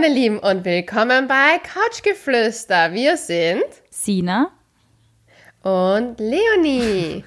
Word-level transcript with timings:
meine 0.00 0.14
Lieben, 0.14 0.38
und 0.38 0.64
willkommen 0.64 1.28
bei 1.28 1.58
Couchgeflüster. 1.58 2.94
Wir 2.94 3.18
sind 3.18 3.64
Sina 3.90 4.50
und 5.62 6.18
Leonie. 6.18 7.22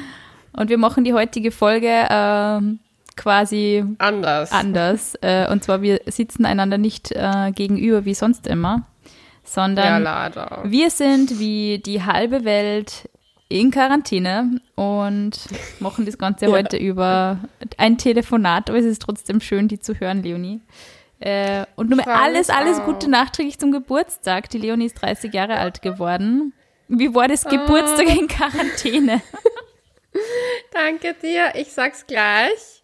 und 0.52 0.68
wir 0.68 0.78
machen 0.78 1.04
die 1.04 1.14
heutige 1.14 1.52
Folge 1.52 2.08
ähm, 2.10 2.80
quasi 3.14 3.84
anders. 3.98 4.50
anders. 4.50 5.14
Äh, 5.20 5.48
und 5.52 5.62
zwar, 5.62 5.80
wir 5.80 6.00
sitzen 6.06 6.44
einander 6.44 6.76
nicht 6.76 7.12
äh, 7.12 7.52
gegenüber 7.52 8.04
wie 8.04 8.14
sonst 8.14 8.48
immer, 8.48 8.88
sondern 9.44 10.02
ja, 10.02 10.62
wir 10.64 10.90
sind 10.90 11.38
wie 11.38 11.78
die 11.78 12.02
halbe 12.02 12.44
Welt 12.44 13.08
in 13.48 13.70
Quarantäne 13.70 14.60
und 14.74 15.38
machen 15.78 16.04
das 16.04 16.18
Ganze 16.18 16.46
ja. 16.46 16.50
heute 16.50 16.78
über 16.78 17.38
ein 17.76 17.96
Telefonat, 17.96 18.70
aber 18.70 18.78
es 18.80 18.86
ist 18.86 19.02
trotzdem 19.02 19.40
schön, 19.40 19.68
die 19.68 19.78
zu 19.78 19.94
hören, 20.00 20.24
Leonie. 20.24 20.60
Äh, 21.20 21.66
und 21.74 21.90
nur 21.90 22.06
alles, 22.06 22.48
alles 22.48 22.80
Gute 22.84 23.10
nachträglich 23.10 23.58
zum 23.58 23.72
Geburtstag. 23.72 24.50
Die 24.50 24.58
Leonie 24.58 24.86
ist 24.86 24.94
30 24.94 25.32
Jahre 25.32 25.56
alt 25.58 25.82
geworden. 25.82 26.52
Wie 26.88 27.14
war 27.14 27.28
das 27.28 27.44
Geburtstag 27.44 28.06
oh. 28.08 28.20
in 28.20 28.28
Quarantäne? 28.28 29.20
Danke 30.72 31.14
dir. 31.20 31.52
Ich 31.54 31.72
sag's 31.72 32.06
gleich. 32.06 32.82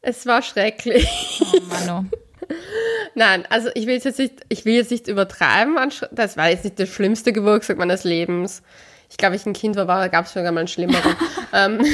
Es 0.00 0.26
war 0.26 0.42
schrecklich. 0.42 1.40
Oh 1.40 1.60
Mano. 1.68 2.04
Nein, 3.14 3.46
also 3.48 3.70
ich 3.74 3.86
will 3.86 3.94
jetzt 3.94 4.18
nicht, 4.18 4.34
ich 4.48 4.64
will 4.64 4.74
jetzt 4.74 4.90
nicht 4.90 5.08
übertreiben. 5.08 5.76
Das 6.10 6.36
war 6.36 6.50
jetzt 6.50 6.64
nicht 6.64 6.78
der 6.78 6.86
schlimmste 6.86 7.32
Geburtstag 7.32 7.78
meines 7.78 8.04
Lebens. 8.04 8.62
Ich 9.10 9.16
glaube, 9.16 9.36
ich 9.36 9.44
ein 9.44 9.52
Kind 9.52 9.76
war, 9.76 10.08
gab 10.08 10.24
es 10.24 10.32
sogar 10.32 10.52
mal 10.52 10.60
einen 10.60 10.68
schlimmeren. 10.68 11.16
ähm, 11.52 11.84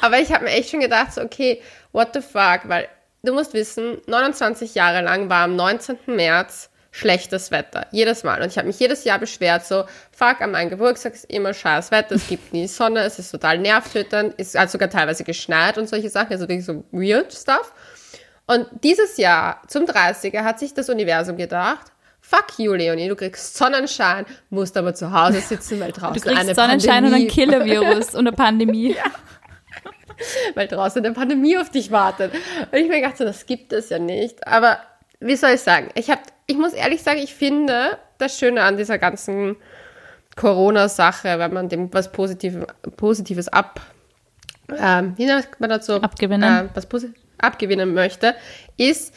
aber 0.00 0.20
ich 0.20 0.32
habe 0.32 0.44
mir 0.44 0.50
echt 0.50 0.70
schon 0.70 0.80
gedacht, 0.80 1.12
so, 1.14 1.20
okay, 1.20 1.60
what 1.92 2.10
the 2.14 2.20
fuck, 2.20 2.60
weil 2.68 2.88
du 3.22 3.32
musst 3.32 3.54
wissen, 3.54 3.98
29 4.06 4.74
Jahre 4.74 5.02
lang 5.02 5.28
war 5.28 5.44
am 5.44 5.56
19. 5.56 5.98
März 6.06 6.70
schlechtes 6.92 7.50
Wetter. 7.50 7.86
Jedes 7.90 8.22
Mal. 8.22 8.42
Und 8.42 8.48
ich 8.48 8.58
habe 8.58 8.66
mich 8.66 8.78
jedes 8.78 9.04
Jahr 9.04 9.18
beschwert, 9.18 9.64
so, 9.64 9.84
fuck, 10.10 10.42
an 10.42 10.50
meinem 10.50 10.68
Geburtstag 10.68 11.14
ist 11.14 11.24
immer 11.30 11.54
scheiß 11.54 11.90
Wetter, 11.90 12.14
es 12.16 12.28
gibt 12.28 12.52
nie 12.52 12.68
Sonne, 12.68 13.00
es 13.00 13.18
ist 13.18 13.30
total 13.30 13.58
nervtötend, 13.58 14.34
ist 14.34 14.56
also 14.56 14.72
sogar 14.72 14.90
teilweise 14.90 15.24
geschneit 15.24 15.78
und 15.78 15.88
solche 15.88 16.10
Sachen, 16.10 16.32
also 16.32 16.42
wirklich 16.48 16.66
so 16.66 16.84
weird 16.92 17.32
stuff. 17.32 17.72
Und 18.46 18.66
dieses 18.82 19.16
Jahr, 19.16 19.62
zum 19.68 19.84
30er, 19.84 20.44
hat 20.44 20.58
sich 20.58 20.74
das 20.74 20.90
Universum 20.90 21.36
gedacht, 21.36 21.92
Fuck 22.24 22.58
you, 22.58 22.72
Leonie, 22.74 23.08
du 23.08 23.16
kriegst 23.16 23.56
Sonnenschein, 23.56 24.24
musst 24.48 24.76
aber 24.76 24.94
zu 24.94 25.10
Hause 25.12 25.40
sitzen, 25.40 25.80
weil 25.80 25.90
draußen 25.90 26.14
du 26.14 26.20
kriegst 26.20 26.38
eine 26.38 26.54
Sonnenschein 26.54 27.02
Pandemie. 27.02 27.24
und 27.24 27.30
ein 27.30 27.34
Killer-Virus 27.34 28.14
und 28.14 28.28
eine 28.28 28.32
Pandemie. 28.36 28.94
ja. 28.94 29.02
Weil 30.54 30.68
draußen 30.68 31.04
eine 31.04 31.14
Pandemie 31.14 31.56
auf 31.58 31.70
dich 31.70 31.90
wartet. 31.90 32.32
Und 32.70 32.78
ich 32.78 32.88
mir 32.88 33.00
gedacht, 33.00 33.18
so, 33.18 33.24
das 33.24 33.46
gibt 33.46 33.72
es 33.72 33.90
ja 33.90 33.98
nicht. 33.98 34.46
Aber 34.46 34.78
wie 35.20 35.36
soll 35.36 35.50
ich 35.50 35.60
sagen? 35.60 35.90
Ich, 35.94 36.10
hab, 36.10 36.20
ich 36.46 36.56
muss 36.56 36.72
ehrlich 36.72 37.02
sagen, 37.02 37.20
ich 37.20 37.34
finde 37.34 37.98
das 38.18 38.38
Schöne 38.38 38.62
an 38.62 38.76
dieser 38.76 38.98
ganzen 38.98 39.56
Corona-Sache, 40.36 41.38
wenn 41.38 41.52
man 41.52 41.68
dem 41.68 41.92
was 41.92 42.10
Positives, 42.10 42.66
Positives 42.96 43.48
ab, 43.48 43.80
ähm, 44.78 45.14
wie 45.16 45.26
nennt 45.26 45.48
man 45.58 45.70
dazu? 45.70 45.94
Abgewinnen. 45.94 46.66
Äh, 46.66 46.68
was 46.74 46.86
Posi 46.86 47.12
abgewinnen 47.38 47.92
möchte, 47.92 48.34
ist, 48.76 49.14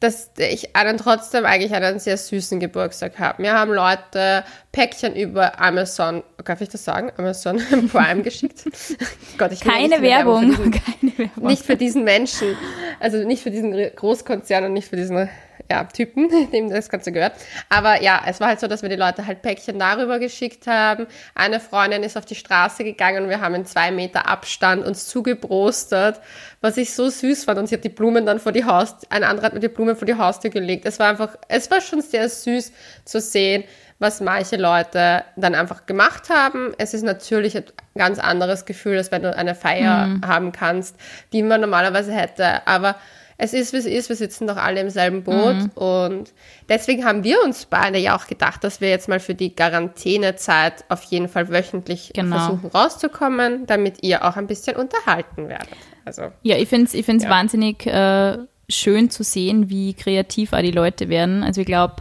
dass 0.00 0.30
ich 0.36 0.76
einen 0.76 0.98
trotzdem 0.98 1.46
eigentlich 1.46 1.72
einen 1.72 1.98
sehr 1.98 2.18
süßen 2.18 2.60
Geburtstag 2.60 3.18
habe. 3.18 3.40
Mir 3.40 3.54
haben 3.54 3.72
Leute 3.72 4.44
Päckchen 4.70 5.16
über 5.16 5.58
Amazon, 5.58 6.22
darf 6.44 6.60
ich 6.60 6.68
das 6.68 6.84
sagen? 6.84 7.10
Amazon 7.16 7.58
Prime 7.92 8.22
geschickt. 8.22 8.64
Gott, 9.38 9.52
ich 9.52 9.60
Keine 9.60 10.02
Werbung. 10.02 10.50
Diesen, 10.50 10.70
Keine 11.00 11.18
Werbung. 11.18 11.46
Nicht 11.46 11.64
für 11.64 11.76
diesen 11.76 12.04
Menschen, 12.04 12.56
also 13.00 13.18
nicht 13.18 13.42
für 13.42 13.50
diesen 13.50 13.72
Großkonzern 13.72 14.64
und 14.64 14.74
nicht 14.74 14.88
für 14.88 14.96
diesen 14.96 15.30
ja, 15.70 15.84
Typen, 15.84 16.28
dem 16.52 16.70
das 16.70 16.88
Ganze 16.88 17.12
gehört. 17.12 17.32
Aber 17.68 18.02
ja, 18.02 18.22
es 18.26 18.40
war 18.40 18.48
halt 18.48 18.60
so, 18.60 18.66
dass 18.66 18.82
wir 18.82 18.88
die 18.88 18.96
Leute 18.96 19.26
halt 19.26 19.42
Päckchen 19.42 19.78
darüber 19.78 20.18
geschickt 20.18 20.66
haben. 20.66 21.06
Eine 21.34 21.60
Freundin 21.60 22.02
ist 22.02 22.16
auf 22.16 22.24
die 22.24 22.34
Straße 22.34 22.84
gegangen 22.84 23.24
und 23.24 23.30
wir 23.30 23.40
haben 23.40 23.54
in 23.54 23.66
zwei 23.66 23.90
Meter 23.90 24.28
Abstand 24.28 24.84
uns 24.84 25.06
zugeprostet, 25.06 26.20
was 26.60 26.76
ich 26.76 26.94
so 26.94 27.08
süß 27.08 27.44
fand. 27.44 27.58
Und 27.58 27.68
sie 27.68 27.76
hat 27.76 27.84
die 27.84 27.88
Blumen 27.88 28.26
dann 28.26 28.38
vor 28.38 28.52
die 28.52 28.64
Haustür, 28.64 29.08
ein 29.10 29.24
anderer 29.24 29.46
hat 29.46 29.54
mir 29.54 29.60
die 29.60 29.68
Blumen 29.68 29.96
vor 29.96 30.06
die 30.06 30.16
Haustür 30.16 30.50
gelegt. 30.50 30.86
Es 30.86 30.98
war 30.98 31.08
einfach, 31.08 31.36
es 31.48 31.70
war 31.70 31.80
schon 31.80 32.02
sehr 32.02 32.28
süß 32.28 32.72
zu 33.04 33.20
sehen, 33.20 33.64
was 33.98 34.20
manche 34.20 34.56
Leute 34.56 35.24
dann 35.36 35.54
einfach 35.54 35.86
gemacht 35.86 36.28
haben. 36.28 36.74
Es 36.78 36.92
ist 36.92 37.02
natürlich 37.02 37.56
ein 37.56 37.64
ganz 37.96 38.18
anderes 38.18 38.66
Gefühl, 38.66 38.98
als 38.98 39.10
wenn 39.10 39.22
du 39.22 39.34
eine 39.34 39.54
Feier 39.54 40.06
mhm. 40.06 40.26
haben 40.26 40.52
kannst, 40.52 40.96
die 41.32 41.42
man 41.42 41.60
normalerweise 41.60 42.12
hätte. 42.12 42.66
Aber 42.66 42.96
es 43.38 43.52
ist, 43.52 43.72
wie 43.72 43.78
es 43.78 43.86
ist, 43.86 44.08
wir 44.08 44.16
sitzen 44.16 44.46
doch 44.46 44.56
alle 44.56 44.80
im 44.80 44.90
selben 44.90 45.22
Boot 45.22 45.56
mhm. 45.56 45.70
und 45.74 46.32
deswegen 46.68 47.04
haben 47.04 47.22
wir 47.22 47.42
uns 47.44 47.66
beide 47.66 47.98
ja 47.98 48.16
auch 48.16 48.26
gedacht, 48.26 48.64
dass 48.64 48.80
wir 48.80 48.88
jetzt 48.88 49.08
mal 49.08 49.20
für 49.20 49.34
die 49.34 49.54
Quarantänezeit 49.54 50.84
auf 50.88 51.02
jeden 51.04 51.28
Fall 51.28 51.50
wöchentlich 51.50 52.12
genau. 52.14 52.38
versuchen 52.38 52.70
rauszukommen, 52.70 53.66
damit 53.66 54.02
ihr 54.02 54.24
auch 54.24 54.36
ein 54.36 54.46
bisschen 54.46 54.76
unterhalten 54.76 55.48
werdet. 55.48 55.76
Also, 56.04 56.32
ja, 56.42 56.56
ich 56.56 56.68
finde 56.68 56.86
es 56.86 56.94
ich 56.94 57.04
find's 57.04 57.24
ja. 57.24 57.30
wahnsinnig 57.30 57.86
äh, 57.86 58.38
schön 58.68 59.10
zu 59.10 59.22
sehen, 59.22 59.68
wie 59.68 59.94
kreativ 59.94 60.52
auch 60.52 60.62
die 60.62 60.70
Leute 60.70 61.08
werden. 61.08 61.42
Also 61.42 61.60
ich 61.60 61.66
glaube, 61.66 61.96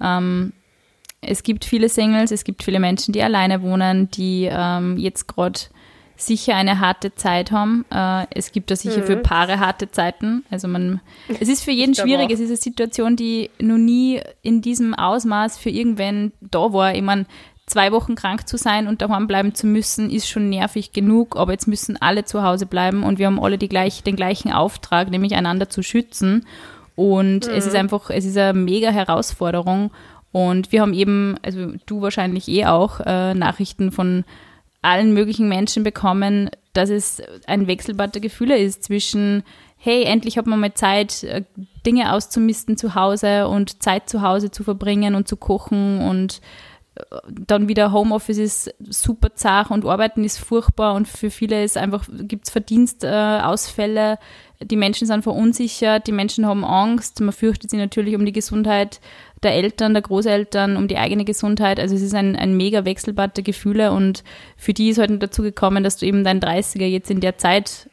ähm, 0.00 0.52
es 1.20 1.42
gibt 1.42 1.64
viele 1.64 1.88
Singles, 1.88 2.30
es 2.30 2.44
gibt 2.44 2.62
viele 2.62 2.80
Menschen, 2.80 3.12
die 3.12 3.22
alleine 3.22 3.62
wohnen, 3.62 4.10
die 4.10 4.48
ähm, 4.50 4.96
jetzt 4.96 5.28
gerade 5.28 5.60
sicher 6.26 6.54
eine 6.54 6.80
harte 6.80 7.14
Zeit 7.14 7.50
haben. 7.52 7.84
Äh, 7.90 8.26
es 8.30 8.52
gibt 8.52 8.70
da 8.70 8.76
sicher 8.76 9.00
mhm. 9.00 9.04
für 9.04 9.16
Paare 9.16 9.60
harte 9.60 9.90
Zeiten. 9.90 10.44
Also 10.50 10.68
man, 10.68 11.00
es 11.40 11.48
ist 11.48 11.64
für 11.64 11.70
jeden 11.70 11.94
schwierig. 11.94 12.30
Es 12.30 12.40
ist 12.40 12.48
eine 12.48 12.56
Situation, 12.56 13.16
die 13.16 13.50
noch 13.60 13.78
nie 13.78 14.20
in 14.42 14.62
diesem 14.62 14.94
Ausmaß 14.94 15.58
für 15.58 15.70
irgendwen 15.70 16.32
da 16.40 16.72
war. 16.72 16.94
Ich 16.94 17.02
meine, 17.02 17.26
zwei 17.66 17.92
Wochen 17.92 18.14
krank 18.14 18.48
zu 18.48 18.56
sein 18.56 18.86
und 18.86 19.02
daheim 19.02 19.26
bleiben 19.26 19.54
zu 19.54 19.66
müssen, 19.66 20.10
ist 20.10 20.28
schon 20.28 20.48
nervig 20.48 20.92
genug. 20.92 21.36
Aber 21.36 21.52
jetzt 21.52 21.68
müssen 21.68 22.00
alle 22.00 22.24
zu 22.24 22.42
Hause 22.42 22.66
bleiben 22.66 23.02
und 23.02 23.18
wir 23.18 23.26
haben 23.26 23.42
alle 23.42 23.58
die 23.58 23.68
gleich, 23.68 24.02
den 24.02 24.16
gleichen 24.16 24.52
Auftrag, 24.52 25.10
nämlich 25.10 25.34
einander 25.34 25.68
zu 25.68 25.82
schützen. 25.82 26.46
Und 26.94 27.46
mhm. 27.46 27.54
es 27.54 27.66
ist 27.66 27.74
einfach, 27.74 28.10
es 28.10 28.24
ist 28.24 28.36
eine 28.36 28.58
mega 28.58 28.90
Herausforderung. 28.90 29.90
Und 30.32 30.72
wir 30.72 30.80
haben 30.80 30.94
eben, 30.94 31.36
also 31.42 31.72
du 31.86 32.00
wahrscheinlich 32.00 32.48
eh 32.48 32.66
auch, 32.66 33.00
äh, 33.00 33.34
Nachrichten 33.34 33.92
von 33.92 34.24
allen 34.82 35.14
möglichen 35.14 35.48
Menschen 35.48 35.84
bekommen, 35.84 36.50
dass 36.72 36.90
es 36.90 37.22
ein 37.46 37.66
Wechselbad 37.66 38.14
der 38.14 38.22
Gefühle 38.22 38.58
ist 38.58 38.84
zwischen, 38.84 39.44
hey, 39.76 40.04
endlich 40.04 40.36
hat 40.36 40.46
man 40.46 40.60
mal 40.60 40.74
Zeit, 40.74 41.22
äh, 41.22 41.44
Dinge 41.86 42.12
auszumisten 42.12 42.76
zu 42.76 42.94
Hause 42.94 43.48
und 43.48 43.82
Zeit 43.82 44.08
zu 44.08 44.22
Hause 44.22 44.50
zu 44.50 44.64
verbringen 44.64 45.14
und 45.14 45.28
zu 45.28 45.36
kochen 45.36 46.00
und 46.00 46.40
äh, 46.94 47.02
dann 47.28 47.68
wieder 47.68 47.92
Homeoffice 47.92 48.38
ist 48.38 48.74
super 48.80 49.34
zart 49.34 49.70
und 49.70 49.84
Arbeiten 49.84 50.24
ist 50.24 50.38
furchtbar 50.38 50.94
und 50.94 51.06
für 51.08 51.30
viele 51.30 51.62
ist 51.62 51.76
einfach, 51.76 52.06
gibt 52.10 52.46
es 52.46 52.50
Verdienstausfälle, 52.50 54.18
die 54.60 54.76
Menschen 54.76 55.06
sind 55.06 55.22
verunsichert, 55.22 56.06
die 56.06 56.12
Menschen 56.12 56.46
haben 56.46 56.64
Angst, 56.64 57.20
man 57.20 57.32
fürchtet 57.32 57.70
sich 57.70 57.78
natürlich 57.78 58.14
um 58.14 58.24
die 58.24 58.32
Gesundheit 58.32 59.00
der 59.42 59.54
Eltern, 59.54 59.94
der 59.94 60.02
Großeltern, 60.02 60.76
um 60.76 60.88
die 60.88 60.98
eigene 60.98 61.24
Gesundheit. 61.24 61.80
Also 61.80 61.94
es 61.94 62.02
ist 62.02 62.14
ein, 62.14 62.36
ein 62.36 62.56
mega 62.56 62.84
Wechselbad 62.84 63.36
der 63.36 63.44
Gefühle 63.44 63.92
und 63.92 64.22
für 64.56 64.72
die 64.72 64.90
ist 64.90 64.98
heute 64.98 65.12
halt 65.12 65.22
dazu 65.22 65.42
gekommen, 65.42 65.82
dass 65.82 65.96
du 65.96 66.06
eben 66.06 66.24
dein 66.24 66.40
30er 66.40 66.86
jetzt 66.86 67.10
in 67.10 67.20
der 67.20 67.38
Zeit 67.38 67.90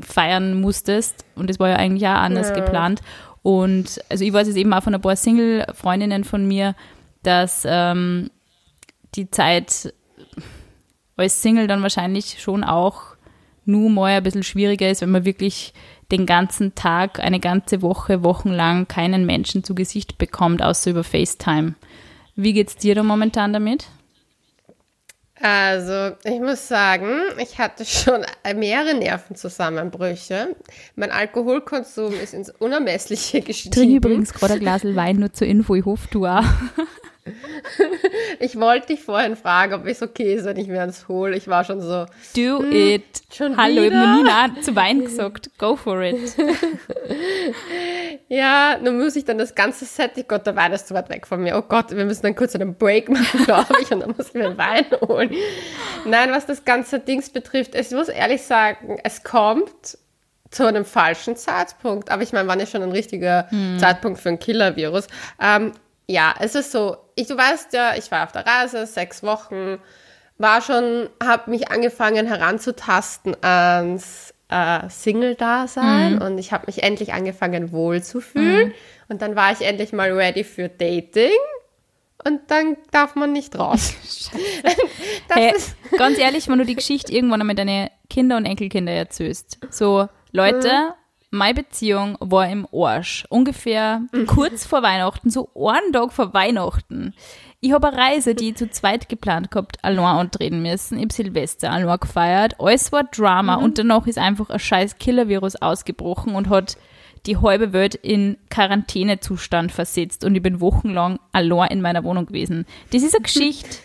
feiern 0.00 0.60
musstest 0.60 1.24
und 1.34 1.50
das 1.50 1.58
war 1.58 1.68
ja 1.68 1.76
eigentlich 1.76 2.06
auch 2.06 2.14
anders 2.14 2.50
ja. 2.50 2.56
geplant. 2.56 3.00
Und 3.42 4.00
also 4.08 4.24
ich 4.24 4.32
weiß 4.32 4.48
es 4.48 4.56
eben 4.56 4.72
auch 4.72 4.82
von 4.82 4.94
ein 4.94 5.00
paar 5.00 5.16
Single-Freundinnen 5.16 6.24
von 6.24 6.46
mir, 6.46 6.74
dass 7.22 7.64
ähm, 7.66 8.30
die 9.14 9.30
Zeit 9.30 9.94
als 11.16 11.42
Single 11.42 11.66
dann 11.66 11.82
wahrscheinlich 11.82 12.40
schon 12.40 12.64
auch 12.64 13.16
nur 13.64 13.90
mal 13.90 14.12
ein 14.12 14.22
bisschen 14.22 14.42
schwieriger 14.42 14.90
ist, 14.90 15.02
wenn 15.02 15.10
man 15.10 15.24
wirklich 15.24 15.72
den 16.12 16.26
ganzen 16.26 16.74
Tag, 16.74 17.20
eine 17.20 17.40
ganze 17.40 17.82
Woche, 17.82 18.22
wochenlang 18.22 18.88
keinen 18.88 19.26
Menschen 19.26 19.64
zu 19.64 19.74
Gesicht 19.74 20.18
bekommt, 20.18 20.62
außer 20.62 20.90
über 20.90 21.04
FaceTime. 21.04 21.74
Wie 22.36 22.52
geht's 22.52 22.76
dir 22.76 22.94
da 22.94 23.02
momentan 23.02 23.52
damit? 23.52 23.86
Also, 25.42 26.16
ich 26.24 26.38
muss 26.38 26.68
sagen, 26.68 27.08
ich 27.38 27.58
hatte 27.58 27.86
schon 27.86 28.26
mehrere 28.54 28.94
Nervenzusammenbrüche. 28.94 30.54
Mein 30.96 31.10
Alkoholkonsum 31.10 32.12
ist 32.12 32.34
ins 32.34 32.50
Unermessliche 32.50 33.40
gestiegen. 33.40 33.72
Ich 33.72 33.78
trinke 33.78 33.96
übrigens 33.96 34.34
gerade 34.34 34.54
ein 34.54 34.60
Glas 34.60 34.84
Wein, 34.84 35.16
nur 35.16 35.32
zur 35.32 35.46
Info, 35.46 35.74
ich 35.74 35.84
hoffe, 35.86 36.08
du 36.10 36.26
auch. 36.26 36.44
ich 38.38 38.58
wollte 38.58 38.88
dich 38.88 39.02
vorhin 39.02 39.36
fragen, 39.36 39.74
ob 39.74 39.86
es 39.86 40.02
okay 40.02 40.34
ist, 40.34 40.44
wenn 40.44 40.56
ich 40.56 40.68
mir 40.68 40.82
eins 40.82 41.08
hole. 41.08 41.36
Ich 41.36 41.48
war 41.48 41.64
schon 41.64 41.80
so. 41.80 42.06
Do 42.36 42.58
hm, 42.60 42.72
it. 42.72 43.04
Schon 43.32 43.56
Hallo, 43.56 43.82
wieder? 43.82 44.20
ich 44.24 44.32
habe 44.32 44.52
nie 44.54 44.60
zu 44.60 44.76
Wein 44.76 45.00
gesagt. 45.02 45.50
Go 45.58 45.76
for 45.76 46.00
it. 46.02 46.16
ja, 48.28 48.78
nun 48.82 48.98
muss 48.98 49.16
ich 49.16 49.24
dann 49.24 49.38
das 49.38 49.54
ganze 49.54 49.84
Set. 49.84 50.12
Ich 50.16 50.28
Gott, 50.28 50.46
der 50.46 50.56
Wein 50.56 50.72
ist 50.72 50.88
zu 50.88 50.94
weit 50.94 51.08
weg 51.08 51.26
von 51.26 51.42
mir. 51.42 51.56
Oh 51.56 51.62
Gott, 51.62 51.90
wir 51.90 52.04
müssen 52.04 52.22
dann 52.22 52.34
kurz 52.34 52.54
einen 52.54 52.74
Break 52.74 53.08
machen, 53.08 53.44
glaube 53.44 53.74
ich, 53.80 53.90
und 53.90 54.00
dann 54.00 54.14
muss 54.16 54.28
ich 54.28 54.34
mir 54.34 54.56
Wein 54.56 54.86
holen. 55.06 55.30
Nein, 56.04 56.30
was 56.32 56.46
das 56.46 56.64
ganze 56.64 57.00
Dings 57.00 57.30
betrifft, 57.30 57.74
ich 57.74 57.90
muss 57.90 58.08
ehrlich 58.08 58.42
sagen, 58.42 58.98
es 59.04 59.22
kommt 59.22 59.98
zu 60.50 60.66
einem 60.66 60.84
falschen 60.84 61.36
Zeitpunkt. 61.36 62.10
Aber 62.10 62.22
ich 62.22 62.32
meine, 62.32 62.48
wann 62.48 62.60
ist 62.60 62.72
schon 62.72 62.82
ein 62.82 62.92
richtiger 62.92 63.48
Zeitpunkt 63.78 64.20
für 64.20 64.30
ein 64.30 64.38
Killer-Virus? 64.38 65.06
Ähm, 65.40 65.72
ja, 66.10 66.34
es 66.40 66.54
ist 66.54 66.72
so, 66.72 66.96
ich, 67.14 67.28
du 67.28 67.36
weißt 67.36 67.72
ja, 67.72 67.94
ich 67.96 68.10
war 68.10 68.24
auf 68.24 68.32
der 68.32 68.44
Reise, 68.46 68.86
sechs 68.86 69.22
Wochen, 69.22 69.78
war 70.38 70.60
schon, 70.60 71.08
habe 71.22 71.50
mich 71.50 71.70
angefangen 71.70 72.26
heranzutasten 72.26 73.36
ans 73.42 74.34
äh, 74.48 74.88
Single-Dasein 74.88 76.20
und 76.20 76.38
ich 76.38 76.52
habe 76.52 76.64
mich 76.66 76.82
endlich 76.82 77.12
angefangen 77.12 77.72
wohlzufühlen. 77.72 78.74
Und 79.08 79.22
dann 79.22 79.36
war 79.36 79.52
ich 79.52 79.60
endlich 79.60 79.92
mal 79.92 80.10
ready 80.12 80.44
für 80.44 80.68
Dating. 80.68 81.30
Und 82.26 82.40
dann 82.48 82.76
darf 82.90 83.14
man 83.14 83.32
nicht 83.32 83.58
raus. 83.58 83.94
das 85.28 85.36
Hey, 85.36 85.54
ist, 85.54 85.76
ganz 85.96 86.18
ehrlich, 86.18 86.48
wenn 86.48 86.58
du 86.58 86.64
die 86.64 86.74
Geschichte 86.74 87.12
irgendwann 87.12 87.40
einmal 87.40 87.56
deine 87.56 87.90
Kinder 88.08 88.36
und 88.36 88.46
Enkelkinder 88.46 88.92
erzählst. 88.92 89.58
So, 89.70 90.08
Leute, 90.32 90.94
meine 91.30 91.54
Beziehung 91.54 92.16
war 92.20 92.48
im 92.48 92.66
Arsch. 92.72 93.24
Ungefähr 93.28 94.02
kurz 94.26 94.66
vor 94.66 94.82
Weihnachten, 94.82 95.30
so 95.30 95.48
einen 95.54 95.92
Tag 95.92 96.12
vor 96.12 96.34
Weihnachten. 96.34 97.14
Ich 97.60 97.72
habe 97.72 97.88
eine 97.88 97.96
Reise, 97.96 98.34
die 98.34 98.50
ich 98.50 98.56
zu 98.56 98.70
zweit 98.70 99.08
geplant 99.08 99.50
gehabt, 99.50 99.84
allein 99.84 100.04
antreten 100.04 100.62
müssen. 100.62 100.98
Ich 100.98 101.04
hab 101.04 101.12
Silvester 101.12 101.70
allein 101.70 102.00
gefeiert. 102.00 102.56
Alles 102.58 102.90
war 102.90 103.04
Drama 103.04 103.56
und 103.56 103.78
danach 103.78 104.06
ist 104.06 104.18
einfach 104.18 104.50
ein 104.50 104.58
scheiß 104.58 104.98
Killer-Virus 104.98 105.56
ausgebrochen 105.56 106.34
und 106.34 106.48
hat 106.48 106.76
die 107.26 107.36
halbe 107.36 107.72
Welt 107.72 107.94
in 107.94 108.38
Quarantänezustand 108.48 109.72
versetzt 109.72 110.24
und 110.24 110.34
ich 110.34 110.42
bin 110.42 110.60
wochenlang 110.60 111.20
allein 111.32 111.70
in 111.70 111.82
meiner 111.82 112.02
Wohnung 112.02 112.26
gewesen. 112.26 112.66
Das 112.92 113.02
ist 113.02 113.14
eine 113.14 113.22
Geschichte, 113.24 113.76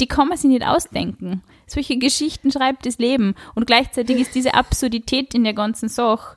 die 0.00 0.06
kann 0.06 0.28
man 0.28 0.38
sich 0.38 0.48
nicht 0.48 0.64
ausdenken. 0.64 1.42
Solche 1.66 1.98
Geschichten 1.98 2.52
schreibt 2.52 2.86
das 2.86 2.98
Leben 2.98 3.34
und 3.54 3.66
gleichzeitig 3.66 4.20
ist 4.20 4.36
diese 4.36 4.54
Absurdität 4.54 5.34
in 5.34 5.42
der 5.42 5.54
ganzen 5.54 5.88
Sache 5.88 6.36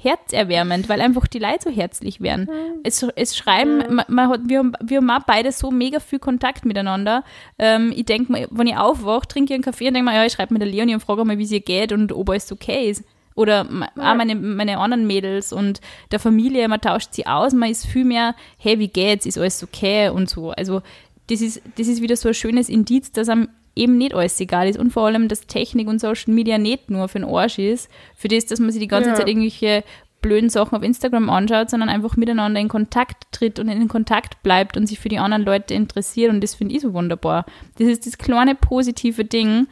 herzerwärmend, 0.00 0.88
weil 0.88 1.00
einfach 1.00 1.26
die 1.26 1.38
Leute 1.38 1.64
so 1.64 1.70
herzlich 1.70 2.20
werden. 2.20 2.48
Es, 2.82 3.02
es 3.16 3.36
schreiben, 3.36 3.94
man, 3.94 4.04
man 4.08 4.28
hat, 4.28 4.40
wir, 4.46 4.58
haben, 4.58 4.72
wir 4.82 4.98
haben 4.98 5.10
auch 5.10 5.24
beide 5.26 5.52
so 5.52 5.70
mega 5.70 6.00
viel 6.00 6.18
Kontakt 6.18 6.64
miteinander. 6.64 7.24
Ähm, 7.58 7.92
ich 7.94 8.04
denke 8.04 8.30
mal, 8.30 8.48
wenn 8.50 8.66
ich 8.66 8.76
aufwache, 8.76 9.26
trinke 9.26 9.52
ich 9.52 9.54
einen 9.54 9.64
Kaffee 9.64 9.88
und 9.88 9.94
denke 9.94 10.10
mir, 10.10 10.16
ja, 10.16 10.24
ich 10.24 10.32
schreibe 10.32 10.52
mit 10.52 10.62
der 10.62 10.68
Leonie 10.68 10.94
und 10.94 11.00
frage 11.00 11.24
mal, 11.24 11.38
wie 11.38 11.44
es 11.44 11.52
ihr 11.52 11.60
geht 11.60 11.92
und 11.92 12.12
ob 12.12 12.30
alles 12.30 12.52
okay 12.52 12.90
ist. 12.90 13.04
Oder 13.34 13.66
auch 13.96 14.14
meine, 14.14 14.34
meine 14.34 14.78
anderen 14.78 15.06
Mädels 15.06 15.52
und 15.52 15.80
der 16.10 16.18
Familie, 16.18 16.68
man 16.68 16.80
tauscht 16.80 17.12
sie 17.12 17.26
aus, 17.26 17.52
man 17.52 17.70
ist 17.70 17.84
viel 17.84 18.06
mehr, 18.06 18.34
hey, 18.56 18.78
wie 18.78 18.88
geht's, 18.88 19.26
ist 19.26 19.36
alles 19.36 19.62
okay 19.62 20.08
und 20.08 20.30
so. 20.30 20.52
Also 20.52 20.80
das 21.28 21.42
ist, 21.42 21.60
das 21.76 21.86
ist 21.86 22.00
wieder 22.00 22.16
so 22.16 22.28
ein 22.28 22.34
schönes 22.34 22.70
Indiz, 22.70 23.12
dass 23.12 23.28
einem 23.28 23.48
eben 23.76 23.98
nicht 23.98 24.14
alles 24.14 24.40
egal 24.40 24.68
ist 24.68 24.78
und 24.78 24.90
vor 24.90 25.06
allem, 25.06 25.28
dass 25.28 25.46
Technik 25.46 25.86
und 25.88 26.00
Social 26.00 26.32
Media 26.34 26.58
nicht 26.58 26.90
nur 26.90 27.08
für 27.08 27.20
den 27.20 27.28
Arsch 27.28 27.58
ist, 27.58 27.88
für 28.16 28.28
das, 28.28 28.46
dass 28.46 28.58
man 28.58 28.70
sich 28.70 28.80
die 28.80 28.88
ganze 28.88 29.10
Ja. 29.10 29.14
Zeit 29.14 29.28
irgendwelche 29.28 29.84
blöden 30.22 30.48
Sachen 30.48 30.74
auf 30.76 30.82
Instagram 30.82 31.30
anschaut, 31.30 31.70
sondern 31.70 31.88
einfach 31.90 32.16
miteinander 32.16 32.58
in 32.58 32.68
Kontakt 32.68 33.24
tritt 33.32 33.58
und 33.60 33.68
in 33.68 33.86
Kontakt 33.86 34.42
bleibt 34.42 34.76
und 34.76 34.86
sich 34.88 34.98
für 34.98 35.08
die 35.10 35.18
anderen 35.18 35.44
Leute 35.44 35.74
interessiert 35.74 36.32
und 36.32 36.42
das 36.42 36.54
finde 36.54 36.74
ich 36.74 36.80
so 36.80 36.94
wunderbar. 36.94 37.44
Das 37.78 37.86
ist 37.86 38.06
das 38.06 38.18
kleine 38.18 38.54
positive 38.54 39.24
Ding, 39.24 39.68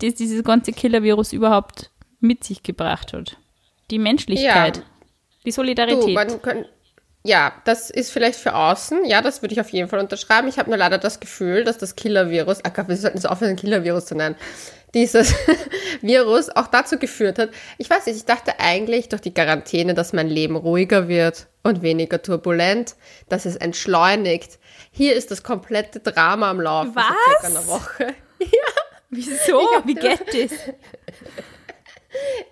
das 0.00 0.14
dieses 0.14 0.42
ganze 0.44 0.72
Killer-Virus 0.72 1.32
überhaupt 1.32 1.90
mit 2.20 2.44
sich 2.44 2.62
gebracht 2.64 3.12
hat. 3.12 3.38
Die 3.90 3.98
Menschlichkeit, 3.98 4.78
Ja. 4.78 4.82
die 5.44 5.50
du, 5.50 5.54
Solidarität. 5.54 6.42
kann, 6.42 6.64
ja, 7.24 7.52
das 7.64 7.90
ist 7.90 8.10
vielleicht 8.10 8.38
für 8.38 8.54
außen, 8.54 9.04
ja, 9.04 9.20
das 9.20 9.42
würde 9.42 9.52
ich 9.52 9.60
auf 9.60 9.70
jeden 9.70 9.88
Fall 9.88 9.98
unterschreiben. 9.98 10.48
Ich 10.48 10.58
habe 10.58 10.70
nur 10.70 10.78
leider 10.78 10.98
das 10.98 11.20
Gefühl, 11.20 11.64
dass 11.64 11.78
das 11.78 11.96
Killer-Virus, 11.96 12.64
ah, 12.64 12.70
Gott, 12.70 12.88
wir 12.88 12.96
sollten 12.96 13.18
es 13.18 13.26
aufhören, 13.26 13.56
Killer-Virus 13.56 14.06
zu 14.06 14.14
nennen, 14.14 14.36
dieses 14.94 15.34
Virus 16.00 16.48
auch 16.48 16.68
dazu 16.68 16.98
geführt 16.98 17.38
hat. 17.38 17.50
Ich 17.76 17.90
weiß 17.90 18.06
nicht, 18.06 18.16
ich 18.16 18.24
dachte 18.24 18.58
eigentlich 18.60 19.08
durch 19.08 19.20
die 19.20 19.34
Quarantäne, 19.34 19.94
dass 19.94 20.12
mein 20.12 20.28
Leben 20.28 20.56
ruhiger 20.56 21.08
wird 21.08 21.48
und 21.62 21.82
weniger 21.82 22.22
turbulent, 22.22 22.94
dass 23.28 23.44
es 23.44 23.56
entschleunigt. 23.56 24.58
Hier 24.90 25.14
ist 25.14 25.30
das 25.30 25.42
komplette 25.42 26.00
Drama 26.00 26.50
am 26.50 26.60
Laufen 26.60 26.94
Was? 26.94 27.04
seit 27.04 27.40
circa 27.42 27.58
einer 27.58 27.66
Woche. 27.68 28.14
Wieso? 29.10 29.60
Wie 29.84 29.94
geht 29.94 30.20
das? 30.20 30.58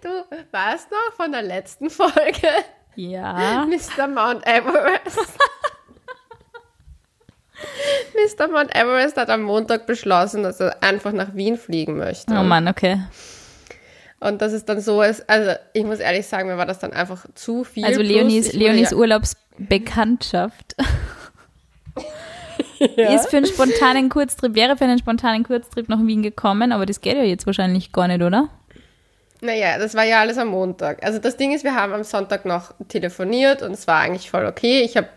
Du 0.02 0.08
weißt 0.50 0.90
noch 0.90 1.14
von 1.16 1.32
der 1.32 1.42
letzten 1.42 1.88
Folge? 1.88 2.48
Ja. 2.96 3.66
Mr. 3.96 4.08
Mount 4.08 4.46
Everest. 4.46 5.18
Mr. 8.14 8.48
Mount 8.48 8.74
Everest 8.74 9.16
hat 9.16 9.30
am 9.30 9.42
Montag 9.42 9.86
beschlossen, 9.86 10.42
dass 10.42 10.60
er 10.60 10.82
einfach 10.82 11.12
nach 11.12 11.34
Wien 11.34 11.56
fliegen 11.56 11.96
möchte. 11.96 12.34
Oh 12.34 12.42
Mann, 12.42 12.68
okay. 12.68 13.00
Und 14.18 14.40
dass 14.40 14.52
es 14.52 14.64
dann 14.64 14.80
so 14.80 15.02
ist, 15.02 15.28
also 15.28 15.52
ich 15.74 15.84
muss 15.84 15.98
ehrlich 15.98 16.26
sagen, 16.26 16.48
mir 16.48 16.56
war 16.56 16.66
das 16.66 16.78
dann 16.78 16.92
einfach 16.92 17.26
zu 17.34 17.64
viel. 17.64 17.84
Also 17.84 18.00
wurde 18.00 18.08
Leonis 18.08 18.52
ja, 18.52 18.96
Urlaubsbekanntschaft 18.96 20.74
ist 22.78 23.28
für 23.28 23.36
einen 23.36 23.46
spontanen 23.46 24.08
Kurztrip, 24.08 24.54
wäre 24.54 24.76
für 24.76 24.84
einen 24.84 24.98
spontanen 24.98 25.44
Kurztrip 25.44 25.90
nach 25.90 26.00
Wien 26.00 26.22
gekommen, 26.22 26.72
aber 26.72 26.86
das 26.86 27.02
geht 27.02 27.16
ja 27.16 27.24
jetzt 27.24 27.46
wahrscheinlich 27.46 27.92
gar 27.92 28.08
nicht, 28.08 28.22
oder? 28.22 28.48
Naja, 29.46 29.78
das 29.78 29.94
war 29.94 30.04
ja 30.04 30.20
alles 30.20 30.38
am 30.38 30.48
Montag. 30.48 31.04
Also 31.04 31.18
das 31.18 31.36
Ding 31.36 31.54
ist, 31.54 31.62
wir 31.62 31.74
haben 31.74 31.92
am 31.92 32.02
Sonntag 32.02 32.44
noch 32.44 32.74
telefoniert 32.88 33.62
und 33.62 33.72
es 33.72 33.86
war 33.86 34.00
eigentlich 34.00 34.28
voll 34.28 34.44
okay. 34.44 34.80
Ich 34.82 34.96
habe, 34.96 35.08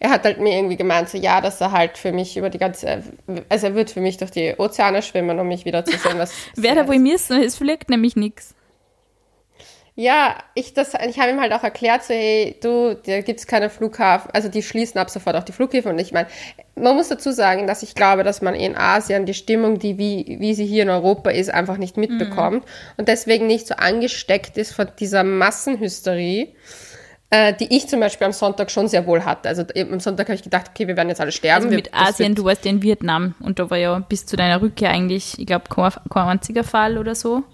er 0.00 0.10
hat 0.10 0.24
halt 0.24 0.40
mir 0.40 0.56
irgendwie 0.56 0.76
gemeint, 0.76 1.10
so 1.10 1.18
ja, 1.18 1.40
dass 1.40 1.60
er 1.60 1.70
halt 1.72 1.98
für 1.98 2.10
mich 2.10 2.36
über 2.36 2.48
die 2.48 2.58
ganze, 2.58 3.02
also 3.48 3.66
er 3.66 3.74
wird 3.74 3.90
für 3.90 4.00
mich 4.00 4.16
durch 4.16 4.30
die 4.30 4.54
Ozeane 4.56 5.02
schwimmen, 5.02 5.38
um 5.38 5.48
mich 5.48 5.66
wieder 5.66 5.84
zu 5.84 5.96
sehen, 5.98 6.18
was 6.18 6.32
Wer 6.56 6.74
da 6.74 6.88
wohl 6.88 6.98
müssen, 6.98 7.42
es 7.42 7.56
fliegt 7.56 7.90
nämlich 7.90 8.16
nichts. 8.16 8.54
Ja, 9.96 10.36
ich, 10.54 10.74
das, 10.74 10.92
ich 11.08 11.20
habe 11.20 11.30
ihm 11.30 11.40
halt 11.40 11.52
auch 11.52 11.62
erklärt, 11.62 12.02
so, 12.02 12.14
hey, 12.14 12.56
du, 12.60 12.96
da 13.06 13.20
gibt's 13.20 13.46
keine 13.46 13.70
Flughafen, 13.70 14.28
also 14.32 14.48
die 14.48 14.62
schließen 14.62 14.98
ab 14.98 15.08
sofort 15.08 15.36
auch 15.36 15.44
die 15.44 15.52
Flughäfen. 15.52 15.92
Und 15.92 16.00
ich 16.00 16.10
meine, 16.10 16.26
man 16.74 16.96
muss 16.96 17.08
dazu 17.08 17.30
sagen, 17.30 17.68
dass 17.68 17.84
ich 17.84 17.94
glaube, 17.94 18.24
dass 18.24 18.42
man 18.42 18.56
in 18.56 18.76
Asien 18.76 19.24
die 19.24 19.34
Stimmung, 19.34 19.78
die 19.78 19.96
wie, 19.96 20.38
wie 20.40 20.54
sie 20.54 20.66
hier 20.66 20.82
in 20.82 20.90
Europa 20.90 21.30
ist, 21.30 21.48
einfach 21.48 21.76
nicht 21.76 21.96
mitbekommt 21.96 22.64
und 22.96 23.06
deswegen 23.06 23.46
nicht 23.46 23.68
so 23.68 23.76
angesteckt 23.76 24.58
ist 24.58 24.72
von 24.72 24.88
dieser 24.98 25.22
Massenhysterie, 25.22 26.48
äh, 27.30 27.54
die 27.54 27.76
ich 27.76 27.88
zum 27.88 28.00
Beispiel 28.00 28.26
am 28.26 28.32
Sonntag 28.32 28.72
schon 28.72 28.88
sehr 28.88 29.06
wohl 29.06 29.24
hatte. 29.24 29.48
Also 29.48 29.62
am 29.76 30.00
Sonntag 30.00 30.26
habe 30.26 30.34
ich 30.34 30.42
gedacht, 30.42 30.70
okay, 30.70 30.88
wir 30.88 30.96
werden 30.96 31.08
jetzt 31.08 31.20
alle 31.20 31.30
sterben. 31.30 31.66
Also 31.66 31.70
wir, 31.70 31.76
mit 31.76 31.92
das 31.92 32.08
Asien, 32.08 32.34
du 32.34 32.44
warst 32.44 32.64
ja 32.64 32.72
in 32.72 32.82
Vietnam 32.82 33.36
und 33.38 33.60
da 33.60 33.70
war 33.70 33.78
ja 33.78 33.96
bis 34.00 34.26
zu 34.26 34.34
deiner 34.34 34.60
Rückkehr 34.60 34.90
eigentlich, 34.90 35.38
ich 35.38 35.46
glaube, 35.46 35.66
kein, 35.68 35.92
kein 36.10 36.28
einziger 36.28 36.64
Fall 36.64 36.98
oder 36.98 37.14
so. 37.14 37.44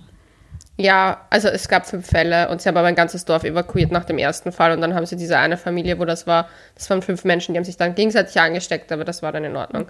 Ja, 0.81 1.27
also 1.29 1.49
es 1.49 1.69
gab 1.69 1.87
fünf 1.87 2.07
Fälle 2.07 2.49
und 2.49 2.63
sie 2.63 2.69
haben 2.69 2.77
aber 2.79 2.89
ein 2.89 2.95
ganzes 2.95 3.27
Dorf 3.27 3.45
evakuiert 3.45 3.93
nach 3.93 4.07
dem 4.07 4.17
ersten 4.17 4.51
Fall 4.51 4.73
und 4.73 4.81
dann 4.81 4.95
haben 4.95 5.05
sie 5.05 5.15
diese 5.17 5.37
eine 5.37 5.59
Familie, 5.59 5.99
wo 5.99 6.07
das 6.07 6.27
war, 6.27 6.49
das 6.75 6.89
waren 6.89 7.03
fünf 7.03 7.25
Menschen, 7.25 7.53
die 7.53 7.59
haben 7.59 7.65
sich 7.67 7.77
dann 7.77 7.95
gegenseitig 7.95 8.41
angesteckt, 8.41 8.91
aber 8.91 9.05
das 9.05 9.23
war 9.23 9.31
dann 9.31 9.45
in 9.45 9.57
Ordnung. 9.57 9.89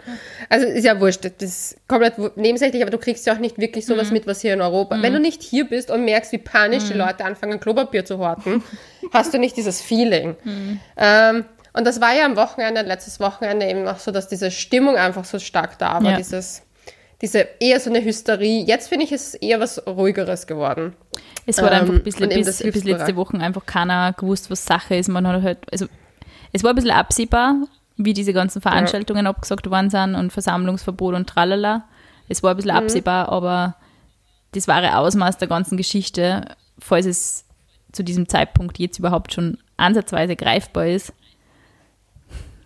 Also 0.48 0.66
ist 0.66 0.84
ja 0.84 0.98
wurscht, 0.98 1.24
das 1.24 1.32
ist 1.38 1.76
komplett 1.86 2.14
nebensächlich, 2.36 2.82
aber 2.82 2.90
du 2.90 2.98
kriegst 2.98 3.24
ja 3.24 3.34
auch 3.34 3.38
nicht 3.38 3.58
wirklich 3.58 3.86
sowas 3.86 4.10
mit, 4.10 4.26
was 4.26 4.40
hier 4.40 4.52
in 4.52 4.60
Europa. 4.60 5.00
Wenn 5.00 5.12
du 5.12 5.20
nicht 5.20 5.42
hier 5.42 5.68
bist 5.68 5.92
und 5.92 6.04
merkst, 6.04 6.32
wie 6.32 6.38
panisch 6.38 6.88
die 6.88 6.94
Leute 6.94 7.24
anfangen, 7.24 7.60
Klopapier 7.60 8.04
zu 8.04 8.18
horten, 8.18 8.64
hast 9.12 9.32
du 9.32 9.38
nicht 9.38 9.56
dieses 9.56 9.80
Feeling. 9.80 10.34
Ähm, 10.96 11.44
und 11.72 11.86
das 11.86 12.00
war 12.00 12.12
ja 12.14 12.24
am 12.24 12.34
Wochenende, 12.34 12.82
letztes 12.82 13.20
Wochenende 13.20 13.66
eben 13.66 13.84
noch 13.84 14.00
so, 14.00 14.10
dass 14.10 14.26
diese 14.26 14.50
Stimmung 14.50 14.96
einfach 14.96 15.24
so 15.24 15.38
stark 15.38 15.78
da 15.78 16.02
war, 16.02 16.10
Ja. 16.12 16.16
dieses 16.16 16.62
diese 17.20 17.46
eher 17.60 17.78
so 17.80 17.90
eine 17.90 18.02
Hysterie. 18.04 18.64
Jetzt 18.64 18.88
finde 18.88 19.04
ich, 19.04 19.12
ist 19.12 19.28
es 19.28 19.34
eher 19.34 19.60
was 19.60 19.86
ruhigeres 19.86 20.46
geworden. 20.46 20.94
Es 21.46 21.58
war 21.58 21.70
Ähm, 21.72 21.80
einfach 21.80 21.94
ein 21.94 22.02
bisschen, 22.02 22.28
bis, 22.30 22.58
bis 22.62 22.84
letzte. 22.84 23.16
Woche 23.16 23.38
einfach 23.38 23.66
keiner 23.66 24.12
gewusst, 24.14 24.50
was 24.50 24.64
Sache 24.64 24.96
ist. 24.96 25.08
Man 25.08 25.26
hat 25.26 25.42
halt, 25.42 25.58
also 25.72 25.86
es 26.52 26.62
war 26.64 26.70
ein 26.70 26.76
bisschen 26.76 26.90
absehbar, 26.92 27.56
wie 27.96 28.14
diese 28.14 28.32
ganzen 28.32 28.62
Veranstaltungen 28.62 29.26
abgesagt 29.26 29.68
worden 29.70 29.90
sind 29.90 30.14
und 30.14 30.32
Versammlungsverbot 30.32 31.14
und 31.14 31.28
tralala. 31.28 31.84
Es 32.28 32.42
war 32.42 32.50
ein 32.50 32.54
Mhm. 32.54 32.56
bisschen 32.58 32.70
absehbar, 32.72 33.28
aber 33.28 33.76
das 34.52 34.66
wahre 34.68 34.96
Ausmaß 34.96 35.36
der 35.38 35.48
ganzen 35.48 35.76
Geschichte, 35.76 36.44
falls 36.78 37.06
es 37.06 37.44
zu 37.92 38.02
diesem 38.02 38.28
Zeitpunkt 38.28 38.78
jetzt 38.78 38.98
überhaupt 38.98 39.34
schon 39.34 39.58
ansatzweise 39.76 40.36
greifbar 40.36 40.86
ist. 40.86 41.12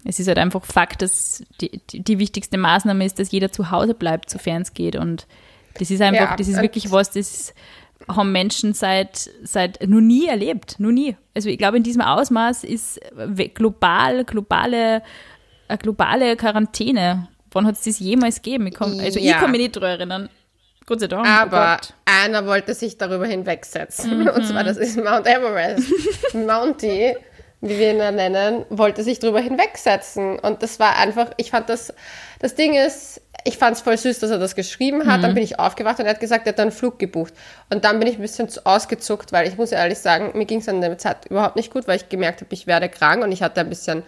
Es 0.04 0.18
ist 0.20 0.28
halt 0.28 0.38
einfach 0.38 0.64
Fakt, 0.64 1.02
dass 1.02 1.42
die, 1.60 1.80
die, 1.90 2.18
wichtigste 2.18 2.58
Maßnahme 2.58 3.04
ist, 3.04 3.18
dass 3.18 3.32
jeder 3.32 3.50
zu 3.50 3.70
Hause 3.70 3.94
bleibt, 3.94 4.28
sofern 4.30 4.62
es 4.62 4.74
geht. 4.74 4.96
Und 4.96 5.26
das 5.78 5.90
ist 5.90 6.02
einfach, 6.02 6.30
Ja, 6.30 6.36
das 6.36 6.48
ist 6.48 6.60
wirklich 6.60 6.90
was, 6.90 7.10
das 7.12 7.54
haben 8.08 8.32
Menschen 8.32 8.74
seit, 8.74 9.30
seit 9.44 9.86
noch 9.88 10.00
nie 10.00 10.26
erlebt. 10.26 10.78
Noch 10.78 10.90
nie. 10.90 11.16
Also 11.34 11.48
ich 11.48 11.56
glaube, 11.58 11.78
in 11.78 11.82
diesem 11.82 12.02
Ausmaß 12.02 12.64
ist 12.64 13.00
global, 13.54 14.24
globale, 14.24 15.02
eine 15.68 15.78
globale 15.78 16.36
Quarantäne. 16.36 17.28
Wann 17.52 17.66
hat 17.66 17.76
es 17.76 17.82
das 17.82 17.98
jemals 18.00 18.42
gegeben? 18.42 18.66
Ich 18.66 18.74
kann, 18.74 19.00
also 19.00 19.18
ich 19.18 19.24
Ja. 19.24 19.38
kann 19.38 19.52
mich 19.52 19.60
nicht 19.60 19.76
daran 19.76 19.90
erinnern. 19.90 20.28
Gott 20.86 21.00
sei 21.00 21.06
Dank. 21.06 21.24
oh 21.24 21.28
Aber 21.30 21.78
Gott. 21.80 21.94
einer 22.04 22.46
wollte 22.46 22.74
sich 22.74 22.98
darüber 22.98 23.26
hinwegsetzen. 23.26 24.20
Mhm. 24.20 24.28
Und 24.28 24.44
zwar, 24.46 24.64
das 24.64 24.76
ist 24.76 25.02
Mount 25.02 25.26
Everest. 25.26 25.88
Mounty, 26.34 27.16
wie 27.68 27.78
wir 27.78 27.90
ihn 27.92 27.98
ja 27.98 28.10
nennen, 28.12 28.64
wollte 28.68 29.02
sich 29.02 29.18
darüber 29.18 29.40
hinwegsetzen. 29.40 30.38
Und 30.38 30.62
das 30.62 30.78
war 30.78 30.96
einfach, 30.96 31.30
ich 31.38 31.50
fand 31.50 31.68
das, 31.68 31.92
das 32.40 32.54
Ding 32.54 32.74
ist, 32.74 33.20
ich 33.44 33.58
fand 33.58 33.76
es 33.76 33.82
voll 33.82 33.96
süß, 33.98 34.18
dass 34.20 34.30
er 34.30 34.38
das 34.38 34.54
geschrieben 34.54 35.06
hat. 35.06 35.22
Dann 35.22 35.34
bin 35.34 35.42
ich 35.42 35.58
aufgewacht 35.58 35.98
und 35.98 36.04
er 36.06 36.10
hat 36.12 36.20
gesagt, 36.20 36.46
er 36.46 36.52
hat 36.52 36.60
einen 36.60 36.72
Flug 36.72 36.98
gebucht. 36.98 37.34
Und 37.70 37.84
dann 37.84 37.98
bin 37.98 38.08
ich 38.08 38.16
ein 38.16 38.22
bisschen 38.22 38.48
zu- 38.48 38.64
ausgezuckt, 38.64 39.32
weil 39.32 39.48
ich 39.48 39.56
muss 39.56 39.72
ehrlich 39.72 39.98
sagen, 39.98 40.30
mir 40.38 40.44
ging 40.44 40.60
es 40.60 40.68
an 40.68 40.80
der 40.80 40.96
Zeit 40.98 41.26
überhaupt 41.26 41.56
nicht 41.56 41.72
gut, 41.72 41.88
weil 41.88 41.96
ich 41.96 42.08
gemerkt 42.08 42.40
habe, 42.40 42.52
ich 42.54 42.66
werde 42.66 42.88
krank 42.88 43.22
und 43.24 43.32
ich 43.32 43.42
hatte 43.42 43.60
ein 43.60 43.68
bisschen 43.68 44.02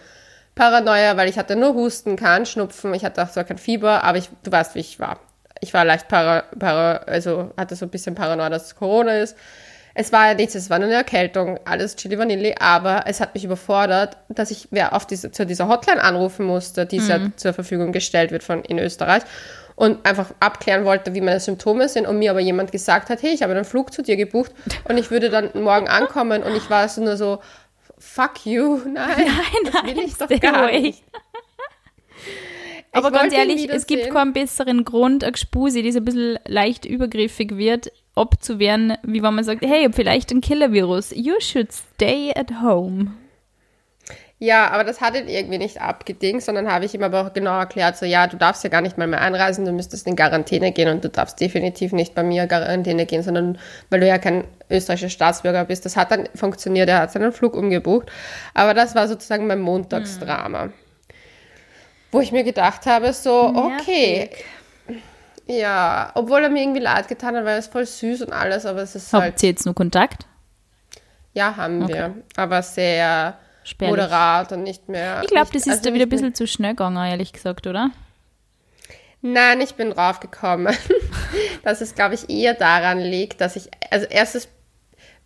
Paranoia, 0.54 1.16
weil 1.16 1.28
ich 1.28 1.38
hatte 1.38 1.56
nur 1.56 1.74
Husten, 1.74 2.16
keinen 2.16 2.46
Schnupfen, 2.46 2.94
ich 2.94 3.04
hatte 3.04 3.22
auch 3.22 3.30
zwar 3.30 3.44
kein 3.44 3.58
Fieber, 3.58 4.04
aber 4.04 4.18
ich, 4.18 4.30
du 4.42 4.50
weißt, 4.52 4.74
wie 4.74 4.80
ich 4.80 4.98
war. 4.98 5.20
Ich 5.60 5.74
war 5.74 5.84
leicht 5.84 6.08
para, 6.08 6.44
para, 6.58 6.96
also 7.06 7.52
hatte 7.56 7.76
so 7.76 7.86
ein 7.86 7.90
bisschen 7.90 8.14
Paranoia, 8.14 8.48
dass 8.50 8.66
es 8.66 8.74
Corona 8.76 9.18
ist. 9.18 9.36
Es 9.98 10.12
war 10.12 10.26
ja 10.26 10.34
nichts, 10.34 10.54
es 10.54 10.68
war 10.68 10.78
nur 10.78 10.88
eine 10.88 10.96
Erkältung, 10.96 11.58
alles 11.64 11.96
Chili 11.96 12.18
Vanilli, 12.18 12.54
aber 12.60 13.04
es 13.06 13.18
hat 13.18 13.32
mich 13.32 13.44
überfordert, 13.44 14.18
dass 14.28 14.50
ich 14.50 14.68
wer 14.70 14.92
auf 14.94 15.06
diese, 15.06 15.30
zu 15.30 15.46
dieser 15.46 15.68
Hotline 15.68 16.02
anrufen 16.02 16.44
musste, 16.44 16.84
die 16.84 16.98
ja 16.98 17.18
zur 17.36 17.54
Verfügung 17.54 17.92
gestellt 17.92 18.30
wird 18.30 18.42
von 18.42 18.62
in 18.62 18.78
Österreich 18.78 19.22
und 19.74 20.04
einfach 20.04 20.34
abklären 20.38 20.84
wollte, 20.84 21.14
wie 21.14 21.22
meine 21.22 21.40
Symptome 21.40 21.88
sind 21.88 22.06
und 22.06 22.18
mir 22.18 22.30
aber 22.30 22.40
jemand 22.40 22.72
gesagt 22.72 23.08
hat, 23.08 23.22
hey, 23.22 23.32
ich 23.32 23.42
habe 23.42 23.54
einen 23.54 23.64
Flug 23.64 23.90
zu 23.90 24.02
dir 24.02 24.16
gebucht 24.16 24.52
und 24.86 24.98
ich 24.98 25.10
würde 25.10 25.30
dann 25.30 25.50
morgen 25.54 25.88
ankommen 25.88 26.42
und 26.42 26.54
ich 26.54 26.68
war 26.68 26.86
so 26.90 27.02
nur 27.02 27.16
so, 27.16 27.38
fuck 27.98 28.44
you, 28.44 28.82
nein, 28.86 29.16
Nein, 29.16 29.72
das 29.72 29.82
will 29.84 29.98
ich 30.04 30.14
doch 30.18 30.28
gar 30.40 30.64
away. 30.64 30.80
nicht. 30.82 31.04
Aber 32.92 33.08
Ich 33.08 33.14
ganz 33.14 33.22
wollte 33.22 33.34
ihn 33.36 33.48
ehrlich, 33.48 33.70
es 33.70 33.86
gibt 33.86 34.10
keinen 34.10 34.34
besseren 34.34 34.84
Grund, 34.84 35.24
eine 35.24 35.32
Gespuse, 35.32 35.82
die 35.82 35.92
so 35.92 36.00
ein 36.00 36.04
bisschen 36.04 36.38
leicht 36.46 36.84
übergriffig 36.84 37.56
wird, 37.56 37.90
abzuwehren, 38.16 38.96
wie 39.02 39.22
wenn 39.22 39.34
man 39.34 39.44
sagt, 39.44 39.64
hey, 39.64 39.88
vielleicht 39.92 40.32
ein 40.32 40.40
Killer-Virus. 40.40 41.12
You 41.14 41.34
should 41.40 41.72
stay 41.72 42.32
at 42.34 42.50
home. 42.62 43.12
Ja, 44.38 44.70
aber 44.70 44.84
das 44.84 45.00
hat 45.00 45.16
ihn 45.16 45.28
irgendwie 45.28 45.56
nicht 45.56 45.80
abgedingt, 45.80 46.42
sondern 46.42 46.70
habe 46.70 46.84
ich 46.84 46.94
ihm 46.94 47.02
aber 47.02 47.22
auch 47.22 47.32
genau 47.32 47.58
erklärt, 47.58 47.96
so 47.96 48.04
ja, 48.04 48.26
du 48.26 48.36
darfst 48.36 48.62
ja 48.64 48.68
gar 48.68 48.82
nicht 48.82 48.98
mal 48.98 49.06
mehr 49.06 49.22
einreisen, 49.22 49.64
du 49.64 49.72
müsstest 49.72 50.06
in 50.06 50.14
Quarantäne 50.14 50.72
gehen 50.72 50.90
und 50.90 51.02
du 51.02 51.08
darfst 51.08 51.40
definitiv 51.40 51.92
nicht 51.92 52.14
bei 52.14 52.22
mir 52.22 52.42
in 52.42 52.48
Quarantäne 52.48 53.06
gehen, 53.06 53.22
sondern 53.22 53.58
weil 53.88 54.00
du 54.00 54.06
ja 54.06 54.18
kein 54.18 54.44
österreichischer 54.68 55.08
Staatsbürger 55.08 55.64
bist. 55.64 55.86
Das 55.86 55.96
hat 55.96 56.10
dann 56.10 56.28
funktioniert, 56.34 56.90
er 56.90 57.00
hat 57.00 57.12
seinen 57.12 57.32
Flug 57.32 57.54
umgebucht. 57.54 58.10
Aber 58.52 58.74
das 58.74 58.94
war 58.94 59.08
sozusagen 59.08 59.46
mein 59.46 59.60
Montagsdrama. 59.60 60.68
Wo 62.12 62.20
ich 62.20 62.30
mir 62.30 62.44
gedacht 62.44 62.84
habe, 62.84 63.14
so, 63.14 63.54
okay, 63.54 64.28
ja, 65.46 66.10
obwohl 66.14 66.42
er 66.42 66.50
mir 66.50 66.62
irgendwie 66.62 66.80
leid 66.80 67.08
getan 67.08 67.36
hat, 67.36 67.44
weil 67.44 67.52
er 67.54 67.58
ist 67.58 67.72
voll 67.72 67.86
süß 67.86 68.22
und 68.22 68.32
alles, 68.32 68.66
aber 68.66 68.82
es 68.82 68.94
ist 68.94 69.12
halt, 69.12 69.32
Habt 69.32 69.42
ihr 69.42 69.50
jetzt 69.50 69.64
nur 69.64 69.74
Kontakt? 69.74 70.26
ja, 71.34 71.56
haben 71.56 71.86
wir, 71.86 72.14
aber 72.36 72.62
sehr 72.62 73.38
Spärlich. 73.62 73.90
moderat 73.96 74.52
und 74.52 74.62
nicht 74.62 74.88
mehr. 74.88 75.20
Ich 75.22 75.28
glaube, 75.28 75.50
das 75.52 75.62
ist 75.62 75.68
also 75.68 75.82
da 75.82 75.94
wieder 75.94 76.06
ein 76.06 76.08
bisschen 76.08 76.34
zu 76.34 76.46
schnell 76.46 76.70
gegangen, 76.72 76.96
ehrlich 76.96 77.32
gesagt, 77.32 77.66
oder? 77.66 77.90
Nein, 79.20 79.60
ich 79.60 79.74
bin 79.74 79.90
draufgekommen, 79.90 80.74
dass 81.62 81.80
es, 81.80 81.94
glaube 81.94 82.14
ich, 82.14 82.30
eher 82.30 82.54
daran 82.54 83.00
liegt, 83.00 83.40
dass 83.40 83.56
ich, 83.56 83.70
also 83.90 84.06
erstes 84.06 84.48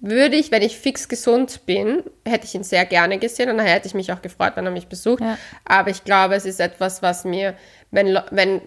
würde 0.00 0.36
ich, 0.36 0.50
wenn 0.50 0.62
ich 0.62 0.78
fix 0.78 1.08
gesund 1.08 1.66
bin, 1.66 2.02
hätte 2.26 2.46
ich 2.46 2.54
ihn 2.54 2.64
sehr 2.64 2.86
gerne 2.86 3.18
gesehen 3.18 3.50
und 3.50 3.58
daher 3.58 3.74
hätte 3.74 3.86
ich 3.86 3.94
mich 3.94 4.12
auch 4.12 4.22
gefreut, 4.22 4.52
wenn 4.56 4.64
er 4.64 4.72
mich 4.72 4.88
besucht. 4.88 5.20
Ja. 5.20 5.36
Aber 5.66 5.90
ich 5.90 6.04
glaube, 6.04 6.34
es 6.34 6.46
ist 6.46 6.58
etwas, 6.58 7.02
was 7.02 7.24
mir, 7.24 7.54
wenn, 7.90 8.18
wenn, 8.30 8.62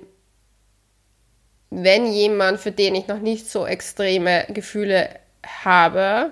wenn 1.76 2.12
jemand, 2.12 2.60
für 2.60 2.72
den 2.72 2.96
ich 2.96 3.08
noch 3.08 3.20
nicht 3.20 3.50
so 3.50 3.66
extreme 3.66 4.46
Gefühle 4.50 5.10
habe, 5.64 6.32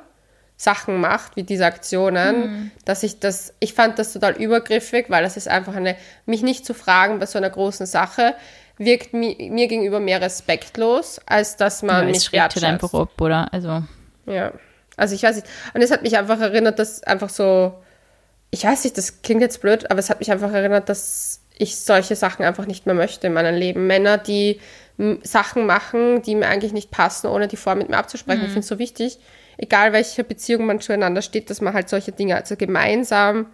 Sachen 0.57 1.00
macht, 1.00 1.36
wie 1.36 1.43
diese 1.43 1.65
Aktionen, 1.65 2.71
dass 2.86 3.01
ich 3.01 3.19
das, 3.19 3.53
ich 3.60 3.74
fand 3.74 3.98
das 3.98 4.13
total 4.13 4.33
übergriffig, 4.33 5.05
weil 5.10 5.24
das 5.24 5.36
ist 5.36 5.48
einfach 5.48 5.75
eine, 5.75 5.95
mich 6.27 6.43
nicht 6.43 6.65
zu 6.67 6.75
fragen 6.75 7.17
bei 7.17 7.25
so 7.25 7.39
einer 7.39 7.50
großen 7.50 7.88
Sache, 7.88 8.36
wirkt 8.77 9.13
mi, 9.13 9.50
mir 9.51 9.67
gegenüber 9.67 10.00
mehr 10.00 10.21
respektlos, 10.21 11.19
als 11.25 11.57
dass 11.57 11.81
man 11.81 12.05
Ja, 12.07 12.12
mich 12.12 12.31
wertschätzt. 12.31 12.63
einfach 12.65 12.93
ab, 12.93 13.19
oder? 13.19 13.51
Also, 13.51 13.83
Ja. 14.27 14.53
Also 14.98 15.15
ich 15.15 15.24
weiß 15.24 15.38
nicht. 15.38 15.48
Und 15.74 15.81
es 15.81 15.89
hat 15.89 16.03
mich 16.03 16.15
einfach 16.17 16.39
erinnert, 16.39 16.77
dass 16.77 17.01
einfach 17.03 17.29
so, 17.29 17.74
ich 18.51 18.63
weiß 18.63 18.83
nicht, 18.83 18.98
das 18.98 19.24
klingt 19.24 19.41
jetzt 19.41 19.62
blöd, 19.62 19.89
aber 19.89 20.00
es 20.00 20.12
hat 20.12 20.19
mich 20.19 20.31
einfach 20.31 20.51
erinnert, 20.53 20.89
dass 20.89 21.41
ich 21.57 21.77
solche 21.77 22.15
Sachen 22.15 22.45
einfach 22.45 22.67
nicht 22.67 22.86
mehr 22.86 22.93
möchte 22.93 23.27
in 23.27 23.33
meinem 23.33 23.55
Leben. 23.55 23.88
Männer, 23.88 24.17
die 24.19 24.60
Sachen 25.24 25.65
machen, 25.65 26.22
die 26.22 26.36
mir 26.36 26.48
eigentlich 26.48 26.74
nicht 26.74 26.91
passen, 26.91 27.27
ohne 27.27 27.48
die 27.48 27.58
vorher 27.58 27.77
mit 27.81 27.89
mir 27.89 27.98
abzusprechen. 27.98 28.41
Ich 28.41 28.48
finde 28.48 28.60
es 28.62 28.67
so 28.67 28.79
wichtig, 28.79 29.20
egal 29.58 29.93
welche 29.93 30.24
Beziehung 30.24 30.65
man 30.65 30.79
zueinander 30.79 31.22
steht, 31.22 31.50
dass 31.50 31.62
man 31.62 31.74
halt 31.74 31.89
solche 31.89 32.12
Dinge 32.12 32.36
also 32.36 32.55
gemeinsam 32.55 33.48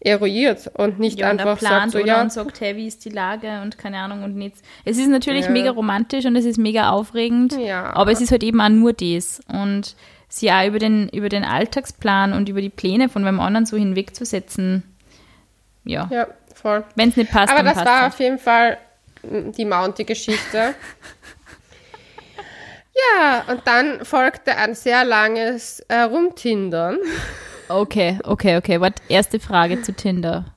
eruiert 0.00 0.70
und 0.74 1.00
nicht 1.00 1.18
ja, 1.18 1.30
und 1.30 1.40
einfach 1.40 1.58
plant 1.58 1.82
sagt, 1.82 1.92
so, 1.92 1.98
oder 1.98 2.06
ja, 2.06 2.22
und 2.22 2.32
sagt, 2.32 2.60
hey, 2.60 2.76
wie 2.76 2.86
ist 2.86 3.04
die 3.04 3.08
Lage 3.10 3.60
und 3.62 3.78
keine 3.78 3.98
Ahnung 3.98 4.22
und 4.22 4.36
nichts. 4.36 4.62
Es 4.84 4.96
ist 4.96 5.08
natürlich 5.08 5.46
Ja. 5.46 5.50
mega 5.50 5.70
romantisch 5.70 6.24
und 6.24 6.36
es 6.36 6.44
ist 6.44 6.56
mega 6.58 6.90
aufregend, 6.90 7.56
Ja. 7.58 7.92
aber 7.94 8.12
es 8.12 8.20
ist 8.20 8.30
halt 8.30 8.44
eben 8.44 8.60
auch 8.60 8.68
nur 8.68 8.92
das. 8.92 9.40
Und 9.48 9.96
sie 10.28 10.52
auch 10.52 10.64
über 10.66 10.78
den, 10.78 11.08
über 11.08 11.28
den 11.28 11.42
Alltagsplan 11.44 12.32
und 12.32 12.48
über 12.48 12.60
die 12.60 12.68
Pläne 12.70 13.08
von 13.08 13.22
meinem 13.24 13.40
anderen 13.40 13.66
so 13.66 13.76
hinwegzusetzen, 13.76 14.84
ja. 15.84 16.08
ja, 16.12 16.28
voll. 16.54 16.84
Wenn 16.94 17.08
es 17.08 17.16
nicht 17.16 17.32
passt, 17.32 17.52
Aber 17.52 17.62
das 17.64 17.76
war 17.84 18.02
halt. 18.02 18.12
auf 18.12 18.20
jeden 18.20 18.38
Fall 18.38 18.78
die 19.22 19.64
Mounty-Geschichte. 19.64 20.74
ja, 22.94 23.44
und 23.48 23.66
dann 23.66 24.04
folgte 24.04 24.56
ein 24.56 24.74
sehr 24.74 25.04
langes 25.04 25.80
äh, 25.88 26.00
Rumtindern. 26.02 26.98
Okay, 27.68 28.18
okay, 28.24 28.56
okay. 28.56 28.80
Warte, 28.80 29.02
erste 29.08 29.40
Frage 29.40 29.82
zu 29.82 29.92
Tinder. 29.92 30.54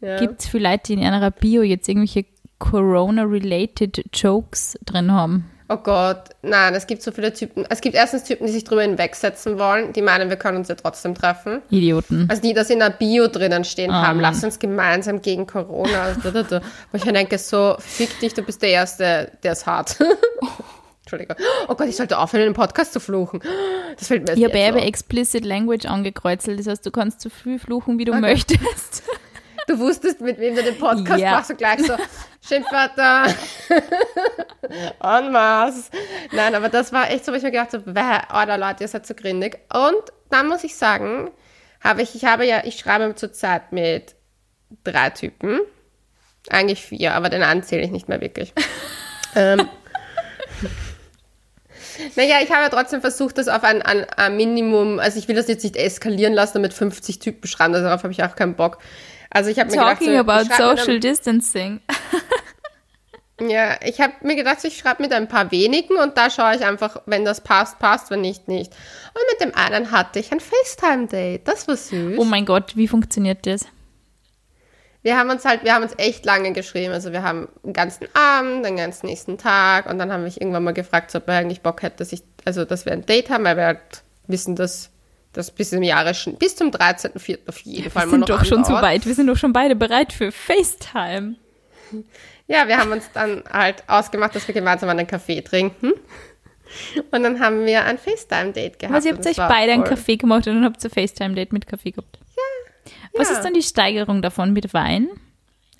Ja. 0.00 0.18
Gibt 0.18 0.40
es 0.40 0.48
vielleicht, 0.48 0.90
in 0.90 1.02
einer 1.02 1.30
Bio 1.30 1.62
jetzt 1.62 1.88
irgendwelche 1.88 2.26
Corona-related 2.58 4.04
Jokes 4.12 4.78
drin 4.84 5.12
haben? 5.12 5.50
Oh 5.68 5.76
Gott, 5.78 6.24
nein, 6.42 6.74
es 6.74 6.86
gibt 6.86 7.00
so 7.02 7.10
viele 7.10 7.32
Typen. 7.32 7.64
Es 7.70 7.80
gibt 7.80 7.94
erstens 7.94 8.24
Typen, 8.24 8.46
die 8.46 8.52
sich 8.52 8.64
drüber 8.64 8.82
hinwegsetzen 8.82 9.58
wollen, 9.58 9.94
die 9.94 10.02
meinen, 10.02 10.28
wir 10.28 10.36
können 10.36 10.58
uns 10.58 10.68
ja 10.68 10.74
trotzdem 10.74 11.14
treffen. 11.14 11.62
Idioten. 11.70 12.26
Also 12.28 12.42
die 12.42 12.52
das 12.52 12.68
in 12.68 12.80
der 12.80 12.90
Bio 12.90 13.28
drinnen 13.28 13.64
stehen 13.64 13.90
Oh 13.90 13.94
haben, 13.94 14.20
Mann. 14.20 14.32
lass 14.34 14.44
uns 14.44 14.58
gemeinsam 14.58 15.22
gegen 15.22 15.46
Corona. 15.46 16.14
Wo 16.22 16.96
ich 16.96 17.04
mir 17.06 17.14
denke, 17.14 17.38
so, 17.38 17.76
fick 17.78 18.20
dich, 18.20 18.34
du 18.34 18.42
bist 18.42 18.60
der 18.60 18.70
Erste, 18.70 19.32
der 19.42 19.52
es 19.52 19.66
hat. 19.66 19.96
Entschuldigung. 21.02 21.36
Oh 21.68 21.74
Gott, 21.74 21.88
ich 21.88 21.96
sollte 21.96 22.18
aufhören, 22.18 22.42
in 22.44 22.48
den 22.50 22.54
Podcast 22.54 22.92
zu 22.92 23.00
fluchen. 23.00 23.40
Das 23.98 24.08
fällt 24.08 24.22
mir 24.22 24.28
erst 24.30 24.38
Ich 24.38 24.44
habe 24.44 24.58
jetzt 24.58 24.68
eben 24.68 24.78
auf. 24.78 24.84
Explicit 24.86 25.44
Language 25.44 25.86
angekreuzelt, 25.86 26.58
das 26.58 26.66
heißt, 26.66 26.84
du 26.84 26.90
kannst 26.90 27.20
so 27.20 27.28
viel 27.30 27.58
fluchen, 27.58 27.98
wie 27.98 28.04
du 28.04 28.12
Okay. 28.12 28.20
möchtest. 28.20 29.02
Du 29.66 29.78
wusstest, 29.78 30.20
mit 30.20 30.38
wem 30.38 30.54
du 30.56 30.62
den 30.62 30.76
Podcast 30.76 31.20
Ja. 31.20 31.30
machst 31.32 31.50
und 31.50 31.56
gleich 31.56 31.80
so, 31.86 31.94
Schimpfwörter, 32.46 33.26
en 35.02 35.32
masse. 35.32 35.90
Nein, 36.32 36.54
aber 36.54 36.68
das 36.68 36.92
war 36.92 37.10
echt 37.10 37.24
so, 37.24 37.32
wo 37.32 37.36
ich 37.36 37.42
mir 37.42 37.50
gedacht 37.50 37.72
habe, 37.72 37.84
oh, 37.86 38.46
da 38.46 38.56
Leute, 38.56 38.84
ihr 38.84 38.88
seid 38.88 39.06
so 39.06 39.14
grindig. 39.14 39.58
Und 39.72 40.12
dann 40.30 40.48
muss 40.48 40.62
ich 40.62 40.76
sagen, 40.76 41.30
habe 41.82 42.02
ich, 42.02 42.14
ich 42.14 42.24
habe 42.24 42.44
ja, 42.46 42.62
ich 42.64 42.78
schreibe 42.78 43.14
zurzeit 43.14 43.72
mit 43.72 44.14
drei 44.84 45.10
Typen. 45.10 45.60
Eigentlich 46.50 46.84
vier, 46.84 47.14
aber 47.14 47.30
den 47.30 47.42
einen 47.42 47.62
zähle 47.62 47.82
ich 47.82 47.90
nicht 47.90 48.08
mehr 48.08 48.20
wirklich. 48.20 48.52
ähm, 49.36 49.66
naja, 52.16 52.36
ich 52.42 52.50
habe 52.50 52.62
ja 52.62 52.68
trotzdem 52.68 53.00
versucht, 53.00 53.38
das 53.38 53.48
auf 53.48 53.64
ein, 53.64 53.80
ein, 53.80 54.04
ein 54.04 54.36
Minimum, 54.36 54.98
also 54.98 55.18
ich 55.18 55.28
will 55.28 55.36
das 55.36 55.48
jetzt 55.48 55.64
nicht 55.64 55.76
eskalieren 55.76 56.34
lassen, 56.34 56.54
damit 56.54 56.74
50 56.74 57.20
Typen 57.20 57.46
schreiben, 57.46 57.74
also 57.74 57.86
darauf 57.86 58.02
habe 58.02 58.12
ich 58.12 58.22
auch 58.22 58.36
keinen 58.36 58.54
Bock. 58.54 58.78
Also 59.34 59.50
ich 59.50 59.58
habe 59.58 59.70
mir 59.70 59.76
gedacht, 59.76 59.98
Talking 59.98 60.14
so, 60.14 60.20
about 60.20 60.54
social 60.56 61.00
distancing. 61.00 61.80
einem, 63.38 63.50
ja, 63.50 63.76
ich 63.84 64.00
habe 64.00 64.14
mir 64.22 64.36
gedacht, 64.36 64.64
ich 64.64 64.78
schreibe 64.78 65.02
mit 65.02 65.12
ein 65.12 65.28
paar 65.28 65.50
wenigen 65.50 65.96
und 65.96 66.16
da 66.16 66.30
schaue 66.30 66.56
ich 66.56 66.64
einfach, 66.64 67.02
wenn 67.04 67.24
das 67.24 67.42
passt, 67.42 67.78
passt, 67.78 68.10
wenn 68.10 68.22
nicht, 68.22 68.48
nicht. 68.48 68.72
Und 68.72 69.22
mit 69.30 69.40
dem 69.40 69.54
einen 69.54 69.90
hatte 69.90 70.20
ich 70.20 70.32
ein 70.32 70.40
FaceTime-Date, 70.40 71.46
das 71.46 71.68
war 71.68 71.76
süß. 71.76 72.18
Oh 72.18 72.24
mein 72.24 72.46
Gott, 72.46 72.76
wie 72.76 72.88
funktioniert 72.88 73.46
das? 73.46 73.66
Wir 75.02 75.18
haben 75.18 75.28
uns 75.28 75.44
halt, 75.44 75.64
wir 75.64 75.74
haben 75.74 75.82
uns 75.82 75.92
echt 75.98 76.24
lange 76.24 76.52
geschrieben. 76.52 76.94
Also 76.94 77.12
wir 77.12 77.22
haben 77.22 77.48
den 77.62 77.74
ganzen 77.74 78.08
Abend, 78.14 78.64
den 78.64 78.78
ganzen 78.78 79.04
nächsten 79.04 79.36
Tag 79.36 79.84
und 79.84 79.98
dann 79.98 80.10
haben 80.10 80.24
wir 80.24 80.30
irgendwann 80.30 80.64
mal 80.64 80.72
gefragt, 80.72 81.14
ob 81.14 81.28
er 81.28 81.36
eigentlich 81.36 81.60
Bock 81.60 81.82
hätte, 81.82 81.96
dass 81.98 82.12
ich, 82.12 82.22
also 82.46 82.64
dass 82.64 82.86
wir 82.86 82.92
ein 82.94 83.04
Date 83.04 83.28
haben, 83.28 83.44
weil 83.44 83.58
wir 83.58 83.66
halt 83.66 84.02
wissen, 84.28 84.56
dass 84.56 84.88
das 85.34 85.50
bis 85.50 85.72
im 85.72 85.82
Jahre 85.82 86.14
schon, 86.14 86.36
bis 86.36 86.56
zum 86.56 86.70
13.04. 86.70 87.48
auf 87.48 87.58
jeden 87.60 87.90
Fall 87.90 88.06
Wir 88.06 88.10
sind 88.10 88.28
doch 88.28 88.44
schon 88.44 88.64
so 88.64 88.72
weit. 88.74 89.04
Wir 89.06 89.14
sind 89.14 89.26
doch 89.26 89.36
schon 89.36 89.52
beide 89.52 89.76
bereit 89.76 90.12
für 90.12 90.32
FaceTime. 90.32 91.34
Ja, 92.46 92.66
wir 92.68 92.78
haben 92.78 92.92
uns 92.92 93.10
dann 93.12 93.42
halt 93.50 93.84
ausgemacht, 93.86 94.34
dass 94.34 94.46
wir 94.48 94.54
gemeinsam 94.54 94.88
einen 94.88 95.06
Kaffee 95.06 95.40
trinken. 95.42 95.92
Und 97.10 97.22
dann 97.22 97.40
haben 97.40 97.66
wir 97.66 97.84
ein 97.84 97.98
FaceTime-Date 97.98 98.78
gehabt. 98.78 98.94
Also 98.94 99.08
ihr 99.08 99.14
habt 99.14 99.26
euch 99.26 99.36
beide 99.36 99.72
einen 99.72 99.84
Kaffee 99.84 100.16
gemacht 100.16 100.46
und 100.46 100.54
dann 100.56 100.64
habt 100.64 100.82
ihr 100.82 100.90
FaceTime-Date 100.90 101.52
mit 101.52 101.66
Kaffee 101.66 101.92
gehabt. 101.92 102.18
Was 103.16 103.30
Ja. 103.30 103.36
ist 103.36 103.44
dann 103.44 103.54
die 103.54 103.62
Steigerung 103.62 104.22
davon 104.22 104.52
mit 104.52 104.74
Wein? 104.74 105.08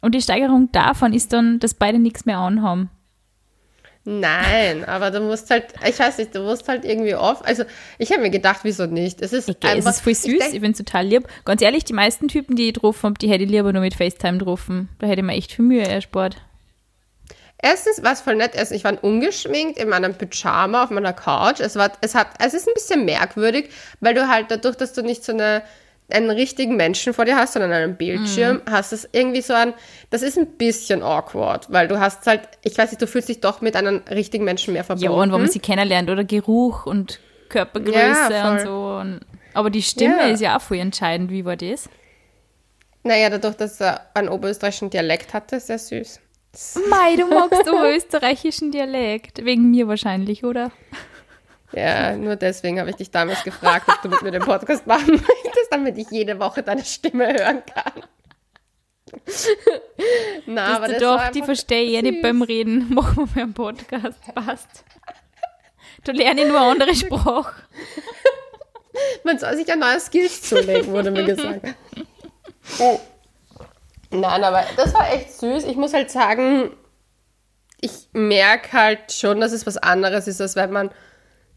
Und 0.00 0.14
die 0.14 0.22
Steigerung 0.22 0.70
davon 0.72 1.12
ist 1.12 1.32
dann, 1.32 1.58
dass 1.58 1.74
beide 1.74 1.98
nichts 1.98 2.26
mehr 2.26 2.38
anhaben. 2.38 2.90
Nein, 4.06 4.84
aber 4.84 5.10
du 5.10 5.20
musst 5.20 5.48
halt, 5.50 5.72
ich 5.88 5.98
weiß 5.98 6.18
nicht, 6.18 6.34
du 6.34 6.40
musst 6.42 6.68
halt 6.68 6.84
irgendwie 6.84 7.14
oft, 7.14 7.44
also 7.46 7.64
ich 7.98 8.12
habe 8.12 8.20
mir 8.20 8.30
gedacht, 8.30 8.60
wieso 8.62 8.84
nicht? 8.84 9.22
Es 9.22 9.32
ist 9.32 9.48
Okay, 9.48 9.78
es 9.78 9.86
einfach, 9.86 9.90
ist 9.92 10.00
voll 10.00 10.14
süß, 10.14 10.26
Ich 10.26 10.54
ich, 10.54 10.60
denk, 10.60 10.72
es 10.72 10.78
total 10.78 11.06
lieb. 11.06 11.26
Ganz 11.46 11.62
ehrlich, 11.62 11.84
die 11.84 11.94
meisten 11.94 12.28
Typen, 12.28 12.54
die 12.54 12.68
ich 12.68 12.74
getroffen 12.74 13.02
habe, 13.04 13.18
die 13.18 13.30
hätte 13.30 13.44
ich 13.44 13.50
lieber 13.50 13.72
nur 13.72 13.80
mit 13.80 13.94
FaceTime 13.94 14.38
getroffen. 14.38 14.90
Da 14.98 15.06
hätte 15.06 15.20
ich 15.20 15.26
mir 15.26 15.32
echt 15.32 15.52
viel 15.52 15.64
Mühe 15.64 15.86
erspart. 15.86 16.36
Erstens 17.62 18.02
war 18.02 18.12
es 18.12 18.20
voll 18.20 18.34
nett. 18.36 18.56
Also 18.56 18.74
ich 18.74 18.84
war 18.84 19.02
ungeschminkt 19.02 19.78
in 19.78 19.88
meinem 19.88 20.14
Pyjama 20.14 20.84
auf 20.84 20.90
meiner 20.90 21.14
Couch. 21.14 21.60
Es 21.60 21.76
war, 21.76 21.92
es 22.02 22.14
hat, 22.14 22.28
es 22.38 22.52
ist 22.52 22.68
ein 22.68 22.74
bisschen 22.74 23.06
merkwürdig, 23.06 23.70
weil 24.00 24.14
du 24.14 24.28
halt 24.28 24.50
dadurch, 24.50 24.76
dass 24.76 24.92
du 24.92 25.02
nicht 25.02 25.24
so 25.24 25.32
eine, 25.32 25.62
einen 26.10 26.30
richtigen 26.30 26.76
Menschen 26.76 27.14
vor 27.14 27.24
dir 27.24 27.36
hast, 27.36 27.54
sondern 27.54 27.72
einen 27.72 27.96
Bildschirm, 27.96 28.58
mm. 28.58 28.70
hast 28.70 28.92
es 28.92 29.08
irgendwie 29.12 29.40
so 29.40 29.54
ein, 29.54 29.72
das 30.10 30.22
ist 30.22 30.36
ein 30.36 30.46
bisschen 30.58 31.02
awkward, 31.02 31.72
weil 31.72 31.88
du 31.88 31.98
hast 31.98 32.26
halt, 32.26 32.42
ich 32.62 32.76
weiß 32.76 32.90
nicht, 32.90 33.00
du 33.00 33.06
fühlst 33.06 33.28
dich 33.28 33.40
doch 33.40 33.60
mit 33.62 33.74
einem 33.74 34.02
richtigen 34.10 34.44
Menschen 34.44 34.74
mehr 34.74 34.84
verbunden. 34.84 35.12
Ja, 35.12 35.18
und 35.18 35.32
wo 35.32 35.38
man 35.38 35.48
sie 35.48 35.60
kennenlernt 35.60 36.10
oder 36.10 36.24
Geruch 36.24 36.86
und 36.86 37.20
Körpergröße 37.48 38.32
ja, 38.32 38.52
und 38.52 38.60
so. 38.60 38.98
Und, 39.00 39.20
aber 39.54 39.70
die 39.70 39.82
Stimme 39.82 40.18
ja. 40.18 40.28
ist 40.28 40.40
ja 40.40 40.56
auch 40.56 40.60
voll 40.60 40.78
entscheidend. 40.78 41.30
Wie 41.30 41.44
war 41.44 41.56
das? 41.56 41.88
Naja, 43.02 43.30
dadurch, 43.30 43.56
dass 43.56 43.80
er 43.80 44.10
einen 44.14 44.28
oberösterreichischen 44.28 44.90
Dialekt 44.90 45.34
hatte, 45.34 45.60
sehr 45.60 45.78
süß. 45.78 46.20
Mei, 46.88 47.16
du 47.16 47.26
magst 47.28 47.68
oberösterreichischen 47.68 48.72
Dialekt. 48.72 49.44
Wegen 49.44 49.70
mir 49.70 49.88
wahrscheinlich, 49.88 50.44
oder? 50.44 50.70
Ja, 51.72 52.16
nur 52.16 52.36
deswegen 52.36 52.78
habe 52.78 52.90
ich 52.90 52.96
dich 52.96 53.10
damals 53.10 53.42
gefragt, 53.42 53.88
ob 53.88 54.00
du 54.02 54.08
mit 54.08 54.22
mir 54.22 54.30
den 54.30 54.42
Podcast 54.42 54.86
machen 54.86 55.10
möchtest, 55.10 55.53
damit 55.74 55.98
ich 55.98 56.10
jede 56.10 56.38
Woche 56.38 56.62
deine 56.62 56.84
Stimme 56.84 57.26
hören 57.32 57.62
kann. 57.66 58.04
Na, 60.46 60.68
das 60.68 60.76
aber 60.76 60.88
das 60.88 60.98
doch, 60.98 61.28
die 61.28 61.42
verstehe 61.42 61.82
ich 61.82 61.92
ja 61.92 62.02
nicht 62.02 62.22
beim 62.22 62.42
Reden. 62.42 62.92
Machen 62.94 63.28
wir 63.34 63.42
einen 63.42 63.54
Podcast, 63.54 64.18
passt. 64.34 64.84
Du 66.04 66.12
lernst 66.12 66.46
nur 66.46 66.60
andere 66.60 66.94
Sprache. 66.94 67.62
Man 69.24 69.38
soll 69.38 69.56
sich 69.56 69.66
ja 69.66 69.76
neue 69.76 69.98
Skills 69.98 70.42
zulegen, 70.42 70.92
wurde 70.92 71.10
mir 71.10 71.24
gesagt. 71.24 71.74
Oh. 72.78 73.00
Nein, 74.10 74.44
aber 74.44 74.64
das 74.76 74.94
war 74.94 75.12
echt 75.12 75.32
süß. 75.32 75.64
Ich 75.64 75.76
muss 75.76 75.92
halt 75.92 76.10
sagen, 76.10 76.70
ich 77.80 78.08
merke 78.12 78.72
halt 78.72 79.12
schon, 79.12 79.40
dass 79.40 79.52
es 79.52 79.66
was 79.66 79.76
anderes 79.76 80.28
ist, 80.28 80.40
als 80.40 80.54
wenn 80.56 80.70
man. 80.70 80.90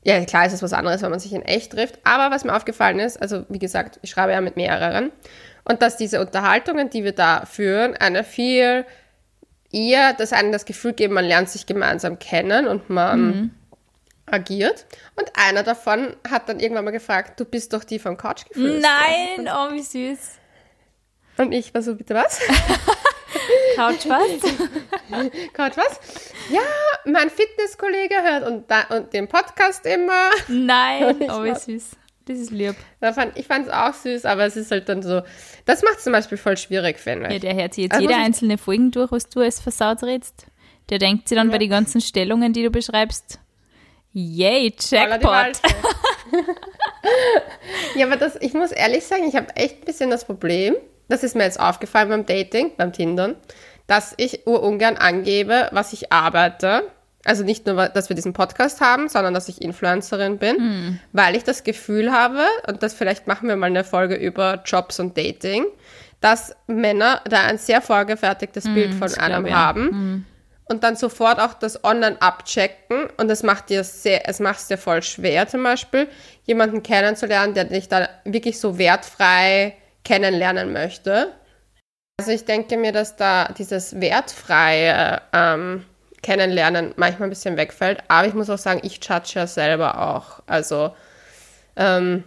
Ja, 0.08 0.24
klar 0.24 0.46
ist 0.46 0.54
es 0.54 0.64
was 0.64 0.72
anderes, 0.72 1.02
wenn 1.02 1.10
man 1.10 1.20
sich 1.20 1.34
in 1.34 1.42
echt 1.42 1.74
trifft. 1.74 2.00
Aber 2.06 2.34
was 2.34 2.46
mir 2.46 2.56
aufgefallen 2.56 3.00
ist, 3.00 3.22
also 3.22 3.46
wie 3.50 3.60
gesagt, 3.60 4.00
ich 4.04 4.10
schreibe 4.10 4.32
ja 4.32 4.40
mit 4.40 4.56
mehreren, 4.56 5.12
und 5.66 5.82
dass 5.82 5.98
diese 5.98 6.22
Unterhaltungen, 6.22 6.90
die 6.90 7.04
wir 7.04 7.12
da 7.12 7.46
führen, 7.46 7.94
eine 7.98 8.24
viel 8.24 8.86
eher, 9.70 10.14
dass 10.14 10.32
einem 10.32 10.54
das 10.54 10.64
Gefühl 10.64 10.94
geben, 10.94 11.14
man 11.14 11.26
lernt 11.26 11.50
sich 11.50 11.66
gemeinsam 11.66 12.20
kennen 12.20 12.68
und 12.68 12.90
man 12.90 13.20
mhm. 13.20 13.52
agiert. 14.28 14.86
Und 15.18 15.30
einer 15.36 15.64
davon 15.64 16.16
hat 16.30 16.48
dann 16.48 16.62
irgendwann 16.62 16.86
mal 16.86 16.92
gefragt, 16.92 17.38
du 17.38 17.44
bist 17.44 17.74
doch 17.74 17.84
die 17.84 18.00
vom 18.00 18.16
Couchgefühl. 18.16 18.80
Nein, 18.80 19.50
oh, 19.54 19.74
wie 19.74 19.82
süß. 19.82 20.38
Und 21.38 21.52
ich 21.52 21.74
war 21.74 21.82
so, 21.82 21.96
bitte 21.96 22.16
was? 22.16 22.40
Couch 23.76 24.08
was? 24.08 24.42
Couch 25.54 25.78
was? 25.78 26.00
Ja, 26.50 26.62
mein 27.06 27.30
Fitnesskollege 27.30 28.16
hört 28.24 28.48
und, 28.48 28.70
da, 28.70 28.84
und 28.96 29.14
den 29.14 29.28
Podcast 29.28 29.86
immer. 29.86 30.32
Nein, 30.48 31.16
oh, 31.30 31.44
wie 31.44 31.54
süß. 31.54 31.92
Das 32.26 32.40
ist 32.40 32.52
lieb. 32.52 32.76
Fand, 33.00 33.38
ich 33.38 33.48
fand 33.48 33.68
es 33.68 33.74
auch 33.74 33.94
süß, 33.94 34.26
aber 34.26 34.46
es 34.46 34.58
ist 34.58 34.72
halt 34.72 34.90
dann 34.90 35.02
so, 35.02 35.22
das 35.66 35.82
macht 35.84 36.00
es 36.00 36.04
zum 36.04 36.12
Beispiel 36.12 36.38
voll 36.38 36.58
schwierig, 36.58 37.00
finde 37.00 37.28
ich. 37.28 37.34
Ja, 37.34 37.40
der 37.40 37.56
hört 37.56 37.74
sich 37.74 37.84
jetzt 37.84 37.94
also 37.94 38.06
jede 38.06 38.20
einzelne 38.20 38.58
Folge 38.58 38.90
durch, 38.90 39.12
was 39.12 39.30
du 39.30 39.40
als 39.40 39.62
versaut 39.62 40.04
redst. 40.04 40.48
Der 40.90 41.00
denkt 41.00 41.30
sich 41.30 41.38
dann 41.38 41.48
ja. 41.48 41.54
bei 41.54 41.58
den 41.58 41.70
ganzen 41.70 42.02
Stellungen, 42.02 42.52
die 42.52 42.64
du 42.64 42.70
beschreibst, 42.70 43.40
yay, 44.12 44.74
Jackpot. 44.78 45.62
ja, 47.96 48.06
aber 48.06 48.18
das, 48.18 48.36
ich 48.42 48.54
muss 48.54 48.72
ehrlich 48.72 49.06
sagen, 49.06 49.24
ich 49.28 49.36
habe 49.36 49.56
echt 49.56 49.82
ein 49.82 49.86
bisschen 49.86 50.10
das 50.10 50.26
Problem, 50.26 50.76
das 51.08 51.24
ist 51.24 51.36
mir 51.36 51.44
jetzt 51.44 51.60
aufgefallen 51.60 52.10
beim 52.10 52.26
Dating, 52.26 52.72
beim 52.78 52.94
Tindern, 52.94 53.36
dass 53.88 54.14
ich 54.18 54.46
ungern 54.46 54.98
angebe, 54.98 55.70
was 55.72 55.94
ich 55.94 56.12
arbeite. 56.12 56.84
Also 57.24 57.44
nicht 57.44 57.66
nur, 57.66 57.90
dass 57.90 58.10
wir 58.10 58.16
diesen 58.16 58.34
Podcast 58.34 58.80
haben, 58.80 59.10
sondern 59.10 59.34
dass 59.34 59.50
ich 59.50 59.62
Influencerin 59.62 60.38
bin, 60.38 60.56
mm. 60.56 61.00
weil 61.12 61.36
ich 61.36 61.44
das 61.44 61.64
Gefühl 61.64 62.12
habe, 62.12 62.46
und 62.68 62.84
das 62.84 62.94
vielleicht 62.94 63.28
machen 63.28 63.50
wir 63.50 63.56
mal 63.58 63.68
eine 63.68 63.84
Folge 63.84 64.16
über 64.16 64.62
Jobs 64.66 65.00
und 65.00 65.18
Dating, 65.18 65.66
dass 66.22 66.56
Männer 66.68 67.22
da 67.30 67.42
ein 67.42 67.58
sehr 67.58 67.82
vorgefertigtes 67.82 68.66
mm, 68.66 68.74
Bild 68.74 68.94
von 68.94 69.14
einem 69.16 69.54
haben. 69.54 69.84
Mm. 69.86 70.26
Und 70.70 70.84
dann 70.84 70.96
sofort 70.96 71.40
auch 71.40 71.54
das 71.54 71.84
online 71.84 72.22
abchecken 72.22 73.08
und 73.18 73.30
es 73.30 73.44
macht 73.44 73.70
dir 73.70 73.84
sehr, 73.84 74.28
es 74.28 74.40
macht 74.40 74.60
es 74.60 74.68
dir 74.68 74.78
voll 74.78 75.02
schwer, 75.02 75.48
zum 75.48 75.64
Beispiel, 75.64 76.08
jemanden 76.44 76.84
kennenzulernen, 76.84 77.54
der 77.54 77.66
dich 77.66 77.88
da 77.88 78.10
wirklich 78.26 78.60
so 78.60 78.78
wertfrei 78.78 79.76
kennenlernen 80.08 80.72
möchte. 80.72 81.34
Also 82.18 82.32
ich 82.32 82.46
denke 82.46 82.78
mir, 82.78 82.94
dass 82.94 83.18
da 83.18 83.50
dieses 83.58 84.00
wertfreie 84.00 85.22
ähm, 85.34 85.84
Kennenlernen 86.24 86.94
manchmal 86.96 87.28
ein 87.28 87.30
bisschen 87.30 87.58
wegfällt. 87.58 88.00
Aber 88.08 88.26
ich 88.26 88.34
muss 88.34 88.50
auch 88.50 88.58
sagen, 88.58 88.80
ich 88.84 89.00
judge 89.04 89.34
ja 89.34 89.46
selber 89.46 90.02
auch. 90.02 90.42
Also 90.48 90.96
ähm, 91.76 92.24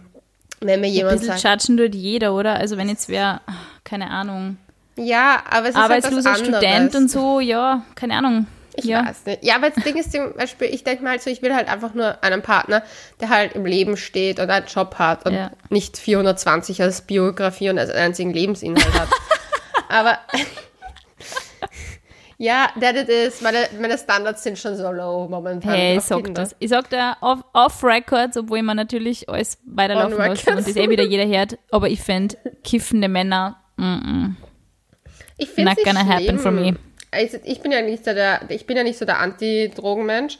wenn 0.59 0.79
mir 0.79 0.89
jemand 0.89 1.13
ein 1.13 1.19
bisschen 1.19 1.37
sagt... 1.39 1.63
judgen 1.63 1.77
tut 1.77 1.95
jeder, 1.95 2.33
oder? 2.35 2.53
Also 2.53 2.77
wenn 2.77 2.87
jetzt 2.87 3.09
wer, 3.09 3.41
keine 3.83 4.11
Ahnung... 4.11 4.57
Ja, 4.95 5.41
aber 5.49 5.69
es 5.69 5.75
ist 5.75 5.81
Arbeitsloser 5.81 6.33
halt 6.33 6.45
Student 6.45 6.95
und 6.95 7.09
so, 7.09 7.39
ja, 7.39 7.81
keine 7.95 8.15
Ahnung. 8.15 8.45
Ich 8.75 8.85
ja. 8.85 9.05
weiß 9.05 9.25
nicht. 9.25 9.43
Ja, 9.43 9.55
aber 9.55 9.69
das 9.69 9.83
Ding 9.83 9.97
ist 9.97 10.11
zum 10.11 10.33
Beispiel, 10.33 10.67
ich 10.67 10.83
denke 10.83 11.03
mal 11.03 11.11
halt 11.11 11.21
so, 11.21 11.29
ich 11.29 11.41
will 11.41 11.53
halt 11.53 11.67
einfach 11.67 11.93
nur 11.93 12.23
einen 12.23 12.41
Partner, 12.41 12.83
der 13.19 13.29
halt 13.29 13.53
im 13.53 13.65
Leben 13.65 13.97
steht 13.97 14.39
und 14.39 14.49
einen 14.49 14.65
Job 14.65 14.95
hat 14.97 15.25
und 15.25 15.33
ja. 15.33 15.51
nicht 15.69 15.97
420 15.97 16.81
als 16.81 17.01
Biografie 17.01 17.69
und 17.69 17.79
als 17.79 17.89
einzigen 17.89 18.31
Lebensinhalt 18.31 18.93
hat. 18.93 19.09
aber 19.89 20.19
ja, 22.37 22.69
that 22.79 22.95
it 22.95 23.09
is. 23.09 23.41
Meine, 23.41 23.67
meine 23.79 23.97
Standards 23.97 24.43
sind 24.43 24.57
schon 24.57 24.77
so 24.77 24.91
low 24.91 25.27
momentan. 25.27 25.73
Hey, 25.73 25.97
ich 25.97 26.03
sag 26.03 26.33
das. 26.33 26.55
Ich 26.59 26.69
sag 26.69 26.89
da 26.89 27.17
off, 27.21 27.39
off 27.53 27.83
Records, 27.83 28.37
obwohl 28.37 28.63
man 28.63 28.77
natürlich 28.77 29.27
alles 29.27 29.57
weiterlaufen 29.65 30.17
muss 30.17 30.47
und 30.47 30.57
das 30.57 30.75
eh 30.75 30.89
wieder 30.89 31.03
jeder 31.03 31.27
hört. 31.27 31.57
Aber 31.71 31.89
ich 31.89 32.01
finde, 32.01 32.37
kiffende 32.63 33.09
Männer, 33.09 33.61
mm 33.75 33.83
-mm. 33.83 34.35
Ich 35.37 35.49
finde 35.49 35.71
Not 35.71 35.83
gonna 35.83 36.01
schlimm. 36.01 36.11
happen 36.11 36.39
for 36.39 36.51
me 36.51 36.75
also 37.11 37.37
ich 37.43 37.61
bin 37.61 37.71
ja 37.71 37.81
nicht 37.81 38.05
so 38.05 38.13
der, 38.13 38.41
ich 38.49 38.65
bin 38.65 38.77
ja 38.77 38.83
nicht 38.83 38.97
so 38.97 39.05
der 39.05 39.19
Anti-Drogenmensch, 39.19 40.37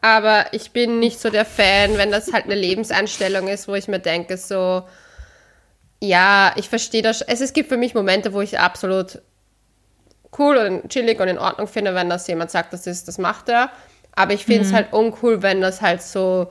aber 0.00 0.46
ich 0.52 0.70
bin 0.72 0.98
nicht 0.98 1.20
so 1.20 1.30
der 1.30 1.44
Fan, 1.44 1.96
wenn 1.96 2.10
das 2.10 2.32
halt 2.32 2.44
eine 2.44 2.54
Lebenseinstellung 2.54 3.48
ist, 3.48 3.68
wo 3.68 3.74
ich 3.74 3.88
mir 3.88 4.00
denke, 4.00 4.36
so, 4.36 4.84
ja, 6.00 6.52
ich 6.56 6.68
verstehe 6.68 7.02
das. 7.02 7.20
Es, 7.22 7.40
es 7.40 7.52
gibt 7.52 7.68
für 7.68 7.76
mich 7.76 7.94
Momente, 7.94 8.32
wo 8.32 8.40
ich 8.40 8.58
absolut 8.58 9.22
cool 10.38 10.56
und 10.56 10.88
chillig 10.90 11.20
und 11.20 11.28
in 11.28 11.38
Ordnung 11.38 11.66
finde, 11.66 11.94
wenn 11.94 12.10
das 12.10 12.26
jemand 12.26 12.50
sagt, 12.50 12.72
das 12.72 12.86
ist, 12.86 13.06
das 13.08 13.18
macht 13.18 13.48
er. 13.48 13.70
Aber 14.12 14.32
ich 14.32 14.44
finde 14.44 14.62
es 14.62 14.70
mhm. 14.70 14.76
halt 14.76 14.92
uncool, 14.92 15.42
wenn 15.42 15.60
das 15.60 15.80
halt 15.80 16.02
so, 16.02 16.50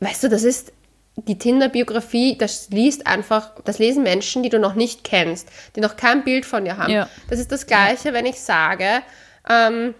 weißt 0.00 0.24
du, 0.24 0.28
das 0.28 0.42
ist, 0.42 0.72
die 1.16 1.38
Tinder-Biografie, 1.38 2.38
das 2.38 2.70
liest 2.70 3.06
einfach, 3.06 3.52
das 3.64 3.78
lesen 3.78 4.02
Menschen, 4.02 4.42
die 4.42 4.48
du 4.48 4.58
noch 4.58 4.74
nicht 4.74 5.04
kennst, 5.04 5.48
die 5.76 5.80
noch 5.80 5.96
kein 5.96 6.24
Bild 6.24 6.46
von 6.46 6.64
dir 6.64 6.76
haben. 6.76 6.92
Ja. 6.92 7.08
Das 7.28 7.38
ist 7.38 7.52
das 7.52 7.66
Gleiche, 7.66 8.12
wenn 8.12 8.26
ich 8.26 8.40
sage, 8.40 9.02
ähm, 9.48 9.94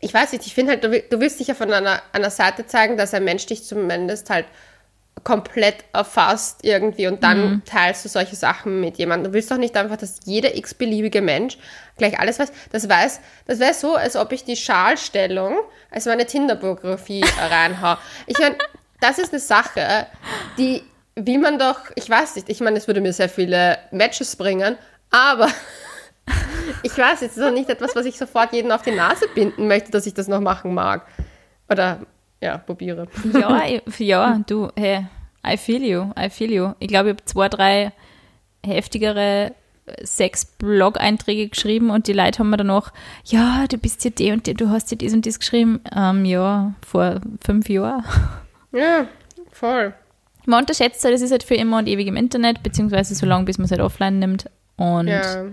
ich 0.00 0.12
weiß 0.12 0.32
nicht, 0.32 0.46
ich 0.46 0.54
finde 0.54 0.72
halt, 0.72 0.84
du, 0.84 1.00
du, 1.00 1.20
willst 1.20 1.40
dich 1.40 1.48
ja 1.48 1.54
von 1.54 1.72
einer, 1.72 2.02
einer 2.12 2.30
Seite 2.30 2.66
zeigen, 2.66 2.96
dass 2.96 3.14
ein 3.14 3.24
Mensch 3.24 3.46
dich 3.46 3.64
zumindest 3.64 4.30
halt 4.30 4.46
komplett 5.24 5.76
erfasst 5.92 6.60
irgendwie 6.62 7.06
und 7.06 7.24
dann 7.24 7.50
mhm. 7.50 7.62
teilst 7.64 8.04
du 8.04 8.08
solche 8.08 8.36
Sachen 8.36 8.80
mit 8.80 8.98
jemandem. 8.98 9.32
Du 9.32 9.34
willst 9.34 9.50
doch 9.50 9.56
nicht 9.56 9.76
einfach, 9.76 9.96
dass 9.96 10.20
jeder 10.24 10.54
x-beliebige 10.54 11.22
Mensch 11.22 11.58
gleich 11.96 12.20
alles 12.20 12.38
weiß. 12.38 12.52
Das 12.70 12.88
weiß, 12.88 13.20
das 13.46 13.58
wäre 13.58 13.74
so, 13.74 13.96
als 13.96 14.14
ob 14.14 14.30
ich 14.32 14.44
die 14.44 14.56
Schalstellung 14.56 15.56
als 15.90 16.04
meine 16.04 16.26
Tinder-Biografie 16.26 17.24
reinhaue. 17.50 17.98
Ich 18.26 18.38
meine, 18.38 18.56
das 19.00 19.18
ist 19.18 19.32
eine 19.32 19.40
Sache, 19.40 20.06
die, 20.58 20.82
wie 21.14 21.38
man 21.38 21.58
doch, 21.58 21.80
ich 21.94 22.08
weiß 22.08 22.36
nicht, 22.36 22.48
ich 22.48 22.60
meine, 22.60 22.78
es 22.78 22.86
würde 22.86 23.00
mir 23.00 23.12
sehr 23.12 23.28
viele 23.28 23.78
Matches 23.90 24.36
bringen, 24.36 24.76
aber 25.10 25.48
ich 26.82 26.96
weiß, 26.96 27.22
es 27.22 27.36
ist 27.36 27.40
doch 27.40 27.52
nicht 27.52 27.68
etwas, 27.68 27.94
was 27.94 28.06
ich 28.06 28.18
sofort 28.18 28.52
jeden 28.52 28.72
auf 28.72 28.82
die 28.82 28.92
Nase 28.92 29.26
binden 29.34 29.68
möchte, 29.68 29.90
dass 29.90 30.06
ich 30.06 30.14
das 30.14 30.28
noch 30.28 30.40
machen 30.40 30.74
mag. 30.74 31.06
Oder, 31.68 32.00
ja, 32.40 32.58
probiere. 32.58 33.08
Ja, 33.32 33.62
ja, 33.98 34.40
du, 34.46 34.70
hey, 34.76 35.06
I 35.46 35.56
feel 35.56 35.82
you, 35.82 36.10
I 36.18 36.30
feel 36.30 36.52
you. 36.52 36.72
Ich 36.78 36.88
glaube, 36.88 37.10
ich 37.10 37.14
habe 37.14 37.24
zwei, 37.24 37.48
drei 37.48 37.92
heftigere 38.64 39.52
sechs 40.02 40.44
Blog-Einträge 40.44 41.48
geschrieben 41.48 41.90
und 41.90 42.08
die 42.08 42.12
Leute 42.12 42.40
haben 42.40 42.50
mir 42.50 42.56
dann 42.56 42.70
auch, 42.70 42.90
ja, 43.24 43.66
du 43.68 43.78
bist 43.78 44.04
ja 44.04 44.10
der 44.10 44.34
und 44.34 44.46
der, 44.46 44.54
du 44.54 44.70
hast 44.70 44.90
ja 44.90 44.96
dies 44.96 45.12
und 45.12 45.24
dies 45.24 45.38
geschrieben. 45.38 45.80
Ähm, 45.94 46.24
ja, 46.24 46.74
vor 46.86 47.20
fünf 47.44 47.68
Jahren. 47.68 48.04
Ja, 48.72 49.06
voll. 49.50 49.94
Man 50.46 50.60
unterschätzt 50.60 51.04
halt, 51.04 51.14
es 51.14 51.22
ist 51.22 51.32
halt 51.32 51.42
für 51.42 51.56
immer 51.56 51.78
und 51.78 51.88
ewig 51.88 52.06
im 52.06 52.16
Internet, 52.16 52.62
beziehungsweise 52.62 53.14
so 53.14 53.26
lange, 53.26 53.44
bis 53.44 53.58
man 53.58 53.64
es 53.64 53.72
halt 53.72 53.80
offline 53.80 54.18
nimmt. 54.18 54.48
Und 54.76 55.08
ja. 55.08 55.46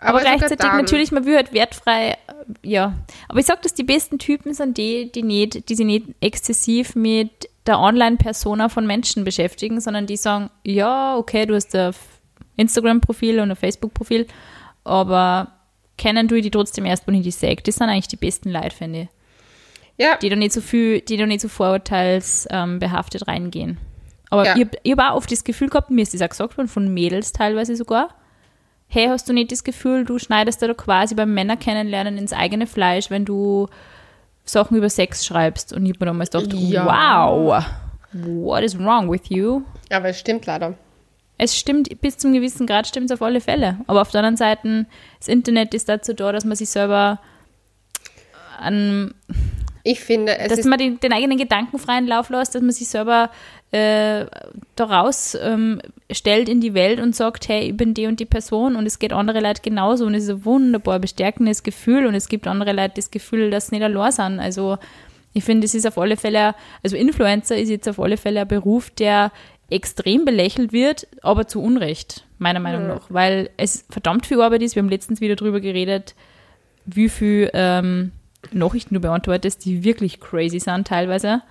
Aber, 0.00 0.10
aber 0.10 0.20
gleichzeitig 0.20 0.58
natürlich, 0.58 1.10
man 1.10 1.24
will 1.24 1.34
halt 1.34 1.52
wertfrei, 1.52 2.16
ja. 2.62 2.94
Aber 3.28 3.40
ich 3.40 3.46
sag, 3.46 3.62
dass 3.62 3.74
die 3.74 3.82
besten 3.82 4.18
Typen 4.18 4.54
sind 4.54 4.78
die, 4.78 5.10
die 5.10 5.24
nicht, 5.24 5.68
die 5.68 5.74
sich 5.74 5.86
nicht 5.86 6.06
exzessiv 6.20 6.94
mit 6.94 7.48
der 7.66 7.80
Online-Persona 7.80 8.68
von 8.68 8.86
Menschen 8.86 9.24
beschäftigen, 9.24 9.80
sondern 9.80 10.06
die 10.06 10.16
sagen, 10.16 10.50
ja, 10.64 11.16
okay, 11.16 11.46
du 11.46 11.54
hast 11.54 11.74
ein 11.74 11.92
Instagram-Profil 12.56 13.40
und 13.40 13.50
ein 13.50 13.56
Facebook-Profil, 13.56 14.26
aber 14.84 15.52
kennen 15.96 16.32
ich 16.32 16.42
die 16.42 16.50
trotzdem 16.50 16.86
erst, 16.86 17.06
wenn 17.06 17.14
ich 17.14 17.22
die 17.22 17.32
sehe. 17.32 17.56
Das 17.56 17.74
sind 17.74 17.88
eigentlich 17.88 18.08
die 18.08 18.16
besten 18.16 18.50
Leute, 18.50 18.74
finde 18.74 19.00
ich. 19.02 19.08
Ja, 19.98 20.16
Die 20.16 20.28
da 20.28 20.36
nicht 20.36 20.52
so 20.52 20.60
viel, 20.60 21.00
die 21.00 21.16
da 21.16 21.26
nicht 21.26 21.40
so 21.40 21.48
vorurteilsbehaftet 21.48 23.26
reingehen. 23.28 23.78
Aber 24.30 24.44
Ja. 24.46 24.54
ich 24.54 24.60
habe 24.64 24.78
ich 24.82 24.92
hab 24.92 25.10
auch 25.12 25.16
oft 25.16 25.30
das 25.32 25.42
Gefühl 25.44 25.68
gehabt, 25.68 25.90
mir 25.90 26.02
ist 26.02 26.14
das 26.14 26.22
auch 26.22 26.28
gesagt 26.28 26.56
worden, 26.56 26.68
von 26.68 26.92
Mädels 26.92 27.32
teilweise 27.32 27.74
sogar, 27.76 28.10
hey, 28.88 29.06
hast 29.08 29.28
du 29.28 29.32
nicht 29.32 29.50
das 29.52 29.64
Gefühl, 29.64 30.04
du 30.04 30.18
schneidest 30.18 30.62
da 30.62 30.72
quasi 30.74 31.14
beim 31.14 31.34
Männer 31.34 31.56
kennenlernen 31.56 32.16
ins 32.18 32.32
eigene 32.32 32.66
Fleisch, 32.66 33.10
wenn 33.10 33.24
du 33.24 33.68
Sachen 34.44 34.76
über 34.76 34.88
Sex 34.88 35.26
schreibst? 35.26 35.72
Und 35.72 35.84
ich 35.84 35.92
habe 35.94 36.04
mir 36.04 36.10
damals 36.12 36.30
gedacht, 36.30 36.52
Ja. 36.54 36.86
wow, 36.86 37.64
what 38.12 38.62
is 38.62 38.78
wrong 38.78 39.10
with 39.10 39.22
you? 39.28 39.62
aber 39.90 40.08
es 40.10 40.18
stimmt 40.20 40.46
leider. 40.46 40.74
Es 41.38 41.56
stimmt, 41.56 42.00
bis 42.00 42.18
zum 42.18 42.32
gewissen 42.32 42.66
Grad 42.66 42.86
stimmt 42.86 43.10
es 43.10 43.12
auf 43.14 43.22
alle 43.22 43.40
Fälle. 43.40 43.78
Aber 43.86 44.02
auf 44.02 44.10
der 44.10 44.18
anderen 44.20 44.36
Seite, 44.36 44.86
das 45.18 45.28
Internet 45.28 45.72
ist 45.72 45.88
dazu 45.88 46.12
da, 46.12 46.32
dass 46.32 46.44
man 46.44 46.56
sich 46.56 46.68
selber 46.68 47.20
an, 48.58 49.14
Ich 49.88 50.00
finde, 50.00 50.38
es 50.38 50.48
dass 50.48 50.66
man 50.66 50.78
den, 50.78 51.00
den 51.00 51.14
eigenen 51.14 51.38
Gedanken 51.38 51.78
freien 51.78 52.06
Lauf 52.06 52.28
lässt, 52.28 52.54
dass 52.54 52.60
man 52.60 52.72
sich 52.72 52.88
selber 52.88 53.30
äh, 53.70 54.26
daraus 54.76 55.34
ähm, 55.40 55.80
stellt 56.10 56.50
in 56.50 56.60
die 56.60 56.74
Welt 56.74 57.00
und 57.00 57.16
sagt, 57.16 57.48
hey, 57.48 57.70
ich 57.70 57.76
bin 57.76 57.94
die 57.94 58.06
und 58.06 58.20
die 58.20 58.26
Person 58.26 58.76
und 58.76 58.84
es 58.84 58.98
geht 58.98 59.14
andere 59.14 59.40
Leute 59.40 59.62
genauso 59.62 60.04
und 60.04 60.14
es 60.14 60.24
ist 60.24 60.28
ein 60.28 60.44
wunderbar 60.44 60.98
bestärkendes 60.98 61.62
Gefühl 61.62 62.04
und 62.04 62.14
es 62.14 62.28
gibt 62.28 62.46
andere 62.46 62.74
Leute 62.74 62.96
das 62.96 63.10
Gefühl, 63.10 63.50
dass 63.50 63.68
sie 63.68 63.76
nicht 63.76 63.84
allein 63.84 64.12
sind. 64.12 64.40
Also 64.40 64.76
ich 65.32 65.42
finde, 65.42 65.64
es 65.64 65.74
ist 65.74 65.86
auf 65.86 65.96
alle 65.96 66.18
Fälle, 66.18 66.54
also 66.82 66.94
Influencer 66.94 67.56
ist 67.56 67.70
jetzt 67.70 67.88
auf 67.88 67.98
alle 67.98 68.18
Fälle 68.18 68.42
ein 68.42 68.48
Beruf, 68.48 68.90
der 68.90 69.32
extrem 69.70 70.26
belächelt 70.26 70.74
wird, 70.74 71.06
aber 71.22 71.48
zu 71.48 71.62
Unrecht, 71.62 72.26
meiner 72.36 72.60
Meinung 72.60 72.88
nach, 72.88 73.06
weil 73.08 73.48
es 73.56 73.86
verdammt 73.88 74.26
viel 74.26 74.42
Arbeit 74.42 74.60
ist. 74.60 74.74
Wir 74.74 74.82
haben 74.82 74.90
letztens 74.90 75.22
wieder 75.22 75.36
drüber 75.36 75.60
geredet, 75.60 76.14
wie 76.84 77.08
viel 77.08 77.50
ähm, 77.54 78.12
Nachrichten 78.52 78.94
du 78.94 79.00
beantwortest, 79.00 79.64
die 79.64 79.84
wirklich 79.84 80.20
crazy 80.20 80.60
sind 80.60 80.86
teilweise. 80.86 81.42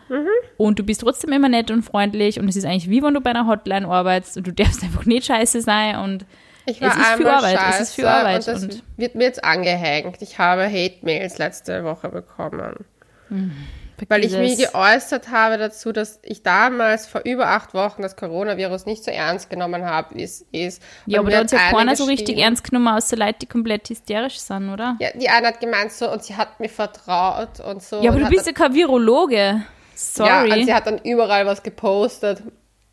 Und 0.57 0.79
du 0.79 0.83
bist 0.83 1.01
trotzdem 1.01 1.31
immer 1.33 1.49
nett 1.49 1.69
und 1.69 1.83
freundlich 1.83 2.39
und 2.39 2.47
es 2.49 2.55
ist 2.55 2.65
eigentlich 2.65 2.89
wie 2.89 3.03
wenn 3.03 3.13
du 3.13 3.21
bei 3.21 3.29
einer 3.31 3.45
Hotline 3.47 3.87
arbeitest 3.87 4.37
und 4.37 4.47
du 4.47 4.53
darfst 4.53 4.81
einfach 4.83 5.05
nicht 5.05 5.25
scheiße 5.27 5.61
sein 5.61 5.97
und 5.97 6.25
es 6.65 6.75
ist 6.77 6.81
einmal 6.83 7.27
Arbeit, 7.35 7.57
scheiße 7.59 7.83
es 7.83 7.89
ist 7.89 7.95
viel 7.95 8.05
Arbeit 8.07 8.37
und 8.39 8.47
das 8.47 8.63
und- 8.63 8.83
wird 8.97 9.15
mir 9.15 9.23
jetzt 9.25 9.43
angehängt. 9.43 10.17
Ich 10.21 10.37
habe 10.39 10.65
Hate-Mails 10.65 11.37
letzte 11.37 11.83
Woche 11.83 12.09
bekommen. 12.09 12.85
Weil 14.07 14.25
ich 14.25 14.37
mich 14.37 14.57
geäußert 14.57 15.29
habe 15.29 15.57
dazu, 15.57 15.91
dass 15.91 16.19
ich 16.21 16.43
damals 16.43 17.07
vor 17.07 17.21
über 17.23 17.47
acht 17.47 17.73
Wochen 17.73 18.03
das 18.03 18.15
Coronavirus 18.15 18.85
nicht 18.85 19.03
so 19.03 19.09
ernst 19.11 19.49
genommen 19.49 19.85
habe, 19.85 20.15
wie 20.15 20.23
es 20.23 20.45
ist. 20.51 20.81
Ja, 21.05 21.19
Und 21.19 21.27
aber 21.27 21.29
mir 21.29 21.31
da 21.31 21.39
hat 21.43 21.51
ja 21.51 21.59
eine 21.59 21.77
keiner 21.77 21.95
so 21.95 22.03
richtig 22.03 22.37
ernst 22.37 22.63
genommen, 22.63 22.87
außer 22.87 23.17
Leute, 23.17 23.39
die 23.41 23.45
komplett 23.47 23.89
hysterisch 23.89 24.37
sind, 24.37 24.69
oder? 24.69 24.97
Ja, 24.99 25.09
die 25.15 25.29
eine 25.29 25.47
hat 25.47 25.59
gemeint 25.59 25.91
so, 25.91 26.11
und 26.11 26.23
sie 26.23 26.35
hat 26.35 26.59
mir 26.59 26.69
vertraut 26.69 27.59
und 27.59 27.81
so. 27.81 28.01
Ja, 28.01 28.11
aber 28.11 28.19
du 28.19 28.29
bist 28.29 28.45
ja 28.45 28.53
kein 28.53 28.73
Virologe. 28.73 29.35
Ja, 29.37 29.61
Sorry. 29.95 30.51
und 30.51 30.65
sie 30.65 30.73
hat 30.73 30.85
dann 30.85 30.99
überall 30.99 31.47
was 31.47 31.63
gepostet, 31.63 32.43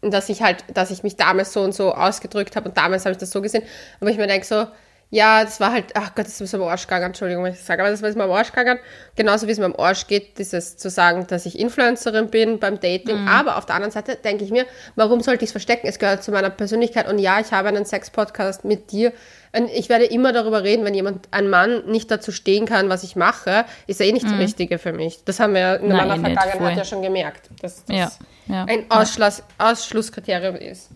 dass 0.00 0.28
ich 0.28 0.42
halt, 0.42 0.64
dass 0.72 0.90
ich 0.90 1.02
mich 1.02 1.16
damals 1.16 1.52
so 1.52 1.60
und 1.60 1.74
so 1.74 1.94
ausgedrückt 1.94 2.56
habe 2.56 2.68
und 2.68 2.76
damals 2.76 3.04
habe 3.04 3.12
ich 3.12 3.18
das 3.18 3.30
so 3.30 3.42
gesehen. 3.42 3.62
Aber 4.00 4.10
ich 4.10 4.16
mir 4.16 4.26
denke 4.26 4.46
so, 4.46 4.66
ja, 5.14 5.44
das 5.44 5.60
war 5.60 5.70
halt, 5.70 5.92
ach 5.94 6.16
Gott, 6.16 6.26
das 6.26 6.40
ist 6.40 6.52
mir 6.52 6.60
am 6.60 6.68
Arsch 6.68 6.88
gegangen, 6.88 7.04
Entschuldigung, 7.04 7.44
wenn 7.44 7.52
ich 7.52 7.58
das 7.58 7.66
sage, 7.68 7.82
aber 7.82 7.90
das 7.92 8.02
ist 8.02 8.16
mir 8.16 8.24
am 8.24 8.32
Arsch 8.32 8.50
gegangen. 8.50 8.80
Genauso 9.14 9.46
wie 9.46 9.52
es 9.52 9.58
mir 9.58 9.66
am 9.66 9.76
Arsch 9.78 10.08
geht, 10.08 10.38
dieses 10.38 10.76
zu 10.76 10.90
sagen, 10.90 11.28
dass 11.28 11.46
ich 11.46 11.56
Influencerin 11.56 12.30
bin 12.30 12.58
beim 12.58 12.80
Dating. 12.80 13.22
Mhm. 13.22 13.28
Aber 13.28 13.56
auf 13.56 13.64
der 13.64 13.76
anderen 13.76 13.92
Seite 13.92 14.16
denke 14.16 14.42
ich 14.42 14.50
mir, 14.50 14.66
warum 14.96 15.20
sollte 15.20 15.44
ich 15.44 15.50
es 15.50 15.52
verstecken? 15.52 15.86
Es 15.86 16.00
gehört 16.00 16.24
zu 16.24 16.32
meiner 16.32 16.50
Persönlichkeit 16.50 17.08
und 17.08 17.20
ja, 17.20 17.38
ich 17.38 17.52
habe 17.52 17.68
einen 17.68 17.84
Sex-Podcast 17.84 18.64
mit 18.64 18.90
dir. 18.90 19.12
Und 19.56 19.70
ich 19.70 19.88
werde 19.88 20.04
immer 20.06 20.32
darüber 20.32 20.64
reden, 20.64 20.84
wenn 20.84 20.94
jemand, 20.94 21.28
ein 21.30 21.48
Mann 21.48 21.86
nicht 21.86 22.10
dazu 22.10 22.32
stehen 22.32 22.66
kann, 22.66 22.88
was 22.88 23.04
ich 23.04 23.14
mache, 23.14 23.66
ist 23.86 24.00
er 24.00 24.08
eh 24.08 24.12
nicht 24.12 24.24
das 24.24 24.36
Richtige 24.36 24.80
für 24.80 24.92
mich. 24.92 25.22
Das 25.24 25.38
haben 25.38 25.54
wir 25.54 25.60
ja 25.60 25.74
in 25.76 25.86
Mhm. 25.86 25.88
Nein, 25.90 26.08
meiner 26.08 26.34
Vergangenheit 26.34 26.76
ja 26.76 26.84
schon 26.84 27.02
gemerkt. 27.02 27.50
Dass 27.62 27.84
das 27.84 27.96
ja, 27.96 28.10
ja. 28.48 28.64
ein 28.64 28.90
Ausschluss, 28.90 29.44
Ausschlusskriterium 29.58 30.56
ist. 30.56 30.90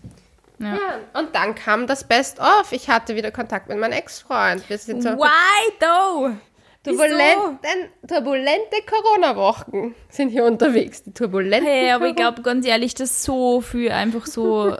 Ja. 0.59 0.77
und 1.13 1.33
dann 1.33 1.55
kam 1.55 1.87
das 1.87 2.03
Best-of. 2.03 2.71
Ich 2.71 2.89
hatte 2.89 3.15
wieder 3.15 3.31
Kontakt 3.31 3.69
mit 3.69 3.77
meinem 3.77 3.93
Ex-Freund. 3.93 4.69
Wir 4.69 4.77
sind 4.77 5.01
so 5.01 5.09
Why 5.09 5.71
though? 5.79 6.35
Turbulenten, 6.83 7.89
turbulente 8.07 8.77
Corona-Wochen 8.89 9.95
sind 10.09 10.29
hier 10.29 10.45
unterwegs. 10.45 11.03
Die 11.03 11.13
turbulenten 11.13 11.69
Hey, 11.69 11.91
aber 11.91 12.07
ich 12.07 12.15
glaube 12.15 12.41
ganz 12.41 12.65
ehrlich, 12.65 12.93
dass 12.93 13.23
so 13.23 13.59
viel 13.61 13.91
einfach 13.91 14.25
so 14.25 14.77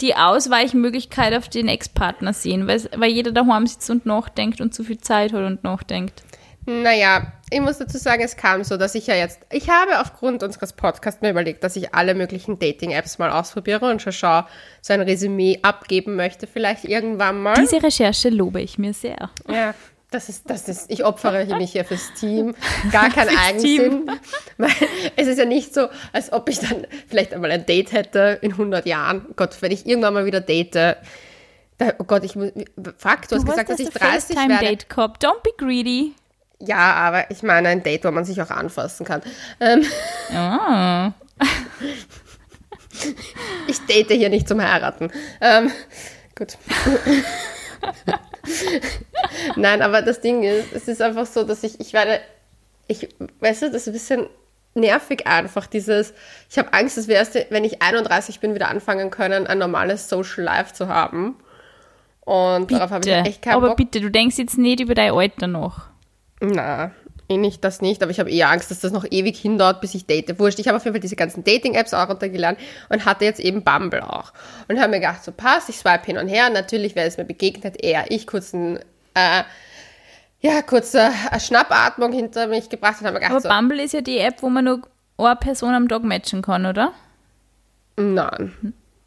die 0.00 0.14
Ausweichmöglichkeit 0.14 1.34
auf 1.34 1.48
den 1.48 1.68
Ex-Partner 1.68 2.32
sehen, 2.32 2.66
weil, 2.66 2.82
weil 2.96 3.10
jeder 3.10 3.32
daheim 3.32 3.66
sitzt 3.66 3.90
und 3.90 4.06
nachdenkt 4.06 4.60
und 4.60 4.74
zu 4.74 4.84
viel 4.84 4.98
Zeit 4.98 5.32
hat 5.32 5.44
und 5.44 5.64
nachdenkt. 5.64 6.22
Naja, 6.66 7.32
ich 7.50 7.60
muss 7.60 7.78
dazu 7.78 7.98
sagen, 7.98 8.22
es 8.22 8.36
kam 8.36 8.62
so, 8.62 8.76
dass 8.76 8.94
ich 8.94 9.06
ja 9.06 9.14
jetzt, 9.14 9.40
ich 9.50 9.68
habe 9.68 10.00
aufgrund 10.00 10.42
unseres 10.42 10.72
Podcasts 10.72 11.20
mir 11.20 11.30
überlegt, 11.30 11.64
dass 11.64 11.76
ich 11.76 11.92
alle 11.94 12.14
möglichen 12.14 12.58
Dating-Apps 12.58 13.18
mal 13.18 13.30
ausprobiere 13.30 13.90
und 13.90 14.00
schon 14.00 14.12
schau, 14.12 14.42
so 14.80 14.92
ein 14.92 15.00
Resümee 15.00 15.58
abgeben 15.62 16.14
möchte, 16.14 16.46
vielleicht 16.46 16.84
irgendwann 16.84 17.42
mal. 17.42 17.54
Diese 17.54 17.82
Recherche 17.82 18.28
lobe 18.28 18.60
ich 18.60 18.78
mir 18.78 18.94
sehr. 18.94 19.30
Ja, 19.48 19.74
das 20.12 20.28
ist, 20.28 20.48
das 20.48 20.68
ist, 20.68 20.90
ich 20.90 21.04
opfere 21.04 21.44
mich 21.56 21.72
hier 21.72 21.84
fürs 21.84 22.12
Team. 22.14 22.54
Gar 22.92 23.10
kein 23.10 23.28
Eigensinn. 23.28 24.10
Weil 24.58 24.70
es 25.16 25.26
ist 25.26 25.38
ja 25.38 25.46
nicht 25.46 25.74
so, 25.74 25.88
als 26.12 26.32
ob 26.32 26.48
ich 26.48 26.60
dann 26.60 26.86
vielleicht 27.08 27.34
einmal 27.34 27.50
ein 27.50 27.66
Date 27.66 27.92
hätte 27.92 28.38
in 28.40 28.52
100 28.52 28.86
Jahren. 28.86 29.26
Gott, 29.36 29.56
wenn 29.60 29.72
ich 29.72 29.86
irgendwann 29.86 30.14
mal 30.14 30.26
wieder 30.26 30.40
date, 30.40 30.74
da, 30.74 30.96
oh 31.98 32.04
Gott, 32.04 32.24
ich 32.24 32.36
muss, 32.36 32.50
fuck, 32.98 33.28
du 33.28 33.36
hast 33.36 33.46
gesagt, 33.46 33.70
dass 33.70 33.80
ich 33.80 33.88
30 33.88 34.36
werde. 34.36 34.52
FaceTime-Date 34.52 34.88
gehabt. 34.88 35.24
Don't 35.24 35.42
be 35.42 35.50
greedy. 35.56 36.14
Ja, 36.64 36.92
aber 36.94 37.30
ich 37.30 37.42
meine 37.42 37.68
ein 37.70 37.82
Date, 37.82 38.04
wo 38.04 38.10
man 38.12 38.24
sich 38.24 38.40
auch 38.40 38.50
anfassen 38.50 39.04
kann. 39.04 39.20
Ähm, 39.60 39.84
Ah. 40.32 41.12
ich 43.66 43.80
date 43.86 44.12
hier 44.12 44.28
nicht 44.28 44.46
zum 44.46 44.62
Heiraten. 44.62 45.10
Ähm, 45.40 45.72
gut. 46.36 46.56
Nein, 49.56 49.82
aber 49.82 50.02
das 50.02 50.20
Ding 50.20 50.42
ist, 50.44 50.72
es 50.72 50.88
ist 50.88 51.02
einfach 51.02 51.26
so, 51.26 51.44
dass 51.44 51.62
ich, 51.64 51.80
ich 51.80 51.92
werde, 51.92 52.20
ich, 52.86 53.08
weißt 53.40 53.62
du, 53.62 53.66
das 53.70 53.82
ist 53.82 53.88
ein 53.88 53.92
bisschen 53.92 54.26
nervig 54.74 55.26
einfach, 55.26 55.66
dieses, 55.66 56.14
ich 56.50 56.58
habe 56.58 56.72
Angst, 56.72 56.96
dass 56.96 57.08
wir 57.08 57.16
erst, 57.16 57.34
wenn 57.50 57.64
ich 57.64 57.82
31 57.82 58.40
bin, 58.40 58.54
wieder 58.54 58.68
anfangen 58.68 59.10
können, 59.10 59.46
ein 59.46 59.58
normales 59.58 60.08
Social 60.08 60.44
Life 60.44 60.72
zu 60.74 60.88
haben. 60.88 61.36
Und 62.20 62.70
darauf 62.70 62.90
habe 62.90 63.00
ich 63.08 63.12
Bitte. 63.14 63.28
echt 63.28 63.42
keinen 63.42 63.54
Aber 63.54 63.68
Bock. 63.68 63.76
bitte, 63.78 64.00
du 64.00 64.10
denkst 64.10 64.38
jetzt 64.38 64.56
nicht 64.58 64.80
über 64.80 64.94
dein 64.94 65.12
Alter 65.12 65.46
noch. 65.48 65.82
Na, 66.44 66.90
eh 67.28 67.36
nicht, 67.36 67.62
das 67.64 67.80
nicht, 67.80 68.02
aber 68.02 68.10
ich 68.10 68.18
habe 68.20 68.30
eher 68.30 68.50
Angst, 68.50 68.70
dass 68.70 68.80
das 68.80 68.90
noch 68.92 69.06
ewig 69.10 69.38
hindauert, 69.38 69.80
bis 69.80 69.94
ich 69.94 70.06
date. 70.06 70.38
Wurscht, 70.40 70.58
ich 70.58 70.66
habe 70.66 70.76
auf 70.76 70.84
jeden 70.84 70.94
Fall 70.94 71.00
diese 71.00 71.14
ganzen 71.16 71.44
Dating-Apps 71.44 71.94
auch 71.94 72.08
runtergeladen 72.08 72.58
und 72.88 73.04
hatte 73.04 73.24
jetzt 73.24 73.38
eben 73.40 73.62
Bumble 73.62 74.02
auch. 74.02 74.32
Und 74.68 74.80
habe 74.80 74.90
mir 74.90 75.00
gedacht, 75.00 75.22
so 75.24 75.30
passt, 75.32 75.68
ich 75.68 75.76
swipe 75.78 76.04
hin 76.04 76.18
und 76.18 76.26
her. 76.28 76.50
Natürlich, 76.50 76.96
wer 76.96 77.06
es 77.06 77.16
mir 77.16 77.24
begegnet, 77.24 77.82
eher 77.82 78.10
ich 78.10 78.26
kurz 78.26 78.52
ein, 78.52 78.78
äh, 79.14 79.44
ja, 80.40 80.62
kurze 80.62 81.10
äh, 81.30 81.38
Schnappatmung 81.38 82.12
hinter 82.12 82.48
mich 82.48 82.68
gebracht 82.68 82.96
und 83.00 83.06
habe 83.06 83.20
mir 83.20 83.24
Aber 83.26 83.36
gedacht, 83.36 83.42
so, 83.44 83.48
Bumble 83.48 83.80
ist 83.80 83.92
ja 83.94 84.00
die 84.00 84.18
App, 84.18 84.42
wo 84.42 84.48
man 84.50 84.64
nur 84.64 84.82
eine 85.18 85.36
Person 85.36 85.72
am 85.74 85.88
Tag 85.88 86.02
matchen 86.02 86.42
kann, 86.42 86.66
oder? 86.66 86.92
nein. 87.96 88.52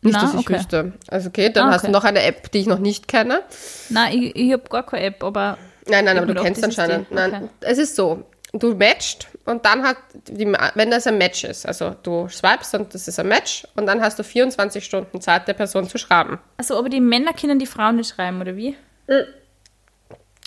Nicht, 0.01 0.13
Na, 0.13 0.21
dass 0.21 0.35
ich 0.35 0.41
okay. 0.41 0.53
wüsste. 0.53 0.93
Also 1.07 1.29
okay, 1.29 1.49
dann 1.51 1.69
Ah, 1.69 1.71
hast 1.71 1.81
du 1.81 1.87
okay. 1.87 1.93
noch 1.93 2.03
eine 2.03 2.21
App, 2.21 2.51
die 2.51 2.59
ich 2.59 2.67
noch 2.67 2.77
nicht 2.77 3.07
kenne. 3.07 3.41
Nein, 3.89 4.13
ich, 4.21 4.35
ich 4.35 4.53
habe 4.53 4.63
gar 4.69 4.85
keine 4.85 5.03
App, 5.05 5.23
aber 5.23 5.57
Nein, 5.87 6.05
nein, 6.05 6.17
aber 6.17 6.33
du 6.33 6.41
kennst 6.41 6.63
anscheinend. 6.63 7.11
Nein, 7.11 7.33
Okay. 7.35 7.49
es 7.61 7.77
ist 7.77 7.95
so. 7.95 8.23
Du 8.53 8.73
matcht 8.73 9.27
und 9.43 9.65
dann 9.65 9.83
hat, 9.83 9.97
die, 10.29 10.45
wenn 10.75 10.89
das 10.89 11.05
ein 11.07 11.17
Match 11.17 11.43
ist, 11.43 11.65
also 11.65 11.93
du 12.03 12.29
swipest 12.29 12.73
und 12.75 12.93
das 12.93 13.05
ist 13.05 13.19
ein 13.19 13.27
Match 13.27 13.67
und 13.75 13.85
dann 13.85 14.01
hast 14.01 14.17
du 14.17 14.23
24 14.23 14.83
Stunden 14.85 15.19
Zeit, 15.19 15.45
der 15.49 15.53
Person 15.53 15.89
zu 15.89 15.97
schreiben. 15.97 16.39
also 16.55 16.77
aber 16.79 16.87
die 16.87 17.01
Männer 17.01 17.33
können 17.33 17.59
die 17.59 17.65
Frauen 17.65 17.97
nicht 17.97 18.15
schreiben, 18.15 18.39
oder 18.39 18.55
wie? 18.55 18.77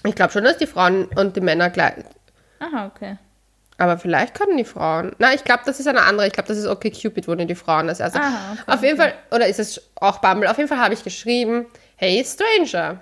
Ich 0.07 0.15
glaube 0.15 0.33
schon, 0.33 0.45
dass 0.45 0.57
die 0.57 0.67
Frauen 0.67 1.05
und 1.17 1.37
die 1.37 1.43
Männer 1.43 1.69
gleich. 1.69 1.97
Aha, 2.61 2.87
okay. 2.87 3.19
Aber 3.77 3.99
vielleicht 3.99 4.35
können 4.35 4.57
die 4.57 4.65
Frauen. 4.65 5.15
Nein, 5.19 5.35
ich 5.37 5.45
glaube, 5.45 5.63
das 5.67 5.79
ist 5.79 5.87
eine 5.87 6.03
andere. 6.03 6.27
Ich 6.27 6.33
glaube, 6.33 6.49
das 6.49 6.57
ist 6.59 6.67
okay 6.67 6.91
Cupid, 6.91 7.29
wo 7.29 7.35
die 7.35 7.55
Frauen 7.55 7.87
das 7.87 8.01
erste. 8.01 8.21
Aha, 8.21 8.53
okay, 8.53 8.73
Auf 8.73 8.83
jeden 8.83 8.97
Fall, 8.97 9.13
oder 9.31 9.47
ist 9.47 9.61
es 9.61 9.81
auch 9.97 10.19
Bumble? 10.19 10.51
Auf 10.51 10.57
jeden 10.57 10.69
Fall 10.69 10.79
habe 10.81 10.95
ich 10.95 11.05
geschrieben, 11.05 11.67
hey 11.97 12.25
Stranger. 12.25 13.01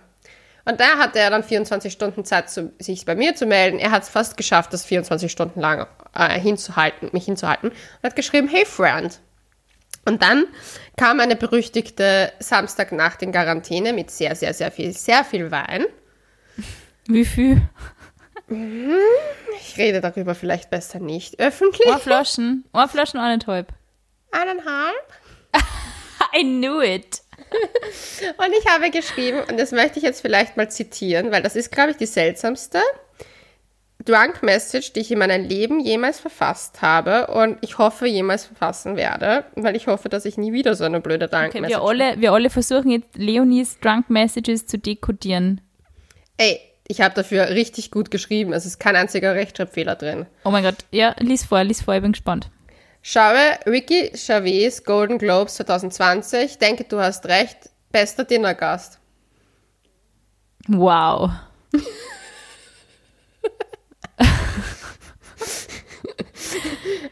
Und 0.67 0.81
da 0.81 0.99
hatte 0.99 1.21
er 1.21 1.31
dann 1.31 1.45
24 1.45 1.93
Stunden 1.93 2.25
Zeit, 2.25 2.51
zu, 2.51 2.73
sich 2.81 3.05
bei 3.05 3.15
mir 3.15 3.37
zu 3.37 3.47
melden. 3.47 3.79
Er 3.79 3.93
hat 3.93 4.03
es 4.03 4.09
fast 4.09 4.37
geschafft, 4.37 4.73
das 4.73 4.85
24 4.85 5.31
Stunden 5.31 5.61
lang 5.61 5.87
äh, 6.13 6.39
hinzuhalten, 6.41 7.11
mich 7.13 7.25
hinzuhalten. 7.25 7.71
Und 7.71 8.03
hat 8.03 8.17
geschrieben, 8.17 8.49
hey 8.49 8.67
Friend. 8.67 9.21
Und 10.05 10.23
dann 10.23 10.47
kam 10.97 11.21
eine 11.21 11.37
berüchtigte 11.37 12.33
Samstagnacht 12.41 13.23
in 13.23 13.31
Quarantäne 13.31 13.93
mit 13.93 14.11
sehr, 14.11 14.35
sehr, 14.35 14.55
sehr 14.55 14.73
viel, 14.73 14.93
sehr 14.93 15.25
viel 15.25 15.53
Wein. 15.53 15.85
Wie 17.07 17.25
viel? 17.25 17.63
Ich 19.61 19.77
rede 19.77 20.01
darüber 20.01 20.35
vielleicht 20.35 20.71
besser 20.71 20.99
nicht 20.99 21.39
öffentlich. 21.39 21.89
Eine 21.89 22.01
Flaschen. 22.01 22.65
Eine 22.73 22.89
Flaschen, 22.89 23.21
eineinhalb. 23.21 23.73
Eineinhalb. 24.33 25.13
I 26.37 26.43
knew 26.43 26.81
it. 26.83 27.23
und 28.39 28.55
ich 28.59 28.67
habe 28.67 28.91
geschrieben, 28.91 29.41
und 29.49 29.59
das 29.59 29.73
möchte 29.73 29.99
ich 29.99 30.05
jetzt 30.05 30.21
vielleicht 30.21 30.57
mal 30.57 30.71
zitieren, 30.71 31.31
weil 31.31 31.43
das 31.43 31.57
ist, 31.57 31.73
glaube 31.73 31.93
ich, 31.93 31.97
die 31.97 32.07
seltsamste 32.07 32.81
Drunk 34.05 34.43
Message, 34.43 34.93
die 34.93 35.01
ich 35.01 35.11
in 35.11 35.19
meinem 35.19 35.45
Leben 35.45 35.81
jemals 35.81 36.21
verfasst 36.21 36.81
habe 36.81 37.27
und 37.27 37.59
ich 37.61 37.79
hoffe, 37.79 38.07
jemals 38.07 38.47
verfassen 38.47 38.97
werde, 38.97 39.45
weil 39.57 39.75
ich 39.75 39.89
hoffe, 39.89 40.09
dass 40.09 40.25
ich 40.25 40.39
nie 40.39 40.53
wieder 40.53 40.75
so 40.75 40.85
eine 40.85 41.01
blöde 41.01 41.29
Drunk 41.29 41.49
Okay, 41.49 41.61
Message 41.61 41.81
wir, 41.81 41.87
alle, 41.87 42.21
wir 42.21 42.33
alle 42.33 42.51
versuchen 42.51 42.91
jetzt 42.91 43.17
Leonies 43.17 43.79
Drunk 43.81 44.09
Messages 44.09 44.67
zu 44.67 44.79
dekodieren. 44.79 45.61
Ey, 46.37 46.61
ich 46.87 47.01
habe 47.01 47.15
dafür 47.15 47.51
richtig 47.51 47.91
gut 47.91 48.11
geschrieben. 48.11 48.53
Es 48.53 48.65
ist 48.65 48.79
kein 48.79 48.95
einziger 48.95 49.35
Rechtschreibfehler 49.35 49.97
drin. 49.97 50.27
Oh 50.45 50.51
mein 50.51 50.63
Gott, 50.63 50.77
ja, 50.93 51.17
lies 51.19 51.45
vor, 51.45 51.65
lies 51.65 51.83
vor, 51.83 51.95
ich 51.95 52.03
bin 52.03 52.13
gespannt. 52.13 52.49
Schaue 53.09 53.57
Ricky 53.67 54.11
Chavez 54.17 54.83
Golden 54.83 55.17
Globes 55.19 55.55
2020. 55.55 56.59
Denke, 56.59 56.83
du 56.83 56.99
hast 56.99 57.25
recht. 57.27 57.71
Bester 57.93 58.25
Dinnergast. 58.25 58.99
Wow. 60.67 61.31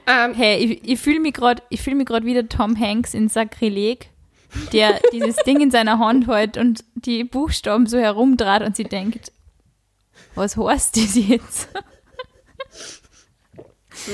Ähm, 0.07 0.35
Hey, 0.35 0.57
ich, 0.57 0.85
ich 0.85 1.01
fühle 1.01 1.21
mich 1.21 1.33
gerade 1.33 1.63
fühl 1.81 1.95
wieder 2.27 2.49
Tom 2.49 2.79
Hanks 2.79 3.15
in 3.15 3.29
Sakrileg, 3.29 4.11
der 4.73 5.01
dieses 5.13 5.37
Ding 5.37 5.61
in 5.61 5.71
seiner 5.71 6.01
Hand 6.01 6.27
hält 6.27 6.59
und 6.59 6.83
die 6.97 7.23
Buchstaben 7.23 7.87
so 7.87 7.99
herumdreht 7.99 8.63
und 8.63 8.75
sie 8.75 8.85
denkt, 8.85 9.31
was 10.35 10.57
heißt 10.57 10.97
das 10.97 11.15
jetzt? 11.15 11.69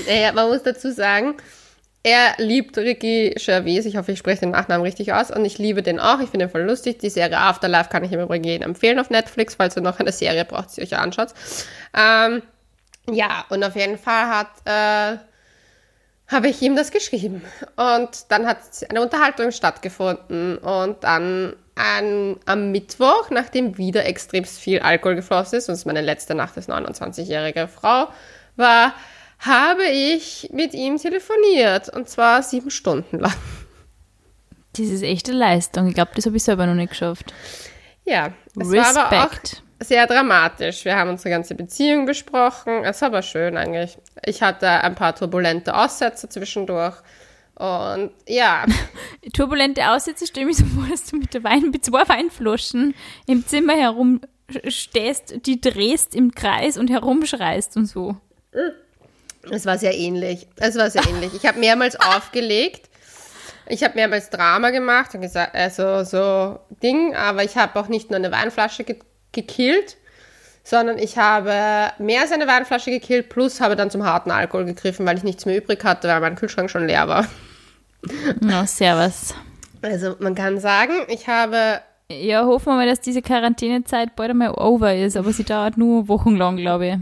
Naja, 0.07 0.33
man 0.33 0.49
muss 0.49 0.63
dazu 0.63 0.93
sagen, 0.93 1.37
er 2.03 2.35
liebt 2.39 2.79
Ricky 2.79 3.35
Gervais. 3.37 3.85
Ich 3.85 3.97
hoffe, 3.97 4.13
ich 4.13 4.19
spreche 4.19 4.41
den 4.41 4.51
Nachnamen 4.51 4.83
richtig 4.83 5.13
aus. 5.13 5.31
Und 5.31 5.45
ich 5.45 5.59
liebe 5.59 5.83
den 5.83 6.01
auch. 6.01 6.21
Ich 6.21 6.31
finde 6.31 6.47
ihn 6.47 6.51
voll 6.51 6.63
lustig. 6.63 6.99
Die 6.99 7.11
Serie 7.11 7.39
Afterlife 7.39 7.91
kann 7.91 8.05
ich 8.05 8.13
im 8.13 8.21
Übrigen 8.21 8.45
jedem 8.45 8.71
empfehlen 8.71 8.99
auf 8.99 9.11
Netflix. 9.11 9.57
Falls 9.57 9.77
ihr 9.77 9.83
noch 9.83 10.01
eine 10.01 10.13
Serie 10.13 10.45
braucht, 10.47 10.77
die 10.77 10.83
euch 10.83 10.97
anschaut. 10.97 11.35
Ähm, 11.95 12.43
ja, 13.11 13.45
und 13.51 13.63
auf 13.65 13.77
jeden 13.77 13.99
Fall 13.99 14.27
hat, 14.29 14.49
äh, 14.65 15.19
habe 16.29 16.49
ich 16.49 16.63
ihm 16.63 16.75
das 16.75 16.91
geschrieben. 16.91 17.43
Und 17.77 18.31
dann 18.31 18.47
hat 18.47 18.59
eine 18.89 19.03
Unterhaltung 19.03 19.51
stattgefunden. 19.51 20.57
Und 20.57 21.05
dann 21.05 21.55
an, 21.75 22.37
am 22.47 22.73
Mittwoch, 22.73 23.29
nachdem 23.31 23.77
wieder 23.77 24.07
extremst 24.07 24.59
viel 24.59 24.81
Alkohol 24.81 25.17
geflossen 25.17 25.59
ist, 25.59 25.69
und 25.69 25.75
es 25.75 25.85
meine 25.85 26.01
letzte 26.01 26.35
Nacht 26.35 26.57
als 26.57 26.69
29-jährige 26.69 27.69
Frau 27.69 28.09
war, 28.57 28.95
habe 29.41 29.85
ich 29.85 30.49
mit 30.53 30.75
ihm 30.75 30.97
telefoniert. 30.97 31.89
Und 31.89 32.09
zwar 32.09 32.43
sieben 32.43 32.71
Stunden 32.71 33.19
lang. 33.19 33.35
Das 34.77 34.87
ist 34.87 35.03
echte 35.03 35.33
Leistung. 35.33 35.89
Ich 35.89 35.95
glaube, 35.95 36.13
das 36.15 36.27
habe 36.27 36.37
ich 36.37 36.45
selber 36.45 36.67
noch 36.67 36.75
nicht 36.75 36.91
geschafft. 36.91 37.35
Ja, 38.05 38.33
es 38.59 38.71
war 38.71 38.87
aber 38.97 39.25
auch 39.25 39.33
Respekt. 39.33 39.63
sehr 39.81 40.07
dramatisch. 40.07 40.85
Wir 40.85 40.97
haben 40.97 41.11
unsere 41.11 41.31
ganze 41.31 41.55
Beziehung 41.55 42.07
besprochen. 42.07 42.85
Es 42.85 43.01
war 43.01 43.09
aber 43.09 43.23
schön 43.23 43.57
eigentlich. 43.57 43.99
Ich 44.25 44.43
hatte 44.43 44.69
ein 44.69 44.95
paar 44.95 45.15
turbulente 45.15 45.75
Aussätze 45.75 46.29
zwischendurch. 46.29 46.97
Und 47.57 48.13
ja, 48.27 48.65
Turbulente 49.35 49.91
Aussätze 49.91 50.27
stelle 50.27 50.51
ich 50.51 50.59
mir 50.59 50.67
so 50.67 50.75
vor, 50.75 50.89
dass 50.89 51.05
du 51.05 51.17
mit, 51.17 51.35
der 51.35 51.45
Wein, 51.45 51.71
mit 51.71 51.85
zwei 51.85 52.09
Weinflaschen 52.09 52.95
im 53.27 53.47
Zimmer 53.47 53.75
herumstehst, 53.75 55.47
die 55.47 55.61
drehst 55.61 56.15
im 56.15 56.33
Kreis 56.33 56.79
und 56.79 56.89
herumschreist 56.89 57.77
und 57.77 57.85
so. 57.87 58.17
Es 59.49 59.67
war 59.67 59.79
sehr 59.79 59.97
ähnlich. 59.97 60.47
Es 60.57 60.77
war 60.77 60.91
sehr 60.91 61.07
ähnlich. 61.09 61.33
Ich 61.35 61.47
habe 61.47 61.59
mehrmals 61.59 61.97
aufgelegt. 62.01 62.89
Ich 63.67 63.85
habe 63.85 63.95
mehrmals 63.95 64.31
Drama 64.31 64.71
gemacht 64.71 65.15
und 65.15 65.21
gesagt, 65.21 65.55
also 65.55 66.03
so 66.03 66.59
Ding, 66.83 67.15
aber 67.15 67.45
ich 67.45 67.57
habe 67.57 67.79
auch 67.79 67.87
nicht 67.87 68.11
nur 68.11 68.17
eine 68.17 68.33
Weinflasche 68.33 68.85
ge 68.85 68.97
gekillt, 69.33 69.97
sondern 70.65 70.99
ich 70.99 71.17
habe 71.19 71.93
mehr 71.99 72.23
als 72.23 72.33
eine 72.33 72.49
Weinflasche 72.49 72.91
gekillt, 72.91 73.29
plus 73.29 73.61
habe 73.61 73.77
dann 73.77 73.93
zum 73.93 74.05
harten 74.05 74.33
Alkohol 74.33 74.65
gegriffen, 74.65 75.07
weil 75.07 75.17
ich 75.17 75.23
nichts 75.23 75.47
mehr 75.47 75.57
übrig 75.57 75.85
hatte, 75.85 76.09
weil 76.09 76.21
mein 76.21 76.35
Kühlschrank 76.35 76.69
schon 76.69 76.89
leer 76.89 77.07
war. 77.07 77.29
Na, 78.41 78.67
servus. 78.67 79.35
Also 79.83 80.17
man 80.19 80.35
kann 80.35 80.59
sagen, 80.59 80.95
ich 81.07 81.29
habe 81.29 81.81
Ja, 82.09 82.45
hoffen 82.45 82.73
wir 82.73 82.75
mal, 82.75 82.89
dass 82.89 83.01
diese 83.01 83.23
Quarantänezeit 83.23 84.17
bald 84.17 84.31
einmal 84.31 84.51
over 84.51 84.97
ist, 84.97 85.17
aber 85.17 85.33
sie 85.33 85.45
dauert 85.45 85.77
nur 85.77 86.09
wochenlang, 86.09 86.57
glaube 86.57 86.89
ich. 86.89 86.95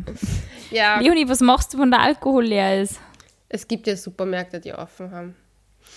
Ja, 0.71 1.01
Leonie, 1.01 1.29
was 1.29 1.41
machst 1.41 1.75
du, 1.75 1.79
wenn 1.79 1.91
der 1.91 2.01
Alkohol 2.01 2.45
leer 2.45 2.83
ist? 2.83 3.01
es 3.49 3.67
gibt 3.67 3.87
ja 3.87 3.97
Supermärkte, 3.97 4.61
die 4.61 4.73
offen 4.73 5.11
haben. 5.11 5.37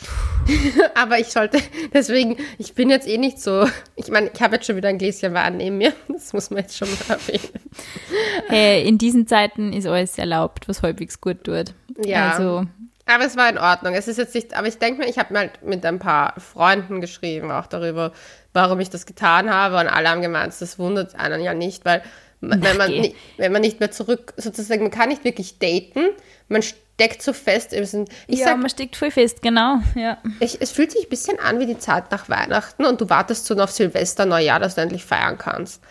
Aber 0.95 1.19
ich 1.19 1.27
sollte, 1.27 1.59
deswegen, 1.93 2.37
ich 2.57 2.73
bin 2.73 2.89
jetzt 2.89 3.07
eh 3.07 3.17
nicht 3.17 3.39
so, 3.39 3.67
ich 3.95 4.09
meine, 4.09 4.31
ich 4.33 4.41
habe 4.41 4.55
jetzt 4.55 4.65
schon 4.65 4.77
wieder 4.77 4.89
ein 4.89 4.97
Gläschen 4.97 5.33
Wein 5.33 5.57
neben 5.57 5.77
mir, 5.77 5.93
das 6.07 6.33
muss 6.33 6.49
man 6.49 6.59
jetzt 6.59 6.77
schon 6.77 6.87
mal 6.89 7.15
erwähnen. 7.15 7.69
Hey, 8.47 8.87
in 8.87 8.97
diesen 8.97 9.27
Zeiten 9.27 9.73
ist 9.73 9.85
alles 9.85 10.17
erlaubt, 10.17 10.67
was 10.67 10.81
halbwegs 10.81 11.19
gut 11.19 11.43
tut. 11.43 11.73
Ja. 12.05 12.31
Also, 12.31 12.65
Aber 13.05 13.25
es 13.25 13.35
war 13.35 13.49
in 13.49 13.57
Ordnung. 13.57 13.93
Es 13.93 14.07
ist 14.07 14.17
jetzt 14.17 14.33
nicht, 14.33 14.55
aber 14.55 14.67
ich 14.67 14.77
denke 14.77 15.01
mir, 15.01 15.09
ich 15.09 15.19
habe 15.19 15.37
halt 15.37 15.61
mit 15.61 15.85
ein 15.85 15.99
paar 15.99 16.39
Freunden 16.39 17.01
geschrieben, 17.01 17.51
auch 17.51 17.67
darüber, 17.67 18.13
warum 18.53 18.79
ich 18.79 18.89
das 18.89 19.05
getan 19.05 19.53
habe. 19.53 19.77
Und 19.77 19.87
alle 19.87 20.09
haben 20.09 20.21
gemeint, 20.21 20.53
das 20.59 20.79
wundert 20.79 21.15
einen 21.15 21.41
ja 21.41 21.53
nicht, 21.53 21.83
weil 21.83 22.01
man- 22.41 22.61
wenn 22.61 22.77
man, 22.77 22.89
geh. 22.91 22.99
ni- 22.99 23.15
wenn 23.37 23.51
man 23.51 23.61
nicht 23.61 23.79
mehr 23.79 23.91
zurück, 23.91 24.33
sozusagen, 24.37 24.81
man 24.83 24.91
kann 24.91 25.09
nicht 25.09 25.23
wirklich 25.23 25.57
daten, 25.59 26.09
man 26.49 26.61
steckt 26.61 27.21
so 27.21 27.33
fest. 27.33 27.71
Ich 27.73 28.39
ja, 28.39 28.45
sag, 28.45 28.57
man 28.59 28.69
steckt 28.69 28.95
voll 28.95 29.11
fest, 29.11 29.41
genau. 29.41 29.77
Ja. 29.95 30.17
ich, 30.39 30.61
es 30.61 30.71
fühlt 30.71 30.91
sich 30.91 31.05
ein 31.05 31.09
bisschen 31.09 31.39
an 31.39 31.59
wie 31.59 31.65
die 31.65 31.79
Zeit 31.79 32.11
nach 32.11 32.29
Weihnachten 32.29 32.85
und 32.85 32.99
du 33.01 33.09
wartest 33.09 33.45
so 33.45 33.55
auf 33.55 33.71
Silvester, 33.71 34.25
Neujahr, 34.25 34.59
dass 34.59 34.75
du 34.75 34.81
endlich 34.81 35.03
feiern 35.05 35.37
kannst. 35.37 35.81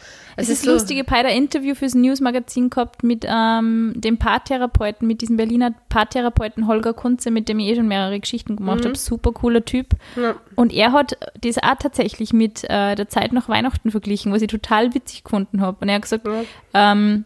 Es 0.40 0.48
ist 0.48 0.66
lustig, 0.66 0.98
ich 0.98 1.06
habe 1.06 1.18
heute 1.18 1.28
ein 1.28 1.36
Interview 1.36 1.74
fürs 1.74 1.94
Newsmagazin 1.94 2.70
gehabt 2.70 3.02
mit 3.02 3.26
ähm, 3.28 3.92
dem 3.96 4.18
Paartherapeuten, 4.18 5.06
mit 5.06 5.20
diesem 5.20 5.36
Berliner 5.36 5.72
Paartherapeuten 5.88 6.66
Holger 6.66 6.94
Kunze, 6.94 7.30
mit 7.30 7.48
dem 7.48 7.58
ich 7.58 7.68
eh 7.68 7.76
schon 7.76 7.88
mehrere 7.88 8.18
Geschichten 8.18 8.56
gemacht 8.56 8.84
habe. 8.84 8.96
Super 8.96 9.32
cooler 9.32 9.64
Typ. 9.64 9.94
Ja. 10.16 10.34
Und 10.56 10.72
er 10.72 10.92
hat 10.92 11.16
das 11.42 11.58
auch 11.58 11.76
tatsächlich 11.78 12.32
mit 12.32 12.64
äh, 12.64 12.94
der 12.94 13.08
Zeit 13.08 13.32
nach 13.32 13.48
Weihnachten 13.48 13.90
verglichen, 13.90 14.32
was 14.32 14.42
ich 14.42 14.48
total 14.48 14.94
witzig 14.94 15.24
gefunden 15.24 15.60
habe. 15.60 15.78
Und 15.80 15.88
er 15.88 15.96
hat 15.96 16.02
gesagt, 16.02 16.28
ähm, 16.74 17.24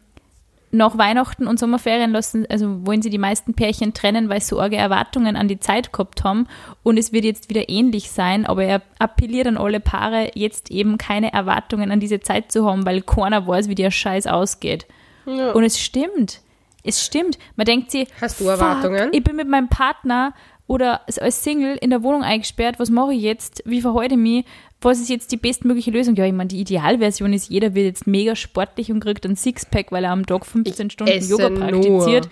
nach 0.74 0.98
Weihnachten 0.98 1.46
und 1.46 1.58
Sommerferien 1.58 2.10
lassen, 2.10 2.46
also 2.50 2.87
wollen 2.87 3.00
sie 3.00 3.10
die 3.10 3.18
meisten 3.18 3.54
Pärchen 3.54 3.94
trennen, 3.94 4.28
weil 4.28 4.40
sie 4.40 4.48
so 4.48 4.60
arge 4.60 4.76
Erwartungen 4.76 5.37
an 5.37 5.48
die 5.48 5.60
Zeit 5.60 5.92
gehabt 5.92 6.24
haben. 6.24 6.48
Und 6.82 6.98
es 6.98 7.12
wird 7.12 7.24
jetzt 7.24 7.48
wieder 7.48 7.68
ähnlich 7.68 8.10
sein, 8.10 8.44
aber 8.44 8.64
er 8.64 8.82
appelliert 8.98 9.46
an 9.46 9.56
alle 9.56 9.80
Paare, 9.80 10.32
jetzt 10.34 10.70
eben 10.70 10.98
keine 10.98 11.32
Erwartungen 11.32 11.90
an 11.90 12.00
diese 12.00 12.20
Zeit 12.20 12.50
zu 12.50 12.68
haben, 12.68 12.84
weil 12.84 13.02
keiner 13.02 13.46
weiß, 13.46 13.68
wie 13.68 13.74
der 13.74 13.90
Scheiß 13.90 14.26
ausgeht. 14.26 14.87
Ja. 15.26 15.52
Und 15.52 15.64
es 15.64 15.80
stimmt. 15.80 16.40
Es 16.82 17.04
stimmt. 17.04 17.38
Man 17.56 17.64
denkt 17.64 17.90
sich, 17.90 18.08
Hast 18.20 18.40
du 18.40 18.44
fuck, 18.44 18.54
Erwartungen? 18.54 19.10
Ich 19.12 19.24
bin 19.24 19.37
mit 19.37 19.48
meinem 19.48 19.68
Partner 19.68 20.34
oder 20.66 21.02
als 21.06 21.44
Single 21.44 21.76
in 21.76 21.90
der 21.90 22.02
Wohnung 22.02 22.22
eingesperrt. 22.22 22.78
Was 22.78 22.90
mache 22.90 23.14
ich 23.14 23.22
jetzt? 23.22 23.62
Wie 23.64 23.80
verhalte 23.80 24.14
ich 24.14 24.20
mich? 24.20 24.44
Was 24.85 25.01
ist 25.01 25.09
jetzt 25.09 25.33
die 25.33 25.37
bestmögliche 25.37 25.90
Lösung? 25.90 26.14
Ja, 26.14 26.27
ich 26.27 26.33
meine, 26.33 26.49
die 26.49 26.61
Idealversion 26.61 27.33
ist, 27.33 27.49
jeder 27.49 27.75
wird 27.75 27.87
jetzt 27.87 28.07
mega 28.07 28.37
sportlich 28.37 28.92
und 28.92 29.01
kriegt 29.01 29.25
ein 29.25 29.37
Sixpack, 29.37 29.90
weil 29.92 30.05
er 30.05 30.11
am 30.11 30.27
Tag 30.27 30.44
15 30.44 30.87
Ich 30.87 30.92
Stunden 30.92 31.25
Yoga 31.29 31.51
nur. 31.51 31.59
praktiziert. 31.61 32.29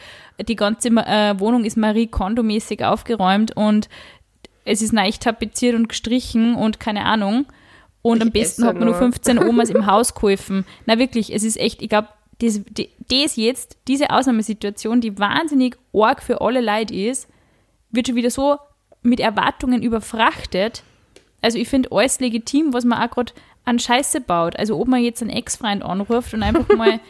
Die 0.47 0.57
ganze 0.57 0.89
äh, 0.89 1.39
Wohnung 1.39 1.65
ist 1.65 1.77
Marie 1.77 2.07
Kondo-mäßig 2.07 2.85
aufgeräumt 2.85 3.57
und 3.57 3.89
es 4.65 4.83
ist 4.83 4.93
neu 4.93 5.11
tapeziert 5.11 5.75
und 5.75 5.89
gestrichen 5.89 6.55
und 6.55 6.79
keine 6.79 7.05
Ahnung. 7.05 7.47
Und 8.03 8.19
Ich 8.19 8.23
am 8.23 8.31
besten 8.31 8.65
hat 8.65 8.75
man 8.75 8.85
nur 8.85 8.93
nur. 8.93 8.99
15 8.99 9.39
Omas 9.49 9.71
im 9.71 9.87
Haus 9.87 10.15
geholfen. 10.15 10.65
Na 10.87 10.99
wirklich, 10.99 11.35
es 11.35 11.45
ist 11.45 11.57
echt, 11.57 11.83
ich 11.83 11.89
glaube, 11.89 12.09
das, 12.41 12.61
das 13.09 13.37
jetzt, 13.37 13.79
diese 13.89 14.11
Ausnahmesituation, 14.11 15.01
die 15.01 15.19
wahnsinnig 15.19 15.77
arg 15.95 16.23
für 16.23 16.41
alle 16.41 16.61
Leute 16.61 16.95
ist, 16.95 17.29
wird 17.91 18.09
schon 18.09 18.17
wieder 18.17 18.31
so 18.31 18.57
mit 19.03 19.21
Erwartungen 19.21 19.83
überfrachtet. 19.83 20.83
Also 21.43 21.59
ich 21.59 21.69
finde 21.69 21.91
alles 21.93 22.21
legitim, 22.21 22.73
was 22.73 22.85
man 22.85 23.03
auch 23.03 23.11
gerade 23.11 23.33
an 23.65 23.79
Scheiße 23.79 24.21
baut. 24.21 24.57
Also 24.57 24.79
ob 24.79 24.89
man 24.89 25.03
jetzt 25.03 25.23
einen 25.23 25.31
Ex-Freund 25.31 25.85
anruft 25.85 26.33
und 26.35 26.43
einfach 26.43 26.69
mal 26.77 27.01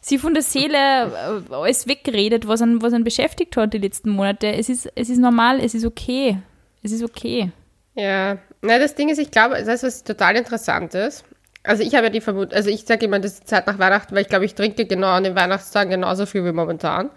sie 0.00 0.18
von 0.18 0.34
der 0.34 0.42
Seele 0.42 0.76
äh, 0.76 1.54
alles 1.54 1.86
wegredet, 1.86 2.46
was 2.46 2.62
einen, 2.62 2.82
was 2.82 2.92
einen 2.92 3.04
beschäftigt 3.04 3.56
hat 3.56 3.72
die 3.72 3.78
letzten 3.78 4.10
Monate. 4.10 4.48
Es 4.48 4.68
ist, 4.68 4.90
es 4.94 5.08
ist 5.08 5.18
normal, 5.18 5.60
es 5.60 5.74
ist 5.74 5.84
okay. 5.84 6.38
Es 6.82 6.92
ist 6.92 7.02
okay. 7.02 7.50
Ja, 7.94 8.38
na, 8.60 8.78
das 8.78 8.94
Ding 8.94 9.08
ist, 9.08 9.18
ich 9.18 9.30
glaube, 9.30 9.62
das, 9.62 9.82
was 9.82 10.04
total 10.04 10.36
interessant 10.36 10.94
ist, 10.94 11.24
also 11.62 11.82
ich 11.82 11.94
habe 11.94 12.06
ja 12.06 12.10
die 12.10 12.20
Vermutung, 12.20 12.54
also 12.54 12.68
ich 12.68 12.84
sage 12.84 13.06
immer, 13.06 13.18
das 13.18 13.34
ist 13.34 13.42
die 13.44 13.46
Zeit 13.46 13.66
nach 13.66 13.78
Weihnachten, 13.78 14.14
weil 14.14 14.22
ich 14.22 14.28
glaube, 14.28 14.44
ich 14.44 14.54
trinke 14.54 14.84
genau 14.84 15.08
an 15.08 15.24
den 15.24 15.34
Weihnachtstagen 15.34 15.90
genauso 15.90 16.26
viel 16.26 16.44
wie 16.44 16.52
momentan. 16.52 17.10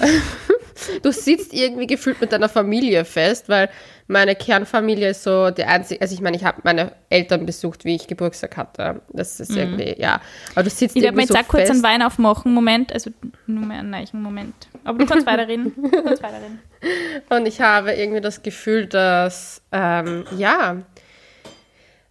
du 1.02 1.12
sitzt 1.12 1.52
irgendwie 1.52 1.86
gefühlt 1.86 2.20
mit 2.20 2.32
deiner 2.32 2.48
Familie 2.48 3.04
fest, 3.04 3.48
weil 3.48 3.68
meine 4.06 4.34
Kernfamilie 4.34 5.10
ist 5.10 5.22
so 5.22 5.50
der 5.50 5.68
einzige, 5.68 6.00
also 6.02 6.14
ich 6.14 6.20
meine, 6.20 6.36
ich 6.36 6.44
habe 6.44 6.60
meine 6.64 6.92
Eltern 7.10 7.46
besucht, 7.46 7.84
wie 7.84 7.94
ich 7.94 8.08
Geburtstag 8.08 8.56
hatte. 8.56 9.02
Das 9.12 9.38
ist 9.38 9.56
irgendwie, 9.56 9.94
ja. 9.98 10.20
Aber 10.54 10.64
du 10.64 10.70
sitzt 10.70 10.96
Ich 10.96 11.02
werde 11.02 11.16
mir 11.16 11.22
irgendwie 11.22 11.34
jetzt 11.34 11.44
auch 11.44 11.48
kurz 11.48 11.68
fest. 11.68 11.72
einen 11.72 11.82
Wein 11.84 12.02
aufmachen. 12.02 12.52
Moment, 12.52 12.92
also 12.92 13.10
nur 13.46 13.64
mehr 13.64 13.78
einen 13.78 13.90
neuen 13.90 14.08
Moment. 14.22 14.54
Aber 14.84 14.98
du 14.98 15.06
kannst 15.06 15.26
weiterreden. 15.26 15.72
Du 15.76 16.02
kannst 16.02 16.22
weiterreden. 16.22 16.58
Und 17.28 17.46
ich 17.46 17.60
habe 17.60 17.92
irgendwie 17.92 18.20
das 18.20 18.42
Gefühl, 18.42 18.86
dass, 18.86 19.62
ähm, 19.70 20.24
ja, 20.36 20.78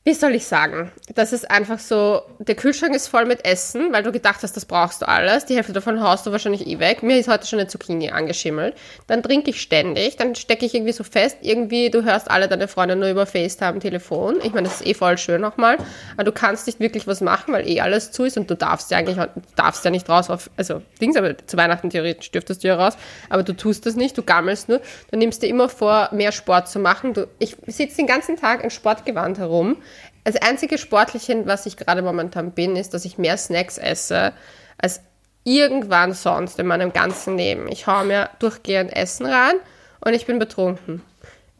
wie 0.10 0.15
soll 0.15 0.34
ich 0.34 0.48
sagen? 0.48 0.91
Das 1.13 1.34
ist 1.34 1.52
einfach 1.52 1.78
so, 1.78 2.24
der 2.39 2.56
Kühlschrank 2.56 2.95
ist 2.95 3.08
voll 3.08 3.26
mit 3.26 3.45
Essen, 3.45 3.93
weil 3.93 4.02
du 4.02 4.12
gedacht 4.12 4.41
hast, 4.41 4.58
das 4.58 4.65
brauchst 4.65 5.04
du 5.04 5.08
alles. 5.08 5.45
Die 5.45 5.56
Hälfte 5.56 5.72
davon 5.72 6.02
haust 6.02 6.26
du 6.26 6.32
wahrscheinlich 6.32 6.65
eh 6.65 6.80
weg. 6.80 7.04
Mir 7.04 7.19
ist 7.19 7.30
heute 7.30 7.45
schon 7.45 7.60
eine 7.60 7.67
Zucchini 7.67 8.10
angeschimmelt. 8.10 8.74
Dann 9.06 9.22
trinke 9.22 9.52
ich 9.52 9.62
ständig, 9.62 10.17
dann 10.17 10.34
stecke 10.34 10.65
ich 10.65 10.74
irgendwie 10.74 10.93
so 10.93 11.04
fest, 11.04 11.38
irgendwie, 11.41 11.91
du 11.91 12.04
hörst 12.04 12.32
alle 12.32 12.48
deine 12.48 12.67
Freunde 12.67 12.95
nur 12.95 13.08
über 13.08 13.28
FaceTime, 13.28 13.78
Telefon. 13.78 14.38
Ich 14.41 14.52
meine, 14.52 14.67
das 14.67 14.82
ist 14.82 14.88
eh 14.88 14.95
voll 14.95 15.15
schön 15.19 15.41
nochmal, 15.41 15.78
aber 16.15 16.24
du 16.24 16.32
kannst 16.32 16.65
nicht 16.65 16.80
wirklich 16.80 17.06
was 17.06 17.22
machen, 17.22 17.54
weil 17.54 17.69
eh 17.69 17.80
alles 17.82 18.12
zu 18.12 18.24
ist 18.24 18.36
und 18.36 18.50
du 18.50 18.56
darfst 18.56 18.89
ja 18.89 18.98
eigentlich, 18.98 19.17
darfst 19.56 19.86
ja 19.86 19.91
nicht 19.91 20.10
raus 20.10 20.32
auf, 20.32 20.50
also 20.58 20.82
Dings, 21.00 21.17
aber 21.17 21.38
zu 21.45 21.56
Weihnachten 21.56 21.91
theoretisch 21.91 22.32
dürftest 22.32 22.63
du 22.63 22.69
ja 22.69 22.78
raus, 22.78 22.98
aber 23.30 23.43
du 23.43 23.56
tust 23.56 23.86
das 23.86 23.95
nicht, 23.95 24.17
du 24.17 24.24
gammelst 24.24 24.69
nur. 24.69 24.82
Du 25.12 25.19
nimmst 25.19 25.43
dir 25.43 25.50
immer 25.50 25.69
vor, 25.69 26.10
mehr 26.13 26.32
Sport 26.32 26.67
zu 26.67 26.80
machen. 26.80 27.13
Du, 27.13 27.28
ich 27.38 27.56
sitze 27.67 27.98
den 27.98 28.08
ganzen 28.08 28.38
Tag 28.38 28.63
in 28.63 28.72
Sportgewand 28.72 29.38
herum 29.38 29.78
das 30.24 30.36
einzige 30.36 30.78
Sportliche, 30.78 31.46
was 31.46 31.66
ich 31.66 31.78
gerade 31.78 32.02
momentan 32.02 32.52
bin, 32.52 32.76
ist, 32.76 32.94
dass 32.94 33.06
ich 33.06 33.18
mehr 33.18 33.38
Snacks 33.38 33.78
esse 33.78 34.34
als 34.78 35.02
irgendwann 35.44 36.14
sonst 36.14 36.60
in 36.60 36.68
meinem 36.68 36.94
ganzen 36.94 37.38
Leben. 37.38 37.68
Ich 37.72 37.88
haue 37.88 38.06
mir 38.06 38.30
durchgehend 38.40 38.96
Essen 38.96 39.26
rein 39.26 39.56
und 40.02 40.14
ich 40.14 40.26
bin 40.26 40.40
betrunken. 40.40 41.02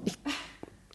Ich, 0.06 0.14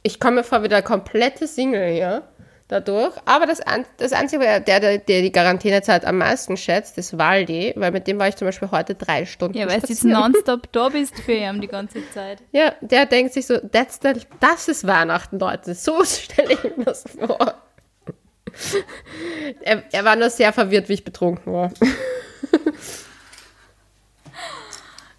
ich 0.02 0.20
komme 0.20 0.44
vor 0.44 0.62
wie 0.62 0.68
der 0.68 0.82
komplette 0.82 1.46
Single 1.46 1.92
hier 1.92 2.22
dadurch. 2.68 3.14
Aber 3.24 3.46
das, 3.46 3.60
das 3.98 4.12
Einzige, 4.12 4.42
der, 4.44 4.60
der, 4.60 4.98
der 4.98 5.22
die 5.22 5.32
Quarantänezeit 5.32 6.04
am 6.04 6.18
meisten 6.18 6.56
schätzt, 6.56 6.98
ist 6.98 7.18
Waldi, 7.18 7.72
weil 7.76 7.92
mit 7.92 8.06
dem 8.06 8.18
war 8.18 8.28
ich 8.28 8.36
zum 8.36 8.46
Beispiel 8.46 8.70
heute 8.70 8.94
drei 8.94 9.26
Stunden. 9.26 9.58
Ja, 9.58 9.68
weil 9.68 9.80
du 9.80 9.88
jetzt 9.88 10.04
nonstop 10.04 10.70
da 10.72 10.88
bist 10.88 11.18
für 11.20 11.32
ihn 11.32 11.60
die 11.60 11.68
ganze 11.68 11.98
Zeit. 12.10 12.42
Ja, 12.52 12.72
der 12.80 13.06
denkt 13.06 13.32
sich 13.32 13.46
so, 13.46 13.58
that's 13.58 13.98
the, 14.02 14.12
das 14.40 14.68
ist 14.68 14.86
Weihnachten, 14.86 15.38
Leute. 15.38 15.74
So 15.74 16.04
stelle 16.04 16.54
ich 16.54 16.76
mir 16.76 16.84
das 16.84 17.04
vor. 17.18 17.54
er, 19.62 19.82
er 19.90 20.04
war 20.04 20.16
nur 20.16 20.30
sehr 20.30 20.52
verwirrt, 20.52 20.88
wie 20.88 20.94
ich 20.94 21.04
betrunken 21.04 21.52
war. 21.52 21.72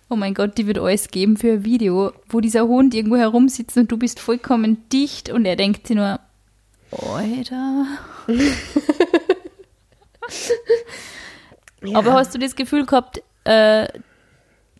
Oh 0.07 0.15
mein 0.15 0.33
Gott, 0.33 0.57
die 0.57 0.67
wird 0.67 0.77
alles 0.77 1.09
geben 1.09 1.35
für 1.35 1.53
ein 1.53 1.65
Video, 1.65 2.13
wo 2.29 2.39
dieser 2.39 2.67
Hund 2.67 2.93
irgendwo 2.93 3.17
herumsitzt 3.17 3.75
und 3.75 3.91
du 3.91 3.97
bist 3.97 4.19
vollkommen 4.19 4.87
dicht 4.93 5.29
und 5.29 5.45
er 5.45 5.55
denkt 5.55 5.87
sich 5.87 5.95
nur, 5.95 6.19
Alter. 6.95 7.85
ja. 11.83 11.97
Aber 11.97 12.13
hast 12.13 12.33
du 12.33 12.39
das 12.39 12.55
Gefühl 12.55 12.85
gehabt, 12.85 13.21
äh, 13.43 13.87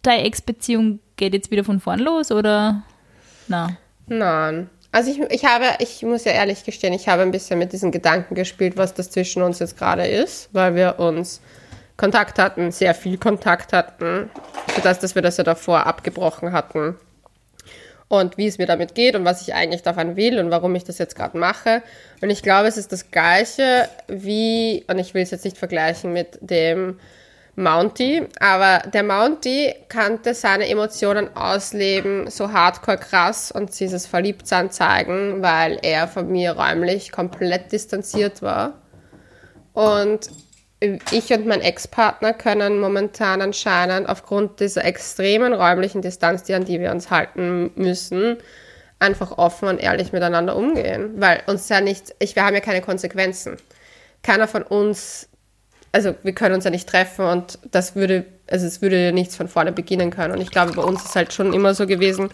deine 0.01 0.23
Ex-Beziehung 0.23 0.99
geht 1.15 1.33
jetzt 1.33 1.51
wieder 1.51 1.63
von 1.63 1.79
vorn 1.79 1.99
los 1.99 2.31
oder? 2.31 2.83
Na. 3.47 3.77
Nein. 4.07 4.69
Also 4.91 5.11
ich, 5.11 5.19
ich 5.29 5.45
habe, 5.45 5.65
ich 5.79 6.03
muss 6.03 6.23
ja 6.23 6.31
ehrlich 6.31 6.63
gestehen, 6.63 6.93
ich 6.93 7.09
habe 7.09 7.21
ein 7.21 7.31
bisschen 7.31 7.59
mit 7.59 7.73
diesen 7.73 7.91
Gedanken 7.91 8.33
gespielt, 8.33 8.77
was 8.77 8.93
das 8.93 9.11
zwischen 9.11 9.41
uns 9.41 9.59
jetzt 9.59 9.77
gerade 9.77 10.07
ist, 10.07 10.49
weil 10.53 10.75
wir 10.75 10.99
uns 10.99 11.41
Kontakt 11.97 12.39
hatten, 12.39 12.71
sehr 12.71 12.95
viel 12.95 13.17
Kontakt 13.17 13.73
hatten, 13.73 14.29
sodass 14.73 14.99
dass 14.99 15.15
wir 15.15 15.21
das 15.21 15.37
ja 15.37 15.43
davor 15.43 15.85
abgebrochen 15.85 16.51
hatten. 16.51 16.95
Und 18.07 18.37
wie 18.37 18.45
es 18.47 18.59
mir 18.59 18.67
damit 18.67 18.93
geht 18.93 19.15
und 19.15 19.25
was 19.25 19.41
ich 19.41 19.53
eigentlich 19.55 19.81
davon 19.81 20.15
will 20.15 20.39
und 20.39 20.51
warum 20.51 20.75
ich 20.75 20.83
das 20.83 20.99
jetzt 20.99 21.15
gerade 21.15 21.37
mache. 21.37 21.81
Und 22.21 22.29
ich 22.29 22.43
glaube, 22.43 22.67
es 22.67 22.77
ist 22.77 22.91
das 22.91 23.09
Gleiche 23.09 23.89
wie, 24.07 24.85
und 24.87 24.99
ich 24.99 25.13
will 25.13 25.23
es 25.23 25.31
jetzt 25.31 25.43
nicht 25.43 25.57
vergleichen 25.57 26.13
mit 26.13 26.37
dem 26.41 26.99
Mounty, 27.55 28.27
aber 28.39 28.87
der 28.89 29.03
Mounty 29.03 29.73
kannte 29.87 30.33
seine 30.33 30.67
Emotionen 30.67 31.35
ausleben, 31.35 32.29
so 32.29 32.51
hardcore 32.51 32.97
krass 32.97 33.51
und 33.51 33.79
dieses 33.79 34.05
Verliebtsein 34.05 34.71
zeigen, 34.71 35.41
weil 35.41 35.79
er 35.81 36.07
von 36.07 36.29
mir 36.29 36.51
räumlich 36.51 37.11
komplett 37.11 37.71
distanziert 37.71 38.41
war. 38.41 38.73
Und 39.73 40.29
ich 41.11 41.31
und 41.31 41.45
mein 41.45 41.61
Ex-Partner 41.61 42.33
können 42.33 42.79
momentan 42.79 43.41
anscheinend 43.41 44.09
aufgrund 44.09 44.59
dieser 44.59 44.85
extremen 44.85 45.53
räumlichen 45.53 46.01
Distanz, 46.01 46.43
die 46.43 46.53
an 46.53 46.65
die 46.65 46.79
wir 46.79 46.91
uns 46.91 47.11
halten 47.11 47.71
müssen, 47.75 48.37
einfach 48.99 49.37
offen 49.37 49.67
und 49.67 49.79
ehrlich 49.79 50.13
miteinander 50.13 50.55
umgehen, 50.55 51.13
weil 51.17 51.41
uns 51.47 51.69
ja 51.69 51.81
nicht, 51.81 52.15
ich, 52.19 52.35
wir 52.35 52.45
haben 52.45 52.55
ja 52.55 52.61
keine 52.61 52.81
Konsequenzen. 52.81 53.57
Keiner 54.23 54.47
von 54.47 54.63
uns 54.63 55.29
also 55.95 56.13
wir 56.23 56.33
können 56.33 56.55
uns 56.55 56.65
ja 56.65 56.71
nicht 56.71 56.89
treffen 56.89 57.23
und 57.23 57.57
das 57.71 57.95
würde, 57.95 58.25
also 58.51 58.67
es 58.67 58.81
würde 58.81 59.13
nichts 59.13 59.37
von 59.37 59.47
vorne 59.47 59.71
beginnen 59.71 60.11
können. 60.11 60.33
Und 60.33 60.41
ich 60.41 60.51
glaube, 60.51 60.73
bei 60.73 60.81
uns 60.81 61.05
ist 61.05 61.15
halt 61.15 61.31
schon 61.31 61.53
immer 61.53 61.73
so 61.73 61.87
gewesen, 61.87 62.29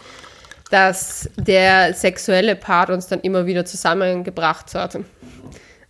dass 0.72 1.30
der 1.36 1.94
sexuelle 1.94 2.56
Part 2.56 2.90
uns 2.90 3.06
dann 3.06 3.22
immer 3.22 3.46
wieder 3.46 3.64
zusammengebracht 3.64 4.74
hat. 4.74 4.98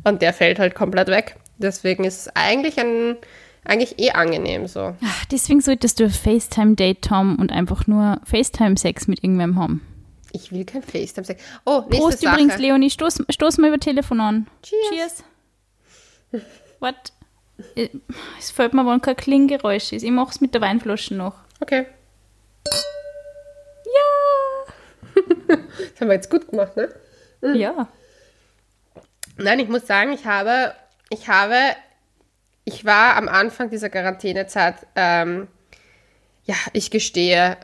Und 0.04 0.22
der 0.22 0.34
fällt 0.34 0.60
halt 0.60 0.76
komplett 0.76 1.08
weg. 1.08 1.38
Deswegen 1.62 2.04
ist 2.04 2.22
es 2.22 2.36
eigentlich 2.36 2.80
ein, 2.80 3.18
eigentlich 3.64 4.00
eh 4.00 4.12
angenehm 4.12 4.68
so. 4.68 4.96
Ach, 5.04 5.26
deswegen 5.26 5.62
solltest 5.62 6.00
du 6.00 6.10
FaceTime-Date 6.10 7.02
Tom 7.02 7.38
und 7.38 7.52
einfach 7.52 7.88
nur 7.88 8.20
FaceTime-Sex 8.26 9.08
mit 9.08 9.24
irgendwem 9.24 9.58
haben. 9.58 9.82
Ich 10.34 10.52
will 10.52 10.66
kein 10.66 10.82
FaceTime-Sex. 10.82 11.44
Oh, 11.66 11.82
nächste 11.82 11.98
Prost 11.98 12.20
Sache. 12.22 12.34
übrigens, 12.34 12.58
Leonie. 12.58 12.90
Stoß, 12.90 13.24
stoß 13.30 13.58
mal 13.58 13.68
über 13.68 13.80
Telefon 13.80 14.20
an. 14.22 14.48
Cheers. 14.64 15.24
Cheers. 16.32 16.44
What? 16.80 16.96
Es 18.40 18.52
fällt 18.52 18.74
mir, 18.74 18.86
wann 18.86 19.02
kein 19.02 19.16
Klinggeräusch 19.16 19.94
ist. 19.94 20.04
Ich 20.04 20.12
mache 20.12 20.32
es 20.32 20.42
mit 20.42 20.54
der 20.54 20.62
Weinflasche 20.62 21.14
noch. 21.14 21.36
Okay. 21.60 21.86
Ja! 23.86 24.74
das 25.48 26.02
haben 26.02 26.08
wir 26.08 26.16
jetzt 26.16 26.30
gut 26.30 26.50
gemacht, 26.50 26.76
ne? 26.76 26.90
Mhm. 27.42 27.56
Ja. 27.56 27.88
Nein, 29.38 29.60
ich 29.60 29.68
muss 29.68 29.86
sagen, 29.86 30.14
ich 30.14 30.26
habe, 30.26 30.74
ich 31.12 31.28
habe, 31.28 31.76
ich 32.64 32.86
war 32.86 33.18
am 33.18 33.28
Anfang 33.28 33.70
dieser 33.70 33.90
Quarantänezeit, 33.90 34.76
ähm, 34.96 35.48
ja, 36.46 36.56
ich 36.74 36.90
gestehe, 36.90 37.58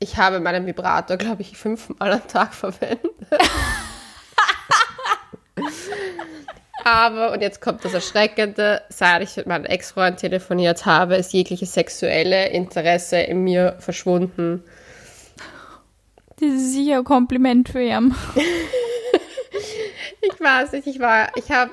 ich 0.00 0.16
habe 0.16 0.40
meinen 0.40 0.66
Vibrator, 0.66 1.16
glaube 1.16 1.42
ich, 1.42 1.56
fünfmal 1.56 2.12
am 2.12 2.26
Tag 2.28 2.54
verwendet. 2.54 3.00
Aber, 6.84 7.32
und 7.32 7.42
jetzt 7.42 7.60
kommt 7.60 7.84
das 7.84 7.92
Erschreckende, 7.94 8.82
seit 8.88 9.22
ich 9.22 9.36
mit 9.36 9.46
meinem 9.46 9.64
Ex-Freund 9.64 10.18
telefoniert 10.18 10.86
habe, 10.86 11.16
ist 11.16 11.32
jegliches 11.32 11.74
sexuelle 11.74 12.48
Interesse 12.48 13.18
in 13.18 13.44
mir 13.44 13.76
verschwunden. 13.78 14.64
Das 16.40 16.48
ist 16.48 16.72
sicher 16.72 16.98
ein 16.98 17.04
Kompliment 17.04 17.68
für 17.68 17.82
ihn. 17.82 18.14
ich 20.20 20.40
weiß 20.40 20.72
nicht, 20.72 20.86
ich 20.86 21.00
war, 21.00 21.30
ich 21.36 21.50
habe, 21.50 21.70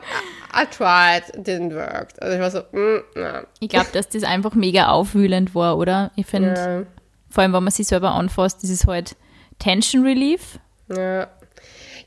I 0.56 0.66
tried, 0.66 1.46
didn't 1.46 1.76
work. 1.76 2.14
Also 2.20 2.36
ich 2.36 2.42
war 2.42 2.52
so, 2.52 2.60
mm, 2.60 3.04
na. 3.16 3.44
Ich 3.60 3.70
glaube, 3.70 3.90
dass 3.92 4.08
das 4.08 4.24
einfach 4.24 4.54
mega 4.54 4.88
aufwühlend 4.88 5.54
war, 5.54 5.78
oder? 5.78 6.12
Ich 6.16 6.26
finde, 6.26 6.54
ja. 6.56 6.84
vor 7.30 7.44
allem, 7.44 7.54
wenn 7.54 7.64
man 7.64 7.72
sich 7.72 7.88
selber 7.88 8.12
anfasst, 8.12 8.64
das 8.64 8.70
ist 8.70 8.88
halt 8.88 9.16
Tension 9.60 10.04
Relief. 10.04 10.60
Ja. 10.88 11.28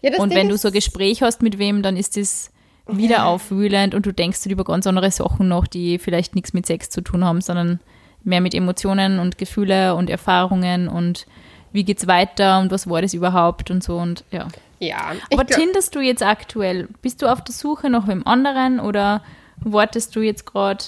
ja 0.01 0.19
und 0.19 0.31
Ding 0.31 0.39
wenn 0.39 0.49
du 0.49 0.57
so 0.57 0.69
ein 0.69 0.75
Gespräch 0.75 1.23
hast 1.23 1.43
mit 1.43 1.59
wem, 1.59 1.83
dann 1.83 1.97
ist 1.97 2.17
das 2.17 2.51
wieder 2.87 3.27
aufwühlend 3.27 3.95
und 3.95 4.07
du 4.07 4.13
denkst 4.13 4.47
über 4.47 4.65
ganz 4.65 4.87
andere 4.87 5.11
Sachen 5.11 5.49
noch, 5.49 5.67
die 5.67 5.99
vielleicht 5.99 6.35
nichts 6.35 6.55
mit 6.55 6.65
Sex 6.65 6.89
zu 6.89 7.03
tun 7.03 7.25
haben, 7.25 7.43
sondern 7.43 7.81
mehr 8.25 8.41
mit 8.41 8.55
Emotionen 8.55 9.19
und 9.19 9.37
Gefühle 9.39 9.95
und 9.95 10.09
Erfahrungen 10.09 10.89
und 10.89 11.27
wie 11.73 11.85
geht's 11.85 12.07
weiter 12.07 12.61
und 12.61 12.71
was 12.71 12.89
war 12.89 13.03
das 13.03 13.13
überhaupt 13.13 13.71
und 13.71 13.85
so 13.85 13.99
und 13.99 14.25
ja. 14.31 14.49
Ja. 14.79 15.12
Aber 15.33 15.47
tinderst 15.47 15.95
du 15.95 16.01
jetzt 16.01 16.23
aktuell? 16.23 16.88
Bist 17.03 17.23
du 17.23 17.27
auf 17.27 17.43
der 17.43 17.55
Suche 17.55 17.91
nach 17.91 18.07
wem 18.09 18.27
anderen 18.27 18.81
oder 18.81 19.23
wartest 19.61 20.14
du 20.14 20.21
jetzt 20.21 20.47
gerade 20.47 20.85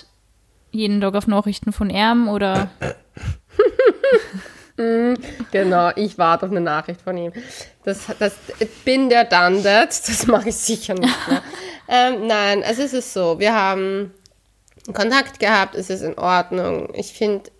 jeden 0.70 1.00
Tag 1.00 1.14
auf 1.14 1.26
Nachrichten 1.26 1.72
von 1.72 1.90
ihm 1.90 2.28
oder? 2.28 2.70
genau, 5.50 5.90
ich 5.96 6.16
warte 6.18 6.46
auf 6.46 6.52
eine 6.52 6.60
Nachricht 6.60 7.02
von 7.02 7.16
ihm. 7.16 7.32
Das, 7.84 8.06
das 8.18 8.34
bin 8.84 9.08
der 9.08 9.28
that, 9.28 9.62
das 9.88 10.26
mache 10.26 10.50
ich 10.50 10.56
sicher 10.56 10.94
nicht 10.94 11.28
mehr. 11.28 11.42
ähm, 11.88 12.26
nein, 12.26 12.62
also 12.62 12.82
es 12.82 12.92
ist 12.92 13.12
so, 13.12 13.38
wir 13.38 13.54
haben 13.54 14.12
Kontakt 14.92 15.40
gehabt, 15.40 15.74
es 15.74 15.90
ist 15.90 16.02
in 16.02 16.16
Ordnung. 16.16 16.88
Ich 16.94 17.12
finde, 17.12 17.50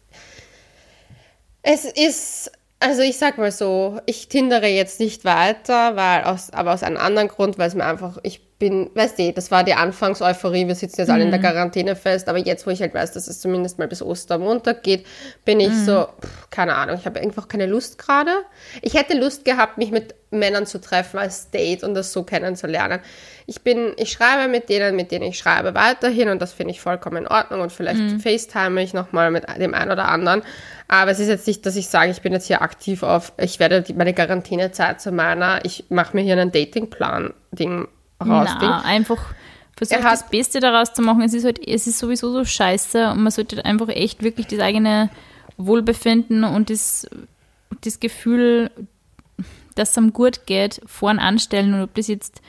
es 1.62 1.85
ist, 1.85 2.51
also 2.81 3.03
ich 3.03 3.19
sag 3.19 3.38
mal 3.38 3.53
so, 3.53 4.01
ich 4.07 4.29
tindere 4.29 4.66
jetzt 4.66 5.01
nicht 5.01 5.25
weiter, 5.25 5.96
weil 5.96 6.25
aus, 6.25 6.50
aber 6.50 6.73
aus 6.73 6.83
einem 6.83 6.96
anderen 6.96 7.29
Grund, 7.29 7.59
weil 7.59 7.69
es 7.69 7.75
mir 7.75 7.85
einfach, 7.85 8.19
ich 8.23 8.40
bin, 8.61 8.90
weißt 8.94 9.19
du, 9.19 9.33
das 9.33 9.50
war 9.50 9.65
die 9.65 9.73
Anfangseuphorie, 9.73 10.69
wir 10.69 10.75
sitzen 10.77 11.00
jetzt 11.00 11.08
mhm. 11.08 11.15
alle 11.15 11.25
in 11.25 11.31
der 11.31 11.40
mhm. 11.40 11.44
Quarantäne 11.44 11.96
fest, 11.96 12.29
aber 12.29 12.38
jetzt, 12.38 12.67
wo 12.67 12.71
ich 12.71 12.81
halt 12.81 12.94
weiß, 12.94 13.13
dass 13.13 13.27
es 13.27 13.40
zumindest 13.40 13.79
mal 13.79 13.88
bis 13.88 14.02
Ostermontag 14.02 14.85
geht, 14.85 15.06
bin 15.44 15.58
ich 15.58 15.71
mhm. 15.71 15.85
so, 15.85 16.06
pff, 16.21 16.50
keine 16.50 16.77
Ahnung, 16.77 16.96
ich 17.00 17.06
habe 17.06 17.19
einfach 17.19 17.48
keine 17.48 17.67
Lust 17.67 17.98
gerade. 17.98 18.31
Ich 18.83 18.94
hätte 18.94 19.19
Lust 19.19 19.46
gehabt, 19.46 19.79
mich 19.79 19.90
mit 19.90 20.15
Männern 20.31 20.67
zu 20.67 20.79
treffen 20.79 21.19
als 21.19 21.50
Date 21.50 21.83
und 21.83 21.94
das 21.94 22.13
so 22.13 22.23
kennenzulernen. 22.23 23.00
Ich 23.46 23.63
bin, 23.63 23.94
ich 23.96 24.13
schreibe 24.13 24.48
mit 24.48 24.69
denen, 24.69 24.94
mit 24.94 25.11
denen 25.11 25.25
ich 25.25 25.38
schreibe, 25.38 25.75
weiterhin 25.75 26.29
und 26.29 26.40
das 26.40 26.52
finde 26.52 26.73
ich 26.73 26.83
vollkommen 26.83 27.17
in 27.17 27.29
Ordnung 27.29 27.63
und 27.63 27.73
vielleicht 27.73 27.98
mhm. 27.98 28.21
FaceTime 28.21 28.81
ich 28.83 28.92
nochmal 28.92 29.31
mit 29.31 29.44
dem 29.58 29.73
einen 29.73 29.90
oder 29.90 30.08
anderen. 30.08 30.42
Aber 30.87 31.11
es 31.11 31.19
ist 31.19 31.29
jetzt 31.29 31.46
nicht, 31.46 31.65
dass 31.65 31.77
ich 31.77 31.88
sage, 31.88 32.11
ich 32.11 32.21
bin 32.21 32.35
jetzt 32.35 32.46
hier 32.46 32.61
aktiv 32.61 33.02
auf, 33.02 33.33
ich 33.38 33.58
werde 33.58 33.81
die, 33.81 33.94
meine 33.94 34.13
Quarantänezeit 34.13 35.00
zu 35.00 35.13
meiner, 35.13 35.65
ich 35.65 35.87
mache 35.88 36.15
mir 36.15 36.23
hier 36.23 36.35
einen 36.35 36.52
Datingplan-Ding 36.52 37.88
rausding. 38.21 38.68
Na, 38.68 38.83
einfach 38.83 39.18
versucht 39.77 39.98
Er 39.98 40.10
das 40.10 40.29
Beste 40.29 40.60
daraus 40.60 40.92
zu 40.92 41.02
machen. 41.02 41.23
Es 41.23 41.35
ist 41.35 41.44
halt, 41.44 41.58
es 41.66 41.87
ist 41.87 41.98
sowieso 41.98 42.33
so 42.33 42.44
scheiße 42.44 43.10
und 43.10 43.23
man 43.23 43.31
sollte 43.33 43.64
einfach 43.64 43.88
echt 43.88 44.23
wirklich 44.23 44.46
das 44.46 44.60
eigene 44.60 45.10
Wohlbefinden 45.56 46.44
und 46.44 46.71
das, 46.71 47.08
das 47.83 48.00
Gefühl, 48.00 48.71
dass 49.75 49.90
es 49.92 49.98
einem 49.98 50.12
gut 50.12 50.46
geht, 50.46 50.81
vorn 50.87 51.18
anstellen 51.18 51.75
und 51.75 51.83
ob 51.83 51.94
das 51.94 52.08
jetzt 52.08 52.40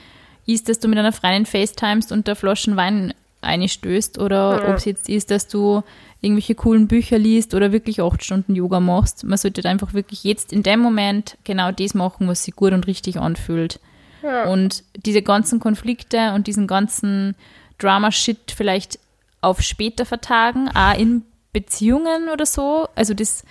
ist, 0.46 0.68
dass 0.70 0.80
du 0.80 0.88
mit 0.88 0.98
einer 1.00 1.14
Freundin 1.14 1.46
FaceTimest 1.46 2.12
und 2.12 2.28
da 2.28 2.36
Flaschen 2.36 2.76
Wein 2.76 3.14
einstößt 3.42 4.20
oder 4.20 4.62
Ja. 4.64 4.70
ob 4.70 4.78
es 4.78 4.86
jetzt 4.86 5.10
ist, 5.10 5.32
dass 5.32 5.48
du 5.48 5.84
irgendwelche 6.22 6.56
coolen 6.56 6.88
Bücher 6.88 7.18
liest 7.18 7.54
oder 7.54 7.72
wirklich 7.72 8.02
acht 8.02 8.24
Stunden 8.24 8.56
Yoga 8.56 8.80
machst. 8.80 9.24
Man 9.24 9.38
sollte 9.38 9.68
einfach 9.68 9.94
wirklich 9.94 10.24
jetzt 10.24 10.54
in 10.54 10.64
dem 10.64 10.80
Moment 10.80 11.38
genau 11.44 11.72
das 11.72 11.94
machen, 11.94 12.28
was 12.28 12.44
sich 12.44 12.56
gut 12.56 12.74
und 12.74 12.88
richtig 12.88 13.20
anfühlt. 13.20 13.80
Ja. 14.22 14.46
Und 14.46 14.84
diese 14.96 15.22
ganzen 15.22 15.60
Konflikte 15.60 16.34
und 16.34 16.48
diesen 16.48 16.68
ganzen 16.68 17.36
Drama-Shit 17.78 18.52
vielleicht 18.56 19.00
auf 19.42 19.62
später 19.62 20.06
vertagen, 20.06 20.70
auch 20.74 20.98
in 20.98 21.24
Beziehungen 21.54 22.30
oder 22.30 22.46
so. 22.46 22.88
Also 22.96 23.14
das, 23.14 23.44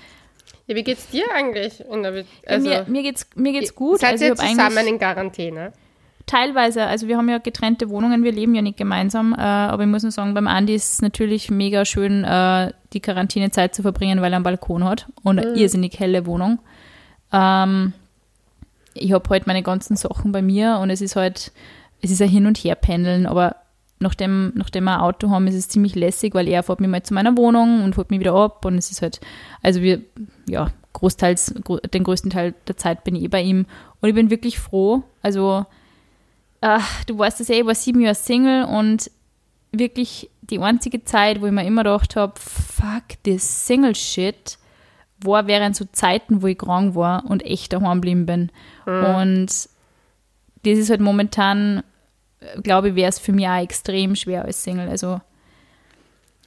Ja, 0.66 0.76
wie 0.76 0.84
geht's 0.84 1.08
dir 1.08 1.24
eigentlich? 1.34 1.80
In 1.80 2.02
der 2.02 2.12
Be 2.12 2.24
ja, 2.48 2.58
mir, 2.58 2.84
mir 2.88 3.02
geht's, 3.02 3.26
mir 3.34 3.52
geht's 3.52 3.74
gut. 3.74 4.00
Seid 4.00 4.12
also 4.12 4.24
ihr 4.26 4.36
zusammen 4.36 4.60
eigentlich 4.60 4.86
in 4.88 4.98
Quarantäne? 4.98 5.72
teilweise, 6.30 6.84
also 6.84 7.08
wir 7.08 7.16
haben 7.16 7.28
ja 7.28 7.38
getrennte 7.38 7.90
Wohnungen, 7.90 8.22
wir 8.22 8.30
leben 8.30 8.54
ja 8.54 8.62
nicht 8.62 8.76
gemeinsam, 8.76 9.34
äh, 9.36 9.40
aber 9.40 9.82
ich 9.82 9.88
muss 9.88 10.02
nur 10.02 10.12
sagen, 10.12 10.32
beim 10.32 10.46
Andi 10.46 10.74
ist 10.74 10.94
es 10.94 11.02
natürlich 11.02 11.50
mega 11.50 11.84
schön, 11.84 12.22
äh, 12.24 12.72
die 12.92 13.00
Quarantänezeit 13.00 13.74
zu 13.74 13.82
verbringen, 13.82 14.20
weil 14.20 14.32
er 14.32 14.36
einen 14.36 14.44
Balkon 14.44 14.84
hat 14.84 15.06
und 15.24 15.40
eine 15.40 15.54
irrsinnig 15.54 15.98
helle 15.98 16.26
Wohnung. 16.26 16.60
Ähm, 17.32 17.92
ich 18.94 19.12
habe 19.12 19.28
halt 19.30 19.46
meine 19.46 19.62
ganzen 19.62 19.96
Sachen 19.96 20.32
bei 20.32 20.42
mir 20.42 20.78
und 20.80 20.90
es 20.90 21.00
ist 21.00 21.16
halt, 21.16 21.52
es 22.00 22.10
ist 22.10 22.22
ein 22.22 22.28
Hin- 22.28 22.46
und 22.46 22.58
Herpendeln, 22.58 23.26
aber 23.26 23.56
nachdem, 23.98 24.52
nachdem 24.54 24.84
wir 24.84 24.94
ein 24.94 25.00
Auto 25.00 25.30
haben, 25.30 25.46
ist 25.46 25.54
es 25.54 25.68
ziemlich 25.68 25.94
lässig, 25.94 26.34
weil 26.34 26.48
er 26.48 26.62
fährt 26.62 26.80
mich 26.80 26.88
mal 26.88 27.02
zu 27.02 27.14
meiner 27.14 27.36
Wohnung 27.36 27.84
und 27.84 27.94
fährt 27.94 28.10
mich 28.10 28.20
wieder 28.20 28.34
ab 28.34 28.64
und 28.64 28.78
es 28.78 28.90
ist 28.90 29.02
halt, 29.02 29.20
also 29.62 29.82
wir, 29.82 30.02
ja, 30.48 30.70
großteils, 30.92 31.54
gro 31.62 31.76
den 31.78 32.02
größten 32.02 32.30
Teil 32.30 32.54
der 32.66 32.76
Zeit 32.76 33.04
bin 33.04 33.14
ich 33.14 33.22
eh 33.22 33.28
bei 33.28 33.42
ihm 33.42 33.66
und 34.00 34.08
ich 34.08 34.14
bin 34.14 34.30
wirklich 34.30 34.58
froh, 34.58 35.02
also 35.22 35.66
ach, 36.60 37.04
du 37.04 37.18
weißt 37.18 37.40
es 37.40 37.48
ja, 37.48 37.56
ich 37.56 37.66
war 37.66 37.74
sieben 37.74 38.00
Jahre 38.00 38.14
Single 38.14 38.64
und 38.64 39.10
wirklich 39.72 40.30
die 40.42 40.58
einzige 40.58 41.04
Zeit, 41.04 41.40
wo 41.40 41.46
ich 41.46 41.52
mir 41.52 41.64
immer 41.64 41.84
gedacht 41.84 42.16
habe, 42.16 42.32
fuck, 42.38 43.22
this 43.22 43.66
Single-Shit, 43.66 44.58
war 45.22 45.46
während 45.46 45.76
so 45.76 45.84
Zeiten, 45.92 46.42
wo 46.42 46.46
ich 46.46 46.58
krank 46.58 46.94
war 46.94 47.24
und 47.26 47.44
echt 47.44 47.72
daheim 47.72 48.00
geblieben 48.00 48.26
bin. 48.26 48.50
Und 48.86 49.46
das 49.46 50.78
ist 50.78 50.90
halt 50.90 51.00
momentan, 51.00 51.82
glaube 52.62 52.90
ich, 52.90 52.94
wäre 52.94 53.08
es 53.08 53.18
für 53.18 53.32
mich 53.32 53.46
auch 53.46 53.62
extrem 53.62 54.16
schwer 54.16 54.44
als 54.44 54.62
Single. 54.62 54.88
Also 54.88 55.20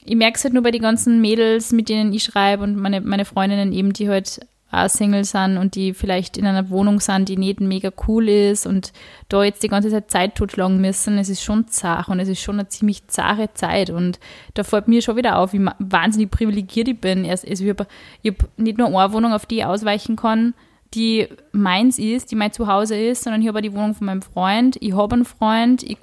ich 0.05 0.15
merke 0.15 0.37
es 0.37 0.43
halt 0.43 0.53
nur 0.53 0.63
bei 0.63 0.71
den 0.71 0.81
ganzen 0.81 1.21
Mädels, 1.21 1.71
mit 1.71 1.89
denen 1.89 2.13
ich 2.13 2.23
schreibe 2.23 2.63
und 2.63 2.75
meine, 2.75 3.01
meine 3.01 3.25
Freundinnen 3.25 3.71
eben, 3.71 3.93
die 3.93 4.09
halt 4.09 4.45
auch 4.73 4.89
Single 4.89 5.23
sind 5.23 5.57
und 5.57 5.75
die 5.75 5.93
vielleicht 5.93 6.37
in 6.37 6.45
einer 6.45 6.69
Wohnung 6.69 6.99
sind, 6.99 7.29
die 7.29 7.37
nicht 7.37 7.61
mega 7.61 7.91
cool 8.07 8.27
ist 8.29 8.65
und 8.65 8.91
da 9.29 9.43
jetzt 9.43 9.63
die 9.63 9.67
ganze 9.67 9.89
Zeit 9.89 10.11
Zeit 10.11 10.35
totschlagen 10.35 10.81
müssen. 10.81 11.17
Es 11.17 11.29
ist 11.29 11.43
schon 11.43 11.67
zart 11.67 12.09
und 12.09 12.19
es 12.19 12.27
ist 12.27 12.41
schon 12.41 12.59
eine 12.59 12.67
ziemlich 12.67 13.07
zahre 13.07 13.53
Zeit 13.53 13.89
und 13.89 14.19
da 14.53 14.63
fällt 14.63 14.87
mir 14.87 15.01
schon 15.01 15.15
wieder 15.15 15.37
auf, 15.37 15.53
wie 15.53 15.65
wahnsinnig 15.79 16.31
privilegiert 16.31 16.87
ich 16.87 16.99
bin. 16.99 17.29
Also 17.29 17.47
ich 17.47 17.69
habe 17.69 17.87
hab 18.25 18.35
nicht 18.57 18.77
nur 18.77 18.87
eine 18.87 19.13
Wohnung, 19.13 19.33
auf 19.33 19.45
die 19.45 19.59
ich 19.59 19.65
ausweichen 19.65 20.15
kann, 20.15 20.53
die 20.93 21.27
meins 21.51 21.97
ist, 21.97 22.31
die 22.31 22.35
mein 22.35 22.51
Zuhause 22.51 22.95
ist, 22.95 23.23
sondern 23.23 23.41
ich 23.41 23.47
habe 23.47 23.61
die 23.61 23.73
Wohnung 23.73 23.95
von 23.95 24.05
meinem 24.05 24.21
Freund. 24.21 24.77
Ich 24.79 24.93
habe 24.93 25.15
einen 25.15 25.25
Freund. 25.25 25.83
Ich, 25.83 25.97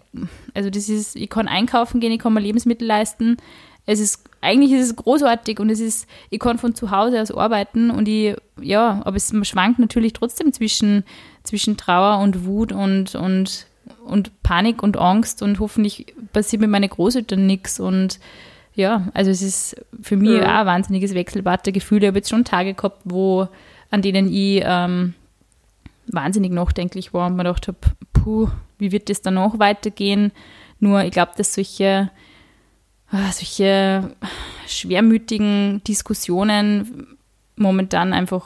also 0.54 0.70
das 0.70 0.88
ist, 0.88 1.16
ich 1.16 1.30
kann 1.30 1.48
einkaufen 1.48 2.00
gehen, 2.00 2.12
ich 2.12 2.18
kann 2.18 2.32
mir 2.32 2.40
Lebensmittel 2.40 2.86
leisten. 2.86 3.36
Es 3.86 3.98
ist, 3.98 4.22
eigentlich 4.40 4.72
ist 4.72 4.84
es 4.86 4.96
großartig 4.96 5.58
und 5.58 5.70
es 5.70 5.80
ist, 5.80 6.06
ich 6.30 6.38
kann 6.38 6.58
von 6.58 6.74
zu 6.74 6.90
Hause 6.90 7.20
aus 7.20 7.30
arbeiten 7.32 7.90
und 7.90 8.06
ich, 8.08 8.36
ja, 8.60 9.00
aber 9.04 9.16
es 9.16 9.32
schwankt 9.42 9.78
natürlich 9.78 10.12
trotzdem 10.12 10.52
zwischen, 10.52 11.04
zwischen 11.42 11.76
Trauer 11.76 12.18
und 12.22 12.44
Wut 12.44 12.72
und, 12.72 13.14
und, 13.14 13.66
und 14.04 14.42
Panik 14.42 14.82
und 14.82 14.96
Angst 14.96 15.42
und 15.42 15.58
hoffentlich 15.60 16.14
passiert 16.32 16.60
mit 16.60 16.70
meinen 16.70 16.88
Großeltern 16.88 17.46
nichts 17.46 17.80
und 17.80 18.20
ja, 18.74 19.08
also 19.14 19.30
es 19.30 19.42
ist 19.42 19.76
für 20.00 20.16
mich 20.16 20.30
Ja. 20.30 20.42
auch 20.44 20.60
ein 20.60 20.66
wahnsinniges 20.66 21.12
wechselbarte 21.14 21.72
Gefühl. 21.72 22.02
Ich 22.02 22.06
habe 22.06 22.18
jetzt 22.18 22.30
schon 22.30 22.44
Tage 22.44 22.74
gehabt, 22.74 23.00
wo, 23.04 23.48
an 23.90 24.00
denen 24.00 24.32
ich 24.32 24.62
ähm, 24.64 25.14
wahnsinnig 26.06 26.52
nachdenklich 26.52 27.12
war 27.12 27.26
und 27.26 27.36
mir 27.36 27.42
gedacht 27.42 27.66
habe, 27.68 27.78
puh, 28.12 28.48
wie 28.78 28.92
wird 28.92 29.10
das 29.10 29.22
danach 29.22 29.58
weitergehen? 29.58 30.30
Nur 30.78 31.02
ich 31.02 31.10
glaube, 31.10 31.32
dass 31.36 31.54
solche, 31.54 32.10
solche 33.10 34.14
schwermütigen 34.66 35.82
Diskussionen 35.84 37.16
momentan 37.56 38.12
einfach 38.12 38.44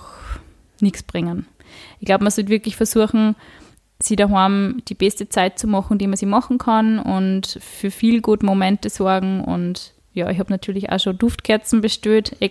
nichts 0.80 1.02
bringen. 1.02 1.46
Ich 2.00 2.06
glaube, 2.06 2.24
man 2.24 2.30
sollte 2.30 2.50
wirklich 2.50 2.76
versuchen, 2.76 3.36
sie 3.98 4.16
daheim 4.16 4.82
die 4.88 4.94
beste 4.94 5.28
Zeit 5.28 5.58
zu 5.58 5.66
machen, 5.66 5.98
die 5.98 6.06
man 6.06 6.16
sie 6.16 6.26
machen 6.26 6.58
kann 6.58 6.98
und 6.98 7.58
für 7.60 7.90
viel 7.90 8.20
gute 8.20 8.44
Momente 8.44 8.90
sorgen. 8.90 9.42
Und 9.42 9.94
ja, 10.12 10.30
ich 10.30 10.38
habe 10.38 10.52
natürlich 10.52 10.90
auch 10.90 11.00
schon 11.00 11.18
Duftkerzen 11.18 11.80
bestellt, 11.80 12.36
eh. 12.40 12.50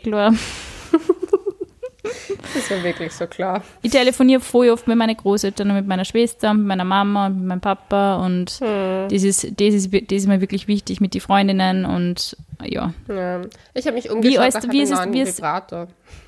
Das 2.04 2.56
ist 2.56 2.70
ja 2.70 2.84
wirklich 2.84 3.14
so 3.14 3.28
klar. 3.28 3.64
Ich 3.82 3.91
telefoniere 3.91 4.41
voll 4.41 4.70
oft 4.70 4.88
mit 4.88 4.97
meinen 4.97 5.16
Großeltern 5.16 5.70
und 5.70 5.76
mit 5.78 5.88
meiner 5.88 6.04
Schwester, 6.06 6.54
mit 6.54 6.66
meiner 6.68 6.84
Mama 6.84 7.28
und 7.28 7.38
mit 7.38 7.45
meinem 7.47 7.62
Papa 7.62 8.16
und 8.18 8.51
Hm. 8.60 9.08
das, 9.10 9.24
ist, 9.24 9.43
das, 9.60 9.74
ist, 9.74 9.93
das 9.93 10.01
ist 10.18 10.28
mir 10.28 10.41
wirklich 10.41 10.68
wichtig 10.68 10.99
mit 10.99 11.14
den 11.14 11.22
Freundinnen 11.22 11.86
und 11.86 12.36
ja. 12.62 12.93
Ja. 13.08 13.41
Ich 13.74 13.86
habe 13.88 13.95
mich 13.95 14.10
umgeschaut 14.10 14.41
Wie 14.43 14.47
ist- 14.47 14.54
nach 14.56 14.64
wie 14.64 14.82
einem 14.82 14.84
ist 14.84 14.91
neuen 14.91 15.14
Vibrator. 15.28 15.88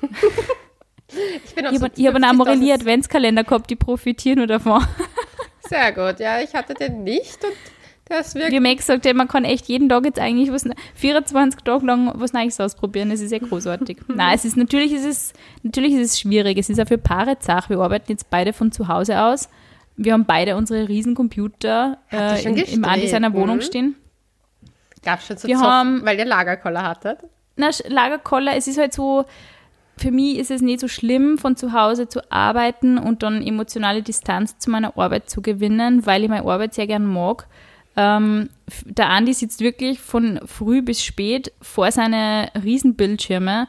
ich 1.44 1.54
bin 1.54 1.66
auf 1.66 1.72
Ich 1.72 1.78
so 1.78 1.84
habe 1.84 1.92
ich 1.96 2.06
einen 2.08 2.16
50.000 2.24 2.28
Amorelie 2.30 2.74
Adventskalender 2.74 3.44
gehabt, 3.44 3.70
die 3.70 3.76
profitieren 3.76 4.38
nur 4.38 4.46
davon. 4.46 4.84
Sehr 5.68 5.92
gut. 5.92 6.20
Ja, 6.20 6.40
ich 6.40 6.54
hatte 6.54 6.74
den 6.74 7.04
nicht 7.04 7.44
und 7.44 7.52
der 8.08 8.20
ist 8.20 8.34
Wie 8.34 8.76
gesagt 8.76 9.06
hat, 9.06 9.14
man 9.16 9.28
kann 9.28 9.44
echt 9.44 9.66
jeden 9.66 9.88
Tag 9.88 10.04
jetzt 10.04 10.18
eigentlich 10.20 10.52
was, 10.52 10.64
24 10.94 11.60
Tage 11.62 11.84
lang 11.86 12.12
was 12.14 12.32
Neues 12.32 12.60
ausprobieren. 12.60 13.10
Das 13.10 13.20
ist 13.20 13.32
ja 13.32 13.38
großartig. 13.38 13.98
Nein, 14.08 14.34
es 14.34 14.44
ist, 14.44 14.56
natürlich 14.56 14.92
ist 14.92 15.04
es, 15.04 15.32
natürlich 15.62 15.94
ist 15.94 16.12
es 16.12 16.20
schwierig. 16.20 16.56
Es 16.58 16.70
ist 16.70 16.80
auch 16.80 16.86
für 16.86 16.98
Paare 16.98 17.36
Sache. 17.40 17.70
Wir 17.70 17.78
arbeiten 17.80 18.12
jetzt 18.12 18.30
beide 18.30 18.52
von 18.52 18.70
zu 18.70 18.88
Hause 18.88 19.20
aus. 19.20 19.48
Wir 19.96 20.12
haben 20.12 20.24
beide 20.24 20.56
unsere 20.56 20.88
riesen 20.88 21.14
Computer 21.14 21.98
äh, 22.12 22.44
in, 22.44 22.56
im 22.56 22.84
Andi 22.84 23.08
seiner? 23.08 23.32
Wohnung 23.32 23.60
stehen. 23.60 23.96
Gab 25.02 25.22
schon 25.22 25.36
Wir 25.42 25.56
Zoff, 25.56 25.66
haben- 25.66 26.04
weil 26.04 26.18
ihr 26.18 26.24
Lagerkoller 26.26 26.82
hattet. 26.82 27.18
Na, 27.56 27.70
Lagerkoller, 27.88 28.54
es 28.56 28.68
ist 28.68 28.78
halt 28.78 28.92
so, 28.92 29.24
für 29.96 30.10
mich 30.10 30.36
ist 30.38 30.50
es 30.50 30.60
nicht 30.60 30.80
so 30.80 30.88
schlimm, 30.88 31.38
von 31.38 31.56
zu 31.56 31.72
Hause 31.72 32.08
zu 32.08 32.20
arbeiten 32.30 32.98
und 32.98 33.22
dann 33.22 33.40
emotionale 33.44 34.02
Distanz 34.02 34.58
zu 34.58 34.70
meiner 34.70 34.98
Arbeit 34.98 35.30
zu 35.30 35.40
gewinnen, 35.40 36.04
weil 36.06 36.22
ich 36.24 36.28
meine 36.28 36.44
Arbeit 36.46 36.74
sehr 36.74 36.86
gern 36.86 37.06
mag. 37.06 37.46
Ähm, 37.98 38.50
der 38.84 39.08
Andi 39.08 39.32
sitzt 39.32 39.60
wirklich 39.60 40.00
von 40.00 40.40
früh 40.44 40.82
bis 40.82 41.02
spät 41.02 41.52
vor 41.62 41.90
seine 41.90 42.50
Riesenbildschirme 42.62 43.68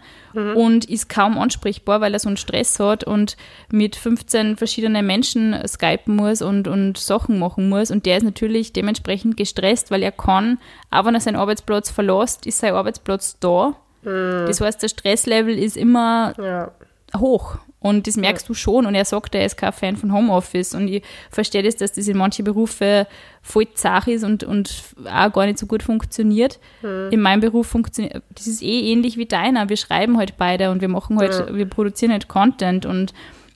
und 0.56 0.86
ist 0.86 1.08
kaum 1.10 1.38
ansprechbar, 1.38 2.02
weil 2.02 2.14
er 2.14 2.20
so 2.20 2.28
einen 2.30 2.38
Stress 2.38 2.80
hat 2.80 3.04
und 3.06 3.38
mit 3.72 3.96
15 3.96 4.58
verschiedenen 4.58 5.06
Menschen 5.06 5.56
skypen 5.68 6.16
muss 6.16 6.42
und, 6.42 6.68
und 6.68 6.98
Sachen 6.98 7.40
machen 7.40 7.70
muss. 7.70 7.90
Und 7.90 8.06
der 8.06 8.18
ist 8.18 8.24
natürlich 8.24 8.74
dementsprechend 8.74 9.38
gestresst, 9.38 9.92
weil 9.92 10.04
er 10.04 10.12
kann, 10.12 10.60
auch 10.92 11.06
wenn 11.06 11.14
er 11.16 11.22
seinen 11.22 11.38
Arbeitsplatz 11.38 11.90
verlässt, 11.90 12.46
ist 12.46 12.60
sein 12.60 12.74
Arbeitsplatz 12.74 13.40
da. 13.40 13.76
Das 14.04 14.62
heißt, 14.62 14.82
der 14.84 14.90
Stresslevel 14.90 15.58
ist 15.58 15.76
immer 15.78 16.34
Ja. 16.38 16.72
hoch. 17.18 17.58
Und 17.80 18.08
das 18.08 18.18
merkst 18.18 18.50
du 18.50 18.54
schon. 18.56 18.86
Und 18.88 18.96
er 18.96 19.06
sagt, 19.06 19.36
er 19.36 19.46
ist 19.46 19.56
kein 19.56 19.72
Fan 19.72 19.98
von 19.98 20.12
Homeoffice. 20.12 20.74
Und 20.74 20.88
ich 20.88 21.04
verstehe 21.30 21.62
das, 21.62 21.76
dass 21.76 21.92
das 21.92 22.08
in 22.08 22.18
manchen 22.18 22.44
Berufen 22.44 23.06
voll 23.44 23.68
zach 23.76 24.08
ist 24.08 24.24
und, 24.24 24.44
und 24.44 24.84
auch 25.06 25.32
gar 25.32 25.46
nicht 25.46 25.60
so 25.60 25.68
gut 25.68 25.84
funktioniert. 25.84 26.60
In 26.82 27.22
meinem 27.22 27.40
Beruf 27.40 27.68
funktioniert, 27.68 28.24
das 28.34 28.48
ist 28.48 28.64
eh 28.64 28.92
ähnlich 28.92 29.18
wie 29.18 29.28
deiner. 29.28 29.70
Wir 29.70 29.78
schreiben 29.78 30.18
halt 30.18 30.38
beide 30.38 30.72
und 30.72 30.82
wir 30.82 30.88
machen 30.90 31.20
halt, 31.20 31.34
Ja. 31.34 31.56
wir 31.56 31.66
produzieren 31.70 32.12
halt 32.12 32.28
Content 32.28 32.86
und 32.88 33.14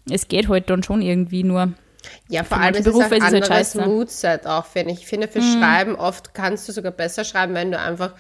es 0.09 0.27
geht 0.27 0.47
halt 0.49 0.69
dann 0.69 0.83
schon 0.83 1.01
irgendwie 1.01 1.43
nur. 1.43 1.73
Ja, 2.29 2.43
vor 2.43 2.57
allem 2.59 2.73
ist 2.73 2.79
es 2.79 2.85
Berufe 2.85 3.05
ein 3.05 3.11
ist 3.13 3.17
es 3.17 3.23
halt 3.23 3.33
anderes 3.33 3.47
scheiße. 3.47 3.81
Moodset 3.85 4.47
auch, 4.47 4.65
finde 4.65 4.93
ich. 4.93 5.01
Ich 5.01 5.07
finde, 5.07 5.27
für 5.27 5.41
Schreiben 5.41 5.95
oft 5.95 6.33
kannst 6.33 6.67
du 6.67 6.73
sogar 6.73 6.91
besser 6.91 7.23
schreiben, 7.23 7.53
wenn 7.53 7.71
du 7.71 7.79
einfach 7.79 8.13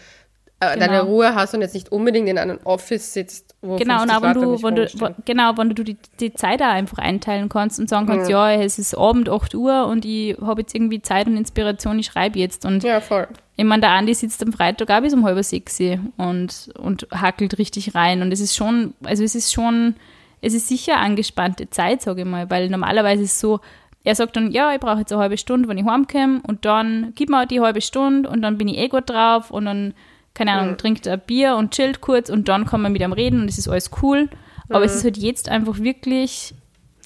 Genau. 0.61 0.75
deine 0.85 1.01
Ruhe 1.01 1.33
hast 1.33 1.53
und 1.55 1.61
jetzt 1.61 1.73
nicht 1.73 1.91
unbedingt 1.91 2.29
in 2.29 2.37
einem 2.37 2.59
Office 2.65 3.13
sitzt, 3.13 3.55
wo 3.61 3.77
Genau, 3.77 4.01
und 4.03 4.11
50 4.11 4.15
auch 4.17 4.21
wenn 4.21 4.33
du, 4.35 4.63
wenn 4.63 4.75
du, 4.75 4.87
wo- 4.99 5.15
genau, 5.25 5.57
wenn 5.57 5.69
du 5.71 5.83
die, 5.83 5.97
die 6.19 6.33
Zeit 6.35 6.61
auch 6.61 6.67
einfach 6.67 6.99
einteilen 6.99 7.49
kannst 7.49 7.79
und 7.79 7.89
sagen 7.89 8.05
kannst, 8.05 8.29
ja, 8.29 8.51
es 8.53 8.77
ist 8.77 8.95
Abend, 8.95 9.27
8 9.27 9.55
Uhr 9.55 9.87
und 9.87 10.05
ich 10.05 10.37
habe 10.39 10.61
jetzt 10.61 10.75
irgendwie 10.75 11.01
Zeit 11.01 11.25
und 11.27 11.35
Inspiration, 11.35 11.97
ich 11.97 12.05
schreibe 12.05 12.37
jetzt. 12.37 12.63
Und 12.65 12.83
Ja, 12.83 13.01
voll. 13.01 13.27
ich 13.55 13.65
meine, 13.65 13.81
der 13.81 13.89
Andi 13.91 14.13
sitzt 14.13 14.43
am 14.43 14.53
Freitag 14.53 14.91
auch 14.91 15.01
bis 15.01 15.13
um 15.15 15.25
halb 15.25 15.43
sechs 15.43 15.79
und, 16.17 16.69
und 16.77 17.07
hackelt 17.11 17.57
richtig 17.57 17.95
rein. 17.95 18.21
Und 18.21 18.31
es 18.31 18.39
ist 18.39 18.55
schon, 18.55 18.93
also 19.03 19.23
es 19.23 19.33
ist 19.33 19.51
schon, 19.51 19.95
es 20.41 20.53
ist 20.53 20.67
sicher 20.67 20.97
angespannte 20.97 21.71
Zeit, 21.71 22.03
sage 22.03 22.21
ich 22.21 22.27
mal, 22.27 22.49
weil 22.51 22.69
normalerweise 22.69 23.23
ist 23.23 23.33
es 23.33 23.39
so, 23.39 23.59
er 24.03 24.13
sagt 24.15 24.35
dann, 24.35 24.51
ja, 24.51 24.73
ich 24.73 24.79
brauche 24.79 24.99
jetzt 24.99 25.11
eine 25.11 25.21
halbe 25.21 25.37
Stunde, 25.37 25.67
wenn 25.69 25.77
ich 25.79 25.85
heimkomme 25.85 26.41
und 26.47 26.65
dann 26.65 27.13
gib 27.15 27.29
mir 27.29 27.45
die 27.47 27.61
halbe 27.61 27.81
Stunde 27.81 28.29
und 28.29 28.41
dann 28.43 28.57
bin 28.57 28.67
ich 28.67 28.77
eh 28.77 28.87
gut 28.89 29.09
drauf 29.09 29.51
und 29.51 29.65
dann, 29.65 29.93
keine 30.33 30.51
Ahnung, 30.53 30.71
Mhm. 30.71 30.77
trinkt 30.77 31.07
er 31.07 31.17
Bier 31.17 31.55
und 31.55 31.71
chillt 31.71 32.01
kurz 32.01 32.29
und 32.29 32.47
dann 32.47 32.65
kann 32.65 32.81
man 32.81 32.91
mit 32.93 33.01
ihm 33.01 33.13
reden 33.13 33.41
und 33.41 33.49
es 33.49 33.57
ist 33.57 33.67
alles 33.67 33.91
cool. 34.01 34.29
Aber 34.69 34.85
es 34.85 34.93
Mhm. 34.93 34.97
ist 34.99 35.03
halt 35.03 35.17
jetzt 35.17 35.49
einfach 35.49 35.79
wirklich, 35.79 36.53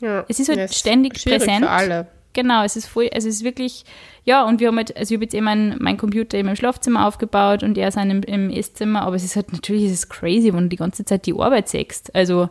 Ja. 0.01 0.25
Es 0.27 0.39
ist 0.39 0.49
halt 0.49 0.59
Ja, 0.59 0.67
ständig 0.67 1.17
schwierig 1.19 1.39
präsent. 1.39 1.63
Für 1.65 1.69
alle. 1.71 2.07
genau, 2.33 2.63
es 2.63 2.75
ist 2.75 2.85
voll, 2.87 3.09
also 3.13 3.29
es 3.29 3.35
ist 3.35 3.43
wirklich, 3.45 3.85
ja, 4.25 4.43
und 4.45 4.59
wir 4.59 4.67
haben 4.67 4.75
halt, 4.77 4.95
also 4.97 5.13
ich 5.13 5.17
habe 5.17 5.23
jetzt 5.23 5.33
eben 5.33 5.45
meinen 5.45 5.77
mein 5.79 5.95
Computer 5.97 6.37
eben 6.37 6.49
im 6.49 6.55
Schlafzimmer 6.57 7.07
aufgebaut 7.07 7.63
und 7.63 7.77
er 7.77 7.91
seinen 7.91 8.23
im, 8.23 8.49
im 8.49 8.49
Esszimmer, 8.49 9.03
aber 9.03 9.15
es 9.15 9.23
ist 9.23 9.37
halt, 9.37 9.53
natürlich 9.53 9.85
ist 9.85 9.91
es 9.93 10.09
crazy, 10.09 10.53
wenn 10.53 10.63
du 10.63 10.67
die 10.69 10.75
ganze 10.75 11.05
Zeit 11.05 11.25
die 11.25 11.33
Arbeit 11.33 11.69
sechst. 11.69 12.13
Also, 12.13 12.49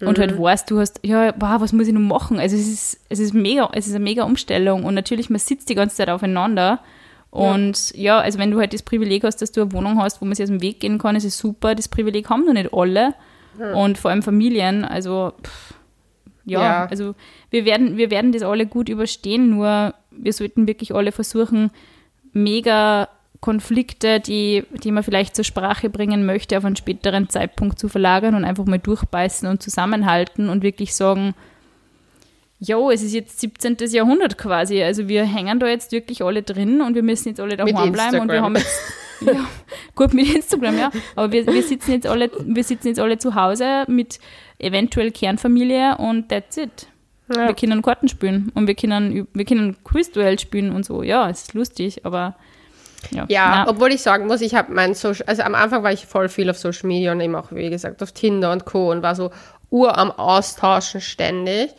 und 0.00 0.18
halt 0.18 0.32
Mhm. 0.36 0.42
weißt, 0.42 0.68
du 0.70 0.80
hast, 0.80 0.98
ja, 1.04 1.32
wow, 1.38 1.60
was 1.60 1.72
muss 1.72 1.86
ich 1.86 1.92
noch 1.94 2.00
machen? 2.00 2.40
Also 2.40 2.56
es 2.56 2.66
ist, 2.66 3.00
es 3.10 3.20
ist 3.20 3.32
mega, 3.32 3.70
es 3.72 3.86
ist 3.86 3.94
eine 3.94 4.02
mega 4.02 4.24
Umstellung 4.24 4.84
und 4.84 4.94
natürlich, 4.94 5.30
man 5.30 5.38
sitzt 5.38 5.68
die 5.68 5.74
ganze 5.76 5.96
Zeit 5.96 6.08
aufeinander 6.08 6.80
und 7.30 7.92
ja. 7.94 8.18
also 8.18 8.38
wenn 8.38 8.50
du 8.50 8.58
halt 8.58 8.72
das 8.72 8.82
Privileg 8.82 9.24
hast, 9.24 9.40
dass 9.42 9.52
du 9.52 9.62
eine 9.62 9.72
Wohnung 9.72 10.02
hast, 10.02 10.20
wo 10.20 10.24
man 10.24 10.34
sich 10.34 10.42
aus 10.44 10.50
dem 10.50 10.62
Weg 10.62 10.80
gehen 10.80 10.98
kann, 10.98 11.16
ist 11.16 11.24
es 11.24 11.38
super. 11.38 11.74
Das 11.74 11.88
Privileg 11.88 12.28
haben 12.28 12.44
noch 12.44 12.52
nicht 12.52 12.72
alle 12.72 13.14
und 13.74 13.98
vor 13.98 14.10
allem 14.10 14.22
Familien, 14.22 14.84
also 14.84 15.32
pff, 15.42 15.74
ja, 16.44 16.62
Ja. 16.62 16.86
also 16.86 17.14
wir 17.50 17.64
werden, 17.64 17.96
wir 17.96 18.10
werden 18.10 18.32
das 18.32 18.42
alle 18.42 18.66
gut 18.66 18.88
überstehen, 18.88 19.50
nur 19.50 19.94
wir 20.10 20.32
sollten 20.32 20.66
wirklich 20.66 20.94
alle 20.94 21.12
versuchen, 21.12 21.70
mega 22.32 23.08
Konflikte, 23.40 24.20
die, 24.20 24.64
die 24.82 24.92
man 24.92 25.02
vielleicht 25.02 25.34
zur 25.34 25.44
Sprache 25.44 25.88
bringen 25.88 26.26
möchte, 26.26 26.58
auf 26.58 26.64
einen 26.64 26.76
späteren 26.76 27.28
Zeitpunkt 27.28 27.78
zu 27.78 27.88
verlagern 27.88 28.34
und 28.34 28.44
einfach 28.44 28.66
mal 28.66 28.78
durchbeißen 28.78 29.48
und 29.48 29.62
zusammenhalten 29.62 30.48
und 30.48 30.62
wirklich 30.62 30.94
sagen, 30.94 31.34
jo, 32.60 32.90
es 32.90 33.02
ist 33.02 33.14
jetzt 33.14 33.40
17. 33.40 33.76
Jahrhundert 33.90 34.36
quasi, 34.36 34.82
also 34.82 35.08
wir 35.08 35.24
hängen 35.24 35.58
da 35.58 35.66
jetzt 35.66 35.92
wirklich 35.92 36.22
alle 36.22 36.42
drin 36.42 36.82
und 36.82 36.94
wir 36.94 37.02
müssen 37.02 37.28
jetzt 37.28 37.40
alle 37.40 37.56
daheim 37.56 37.92
bleiben 37.92 38.20
und 38.20 38.30
wir 38.30 38.42
haben 38.42 38.56
jetzt 38.56 38.80
ja, 39.20 39.46
gut 39.94 40.12
mit 40.12 40.32
Instagram, 40.34 40.78
ja. 40.78 40.90
Aber 41.16 41.32
wir, 41.32 41.46
wir 41.46 41.62
sitzen 41.62 41.92
jetzt 41.92 42.06
alle, 42.06 42.30
wir 42.38 42.62
sitzen 42.62 42.88
jetzt 42.88 43.00
alle 43.00 43.18
zu 43.18 43.34
Hause 43.34 43.84
mit 43.88 44.20
eventuell 44.58 45.10
Kernfamilie 45.10 45.96
und 45.96 46.28
that's 46.28 46.58
it. 46.58 46.86
Ja. 47.34 47.48
Wir 47.48 47.54
können 47.54 47.80
Karten 47.80 48.08
spielen 48.08 48.52
und 48.54 48.66
wir 48.66 48.74
können, 48.74 49.26
wir 49.32 49.44
können 49.44 49.82
Quizduell 49.84 50.38
spielen 50.38 50.72
und 50.72 50.84
so. 50.84 51.02
Ja, 51.02 51.30
es 51.30 51.42
ist 51.42 51.54
lustig, 51.54 52.04
aber 52.04 52.36
ja. 53.10 53.24
Ja, 53.28 53.66
obwohl 53.68 53.92
ich 53.92 54.02
sagen 54.02 54.26
muss, 54.26 54.42
ich 54.42 54.54
habe 54.54 54.72
mein 54.74 54.94
Social, 54.94 55.24
also 55.26 55.42
am 55.42 55.54
Anfang 55.54 55.82
war 55.82 55.92
ich 55.92 56.04
voll 56.04 56.28
viel 56.28 56.50
auf 56.50 56.58
Social 56.58 56.86
Media 56.86 57.12
und 57.12 57.20
eben 57.20 57.34
auch, 57.34 57.50
wie 57.52 57.70
gesagt, 57.70 58.02
auf 58.02 58.12
Tinder 58.12 58.52
und 58.52 58.66
Co. 58.66 58.90
und 58.90 59.02
war 59.02 59.14
so 59.14 59.30
ur 59.70 59.96
am 59.96 60.10
Austauschen 60.10 61.00
ständig. 61.00 61.70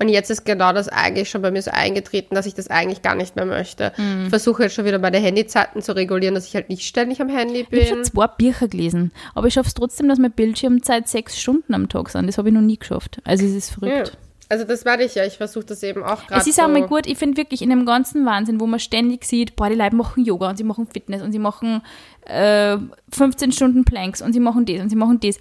Und 0.00 0.08
jetzt 0.08 0.30
ist 0.30 0.44
genau 0.46 0.72
das 0.72 0.88
eigentlich 0.88 1.28
schon 1.28 1.42
bei 1.42 1.50
mir 1.50 1.60
so 1.60 1.70
eingetreten, 1.70 2.34
dass 2.34 2.46
ich 2.46 2.54
das 2.54 2.68
eigentlich 2.68 3.02
gar 3.02 3.14
nicht 3.14 3.36
mehr 3.36 3.44
möchte. 3.44 3.92
Mhm. 3.98 4.24
Ich 4.24 4.28
versuche 4.30 4.62
jetzt 4.64 4.74
schon 4.74 4.86
wieder 4.86 4.98
meine 4.98 5.18
Handyzeiten 5.18 5.82
zu 5.82 5.94
regulieren, 5.94 6.34
dass 6.34 6.46
ich 6.46 6.54
halt 6.54 6.70
nicht 6.70 6.82
ständig 6.82 7.20
am 7.20 7.28
Handy 7.28 7.60
ich 7.60 7.66
habe 7.66 7.86
schon 7.86 7.96
bin. 7.98 8.04
zwei 8.04 8.26
Bücher 8.26 8.68
gelesen, 8.68 9.12
aber 9.34 9.46
ich 9.48 9.54
schaffe 9.54 9.68
es 9.68 9.74
trotzdem, 9.74 10.08
dass 10.08 10.18
meine 10.18 10.30
Bildschirmzeit 10.30 11.06
sechs 11.06 11.38
Stunden 11.38 11.74
am 11.74 11.88
Tag 11.88 12.08
sind. 12.08 12.26
Das 12.26 12.38
habe 12.38 12.48
ich 12.48 12.54
noch 12.54 12.62
nie 12.62 12.78
geschafft. 12.78 13.20
Also 13.24 13.44
es 13.44 13.52
ist 13.52 13.70
Ja. 13.70 13.76
verrückt. 13.78 14.16
Also 14.48 14.64
das 14.64 14.84
meine 14.84 15.04
ich 15.04 15.14
ja, 15.14 15.24
ich 15.24 15.36
versuche 15.36 15.66
das 15.66 15.80
eben 15.84 16.02
auch 16.02 16.26
gerade 16.26 16.40
Es 16.40 16.48
ist 16.48 16.60
auch 16.60 16.66
mal 16.66 16.84
gut, 16.84 17.06
ich 17.06 17.16
finde 17.18 17.36
wirklich 17.36 17.62
in 17.62 17.70
dem 17.70 17.86
ganzen 17.86 18.26
Wahnsinn, 18.26 18.58
wo 18.58 18.66
man 18.66 18.80
ständig 18.80 19.24
sieht, 19.24 19.54
boah, 19.54 19.68
die 19.68 19.76
Leute 19.76 19.94
machen 19.94 20.24
Yoga 20.24 20.50
und 20.50 20.56
sie 20.56 20.64
machen 20.64 20.88
Fitness 20.92 21.22
und 21.22 21.30
sie 21.30 21.38
machen 21.38 21.82
äh, 22.26 22.76
15 23.12 23.52
Stunden 23.52 23.84
Planks 23.84 24.20
und 24.20 24.32
sie 24.32 24.40
machen 24.40 24.64
das 24.66 24.80
und 24.80 24.90
sie 24.90 24.96
machen 24.96 25.20
das. 25.20 25.38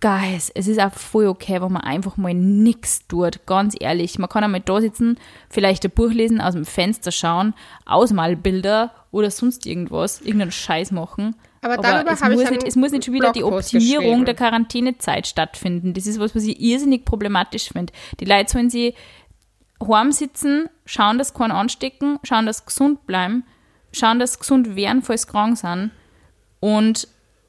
Guys, 0.00 0.50
es 0.54 0.68
ist 0.68 0.78
auch 0.78 0.92
voll 0.92 1.26
okay, 1.26 1.60
wenn 1.60 1.72
man 1.72 1.82
einfach 1.82 2.16
mal 2.16 2.32
nichts 2.32 3.08
tut, 3.08 3.44
ganz 3.46 3.74
ehrlich. 3.78 4.16
Man 4.18 4.28
kann 4.28 4.44
einmal 4.44 4.60
da 4.60 4.80
sitzen, 4.80 5.18
vielleicht 5.50 5.84
ein 5.84 5.90
Buch 5.90 6.10
lesen, 6.10 6.40
aus 6.40 6.54
dem 6.54 6.64
Fenster 6.64 7.10
schauen, 7.10 7.52
Ausmalbilder 7.84 8.92
oder 9.10 9.30
sonst 9.32 9.66
irgendwas, 9.66 10.20
irgendeinen 10.20 10.52
Scheiß 10.52 10.92
machen. 10.92 11.34
Aber 11.62 11.78
darüber 11.78 12.12
es, 12.12 12.22
habe 12.22 12.34
ich 12.34 12.48
nicht, 12.48 12.62
es 12.62 12.76
muss 12.76 12.92
nicht 12.92 13.06
schon 13.06 13.14
wieder 13.14 13.32
die 13.32 13.42
Optimierung 13.42 14.24
der 14.24 14.34
Quarantänezeit 14.34 15.26
stattfinden. 15.26 15.94
Das 15.94 16.06
ist 16.06 16.20
was, 16.20 16.36
was 16.36 16.44
ich 16.44 16.60
irrsinnig 16.60 17.04
problematisch 17.04 17.70
finde. 17.70 17.92
Die 18.20 18.24
Leute 18.24 18.52
sollen 18.52 18.70
sie 18.70 18.94
heim 19.84 20.12
sitzen, 20.12 20.68
schauen, 20.84 21.18
dass 21.18 21.34
keinen 21.34 21.50
anstecken, 21.50 22.20
schauen, 22.22 22.46
dass 22.46 22.58
sie 22.58 22.66
gesund 22.66 23.04
bleiben, 23.06 23.44
schauen, 23.90 24.20
dass 24.20 24.34
sie 24.34 24.38
gesund 24.38 24.76
werden, 24.76 25.02
falls 25.02 25.22
sie 25.22 25.28
krank 25.28 25.58
sind. 25.58 25.90
Und 26.60 27.08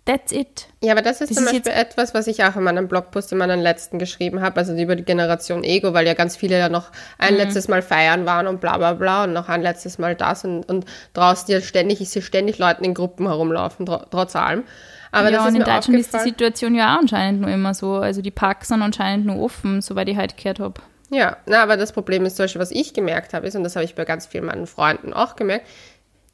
that's 0.10 0.32
it. 0.32 0.68
Ja, 0.82 0.94
aber 0.94 1.02
das 1.02 1.22
ist 1.22 1.30
Das 1.30 1.38
zum 1.38 1.46
ist 1.48 1.52
Beispiel 1.66 1.72
etwas, 1.74 2.14
was 2.14 2.28
ich 2.28 2.44
auch 2.44 2.56
in 2.56 2.64
meinem 2.64 2.88
Blogpost, 2.88 3.32
in 3.32 3.38
meinem 3.38 3.60
letzten 3.60 4.00
geschrieben 4.00 4.42
habe, 4.42 4.58
also 4.58 4.74
über 4.74 4.96
die 4.96 5.04
Generation 5.04 5.64
Ego, 5.64 5.94
weil 5.94 6.08
ja 6.08 6.14
ganz 6.14 6.36
viele 6.36 6.58
ja 6.58 6.70
noch 6.70 6.92
ein 7.18 7.34
Mhm. 7.34 7.40
letztes 7.40 7.68
Mal 7.68 7.82
feiern 7.82 8.26
waren 8.26 8.48
und 8.48 8.60
bla 8.62 8.78
bla 8.78 8.94
bla 8.94 9.24
und 9.26 9.34
noch 9.34 9.50
ein 9.50 9.62
letztes 9.62 9.98
Mal 10.00 10.16
das 10.16 10.44
und, 10.46 10.64
und 10.70 10.86
draußen 11.14 11.54
ja 11.54 11.62
ständig, 11.62 12.02
ich 12.02 12.10
sehe 12.10 12.22
ständig 12.22 12.58
Leuten 12.58 12.84
in 12.84 12.94
Gruppen 12.94 13.28
herumlaufen, 13.28 13.86
tro 13.86 13.98
trotz 14.10 14.36
allem. 14.36 14.64
Aber 15.12 15.30
ja, 15.30 15.38
das 15.38 15.48
und 15.48 15.50
ist 15.50 15.56
in 15.56 15.64
mir 15.64 15.66
Deutschland 15.66 16.00
ist 16.00 16.14
die. 16.14 16.20
Situation 16.20 16.76
ja 16.76 16.96
auch 16.96 17.00
anscheinend 17.02 17.42
nur 17.42 17.50
immer 17.50 17.74
so. 17.74 17.96
Also 17.96 18.22
die 18.22 18.32
Parks 18.32 18.68
sind 18.70 18.82
anscheinend 18.82 19.26
nur 19.26 19.40
offen, 19.42 19.82
soweit 19.82 20.08
ich 20.10 20.18
halt 20.18 20.38
gehört 20.38 20.60
habe. 20.60 20.82
Ja, 21.12 21.38
na, 21.48 21.64
aber 21.64 21.76
das 21.76 21.92
Problem 21.92 22.24
ist 22.26 22.36
zum 22.36 22.44
Beispiel, 22.44 22.62
was 22.62 22.70
ich 22.70 22.94
gemerkt 22.94 23.34
habe, 23.34 23.48
ist, 23.48 23.56
und 23.56 23.64
das 23.64 23.76
habe 23.76 23.84
ich 23.84 23.96
bei 23.96 24.06
ganz 24.06 24.28
vielen 24.28 24.46
meinen 24.46 24.68
Freunden 24.68 25.12
auch 25.12 25.36
gemerkt, 25.36 25.66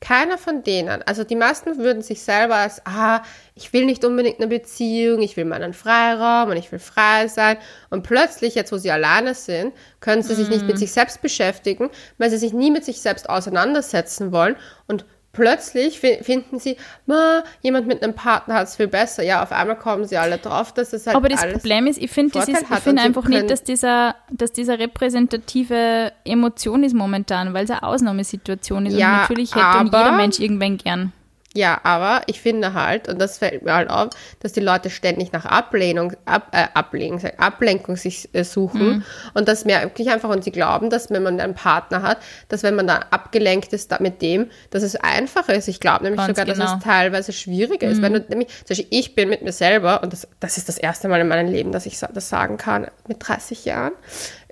keiner 0.06 0.38
von 0.38 0.62
denen, 0.62 1.02
also 1.04 1.24
die 1.24 1.36
meisten 1.36 1.80
würden 1.80 2.04
sich 2.04 2.22
selber 2.22 2.56
als, 2.58 2.80
ah, 2.86 3.24
ich 3.56 3.74
will 3.74 3.86
nicht 3.86 4.06
unbedingt 4.06 4.40
eine 4.40 4.48
Beziehung, 4.48 5.24
ich 5.24 5.36
will 5.36 5.46
meinen 5.46 5.74
Freiraum 5.74 6.52
und 6.52 6.58
ich 6.58 6.72
will 6.72 6.78
frei 6.78 7.28
sein. 7.28 7.58
Und 7.90 8.04
plötzlich, 8.04 8.54
jetzt 8.54 8.72
wo 8.72 8.78
sie 8.78 8.92
alleine 8.92 9.34
sind, 9.34 9.74
können 10.02 10.22
sie 10.22 10.36
sich 10.36 10.48
nicht 10.48 10.68
mit 10.68 10.78
sich 10.78 10.92
selbst 10.92 11.24
beschäftigen, 11.24 11.90
weil 12.20 12.30
sie 12.30 12.38
sich 12.38 12.54
nie 12.54 12.70
mit 12.70 12.86
sich 12.86 13.02
selbst 13.02 13.28
auseinandersetzen 13.28 14.32
wollen. 14.32 14.56
Und 14.86 15.06
plötzlich 15.36 16.00
fi- 16.00 16.20
finden 16.24 16.58
sie, 16.60 16.78
ma, 17.06 17.44
jemand 17.62 17.86
mit 17.88 18.02
einem 18.02 18.14
Partner 18.16 18.56
hat 18.56 18.68
es 18.68 18.76
viel 18.76 18.88
besser. 18.88 19.22
Ja, 19.24 19.44
auf 19.44 19.52
einmal 19.52 19.78
kommen 19.78 20.06
sie 20.06 20.18
alle 20.18 20.38
drauf, 20.40 20.74
dass 20.74 20.94
es 20.94 21.06
halt 21.06 21.16
Aber 21.16 21.30
das 21.30 21.42
Problem 21.52 21.88
ist, 21.88 21.98
ich 22.02 22.10
finde 22.10 22.32
das 22.34 22.46
Vorteil 22.46 22.62
ist, 22.64 22.68
ich 22.70 22.76
hat 22.76 22.84
finde 22.84 23.02
und 23.02 23.02
sie 23.02 23.08
einfach 23.08 23.30
nicht, 23.30 23.50
dass 23.52 23.64
dieser, 23.64 24.16
dass 24.32 24.52
dieser 24.52 24.80
repräsentative 24.80 26.12
Emotion 26.24 26.84
ist 26.84 26.94
momentan, 26.94 27.54
weil 27.54 27.66
es 27.66 27.72
eine 27.72 27.84
Ausnahmesituation 27.84 28.86
ist. 28.86 28.98
Ja, 28.98 29.08
und 29.14 29.22
natürlich 29.22 29.54
hätte 29.56 29.66
aber- 29.66 29.98
jeder 30.00 30.12
Mensch 30.14 30.40
irgendwann 30.40 30.78
gern. 30.78 31.12
Ja, 31.56 31.80
aber 31.84 32.24
ich 32.28 32.42
finde 32.42 32.74
halt, 32.74 33.08
und 33.08 33.20
das 33.20 33.38
fällt 33.38 33.64
mir 33.64 33.74
halt 33.74 33.90
auf, 33.90 34.10
dass 34.42 34.52
die 34.52 34.60
Leute 34.60 34.90
ständig 34.90 35.32
nach 35.32 35.46
Ablehnung, 35.46 36.12
ab, 36.26 36.50
äh, 36.52 36.68
Ablehnung, 36.74 37.22
Ablenkung 37.38 37.96
sich 37.96 38.28
äh, 38.34 38.44
suchen. 38.44 39.06
Und 39.34 39.48
das 39.48 39.64
merke 39.64 40.04
ich 40.04 40.10
einfach, 40.10 40.28
und 40.28 40.44
sie 40.44 40.52
glauben, 40.52 40.90
dass 40.90 41.10
wenn 41.12 41.24
man 41.24 41.40
einen 41.40 41.56
Partner 41.56 42.02
hat, 42.02 42.18
dass 42.50 42.64
wenn 42.64 42.76
man 42.76 42.88
da 42.88 43.06
abgelenkt 43.10 43.72
ist 43.72 43.90
da 43.90 44.00
mit 44.02 44.22
dem, 44.22 44.50
dass 44.70 44.84
es 44.84 44.98
einfacher 44.98 45.54
ist. 45.54 45.70
Ich 45.70 45.80
glaube 45.80 46.04
nämlich 46.04 46.18
Ganz 46.18 46.38
sogar, 46.38 46.46
dass 46.46 46.58
genau. 46.58 46.78
es 46.78 46.84
teilweise 46.84 47.32
schwieriger 47.32 47.88
ist. 47.88 48.02
Wenn 48.02 48.12
du 48.12 48.20
nämlich, 48.28 48.50
zum 48.50 48.76
Beispiel, 48.76 48.88
ich 48.90 49.16
bin 49.16 49.30
mit 49.30 49.42
mir 49.42 49.54
selber, 49.54 50.04
und 50.04 50.12
das, 50.12 50.28
das 50.42 50.58
ist 50.58 50.68
das 50.68 50.78
erste 50.78 51.08
Mal 51.08 51.22
in 51.22 51.30
meinem 51.30 51.50
Leben, 51.50 51.72
dass 51.72 51.86
ich 51.86 51.98
das 51.98 52.28
sagen 52.28 52.58
kann, 52.58 52.88
mit 53.08 53.26
30 53.26 53.64
Jahren, 53.64 53.94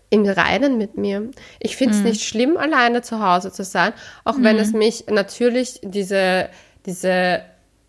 im 0.10 0.26
Reinen 0.26 0.78
mit 0.78 0.96
mir. 0.96 1.32
Ich 1.60 1.76
finde 1.76 1.96
es 1.96 2.02
nicht 2.02 2.24
schlimm, 2.24 2.56
alleine 2.56 3.02
zu 3.02 3.20
Hause 3.20 3.52
zu 3.52 3.64
sein, 3.64 3.94
auch 4.24 4.36
wenn 4.40 4.60
es 4.60 4.72
mich 4.72 5.06
natürlich 5.10 5.82
diese, 5.84 6.50
diese 6.86 7.42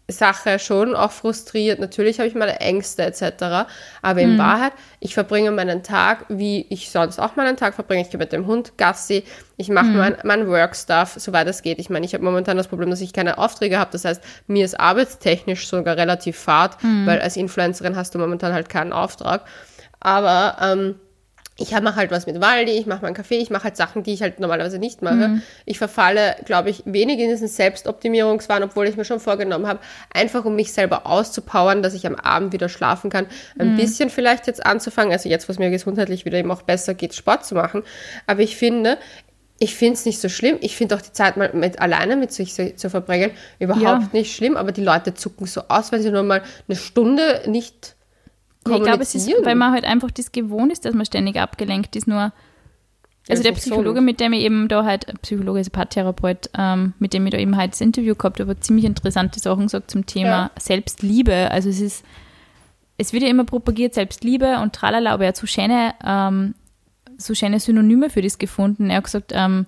Sache 0.07 0.59
schon 0.59 0.95
auch 0.95 1.13
frustriert. 1.13 1.81
Natürlich 1.81 2.19
habe 2.19 2.29
ich 2.29 2.35
meine 2.35 2.61
Ängste 2.61 3.05
etc. 3.05 3.67
Aber 4.03 4.21
in 4.21 4.37
Wahrheit, 4.37 4.73
ich 5.01 5.15
verbringe 5.15 5.51
meinen 5.51 5.83
Tag, 5.83 6.27
wie 6.29 6.67
ich 6.69 6.91
sonst 6.91 7.19
auch 7.19 7.37
meinen 7.37 7.57
Tag 7.57 7.75
verbringe. 7.75 8.03
Ich 8.03 8.11
gehe 8.11 8.19
mit 8.19 8.31
dem 8.31 8.47
Hund 8.47 8.77
Gassi, 8.77 9.25
ich 9.57 9.71
mache 9.71 9.87
mein, 9.87 10.17
mein 10.23 10.47
Work-Stuff, 10.47 11.15
soweit 11.17 11.47
es 11.49 11.63
geht. 11.63 11.79
Ich 11.79 11.89
meine, 11.89 12.05
ich 12.05 12.13
habe 12.13 12.23
momentan 12.23 12.59
das 12.59 12.69
Problem, 12.69 12.91
dass 12.91 13.01
ich 13.01 13.15
keine 13.15 13.39
Aufträge 13.39 13.79
habe. 13.79 13.93
Das 13.93 14.05
heißt, 14.05 14.23
mir 14.47 14.67
ist 14.67 14.79
arbeitstechnisch 14.79 15.67
sogar 15.67 15.97
relativ 15.97 16.37
fad, 16.39 16.77
weil 17.07 17.21
als 17.21 17.39
Influencerin 17.39 17.97
hast 17.97 18.15
du 18.15 18.19
momentan 18.19 18.53
halt 18.53 18.69
keinen 18.69 18.93
Auftrag. 18.93 19.47
Aber 20.01 20.59
ähm, 20.61 20.97
ich 21.57 21.71
mache 21.71 21.97
halt 21.97 22.11
was 22.11 22.27
mit 22.27 22.41
Waldi, 22.41 22.73
ich 22.73 22.87
mache 22.87 23.03
meinen 23.03 23.15
Kaffee, 23.15 23.37
ich 23.39 23.49
mache 23.49 23.65
halt 23.65 23.77
Sachen, 23.77 24.03
die 24.03 24.13
ich 24.13 24.23
halt 24.23 24.41
normalerweise 24.41 24.79
nicht 24.81 25.03
mache. 25.03 25.41
Ich 25.67 25.79
verfalle, 25.79 26.35
glaube 26.45 26.69
ich, 26.71 26.83
wenig 26.85 27.21
in 27.21 27.29
diesen 27.29 27.47
Selbstoptimierungswahn, 27.47 28.65
obwohl 28.65 28.89
ich 28.89 28.97
mir 28.97 29.05
schon 29.05 29.21
vorgenommen 29.21 29.69
habe, 29.69 29.79
einfach 30.13 30.45
um 30.45 30.57
mich 30.57 30.73
selber 30.73 31.07
auszupowern, 31.07 31.83
dass 31.83 31.95
ich 31.95 32.07
am 32.09 32.17
Abend 32.17 32.53
wieder 32.53 32.69
schlafen 32.69 33.09
kann, 33.09 33.27
ein 33.59 33.77
bisschen 33.77 34.11
vielleicht 34.11 34.49
jetzt 34.49 34.67
anzufangen, 34.67 35.13
also 35.13 35.29
jetzt, 35.29 35.49
wo 35.49 35.53
es 35.53 35.59
mir 35.61 35.71
gesundheitlich 35.71 36.25
wieder 36.25 36.39
eben 36.39 36.51
auch 36.51 36.63
besser 36.63 36.95
geht, 36.95 37.15
Sport 37.15 37.47
zu 37.47 37.55
machen. 37.55 37.85
Aber 38.27 38.41
ich 38.41 38.57
finde, 38.57 38.99
ich 39.61 39.77
finde 39.77 39.95
es 39.95 40.05
nicht 40.05 40.21
so 40.21 40.29
schlimm. 40.29 40.57
Ich 40.61 40.77
finde 40.77 40.97
auch 40.97 41.03
die 41.03 41.13
Zeit 41.13 41.37
mal 41.37 41.51
mit 41.53 41.79
alleine 41.81 42.17
mit 42.17 42.33
sich 42.33 42.53
zu, 42.53 42.75
zu 42.75 42.91
verbringen 42.91 43.31
überhaupt 43.61 43.83
Ja. 43.83 44.09
nicht 44.13 44.35
schlimm, 44.35 44.57
aber 44.57 44.73
die 44.73 44.83
Leute 44.83 45.15
zucken 45.15 45.47
so 45.47 45.63
aus, 45.69 45.93
weil 45.93 46.01
sie 46.01 46.11
nur 46.11 46.25
mal 46.25 46.43
eine 46.67 46.77
Stunde 46.77 47.43
nicht 47.47 47.95
Ja, 48.67 48.77
ich 48.77 48.83
glaube, 48.83 49.03
es 49.03 49.15
ist, 49.15 49.31
weil 49.43 49.55
man 49.55 49.73
halt 49.73 49.85
einfach 49.85 50.11
das 50.11 50.33
gewohnt 50.33 50.73
ist, 50.73 50.85
dass 50.85 50.95
man 50.95 51.05
ständig 51.07 51.41
abgelenkt 51.41 51.97
ist. 51.97 52.07
Nur, 52.07 52.33
also 53.29 53.41
ist 53.41 53.45
der 53.45 53.53
Psychologe, 53.53 53.95
gesund. 53.95 54.07
mit 54.07 54.21
dem 54.21 54.33
ich 54.33 54.43
eben 54.43 54.69
da 54.69 54.85
halt, 54.85 55.07
Psychologe 55.23 55.61
ist 55.61 55.69
ein 55.69 55.73
Paartherapeut, 55.73 56.51
ähm, 56.57 56.95
mit 56.99 57.13
dem 57.15 57.27
ich 57.27 57.33
da 57.33 57.39
eben 57.39 57.57
halt 57.57 57.73
das 57.73 57.81
Interview 57.81 58.15
gehabt 58.15 58.41
habe, 58.41 58.51
hat 58.51 58.65
ziemlich 58.65 58.85
interessante 58.85 59.41
Sachen 59.41 59.65
gesagt 59.65 59.91
zum 59.91 60.07
Thema 60.07 60.29
Ja. 60.29 60.51
Selbstliebe. 60.59 61.51
Also 61.51 61.69
es 61.69 61.81
ist, 61.81 62.05
es 62.97 63.13
wird 63.13 63.23
ja 63.23 63.29
immer 63.29 63.45
propagiert, 63.45 63.95
Selbstliebe 63.95 64.59
und 64.61 64.75
tralala, 64.75 65.13
aber 65.13 65.25
ja 65.25 65.35
zu 65.35 65.47
schöne 65.47 65.95
ähm, 66.05 66.55
so 67.19 67.35
schöne 67.35 67.61
Synonyme 67.61 68.11
für 68.11 68.23
das 68.23 68.39
gefunden. 68.39 68.91
Er 68.91 68.99
hat 68.99 69.05
gesagt, 69.05 69.33
ähm, 69.35 69.67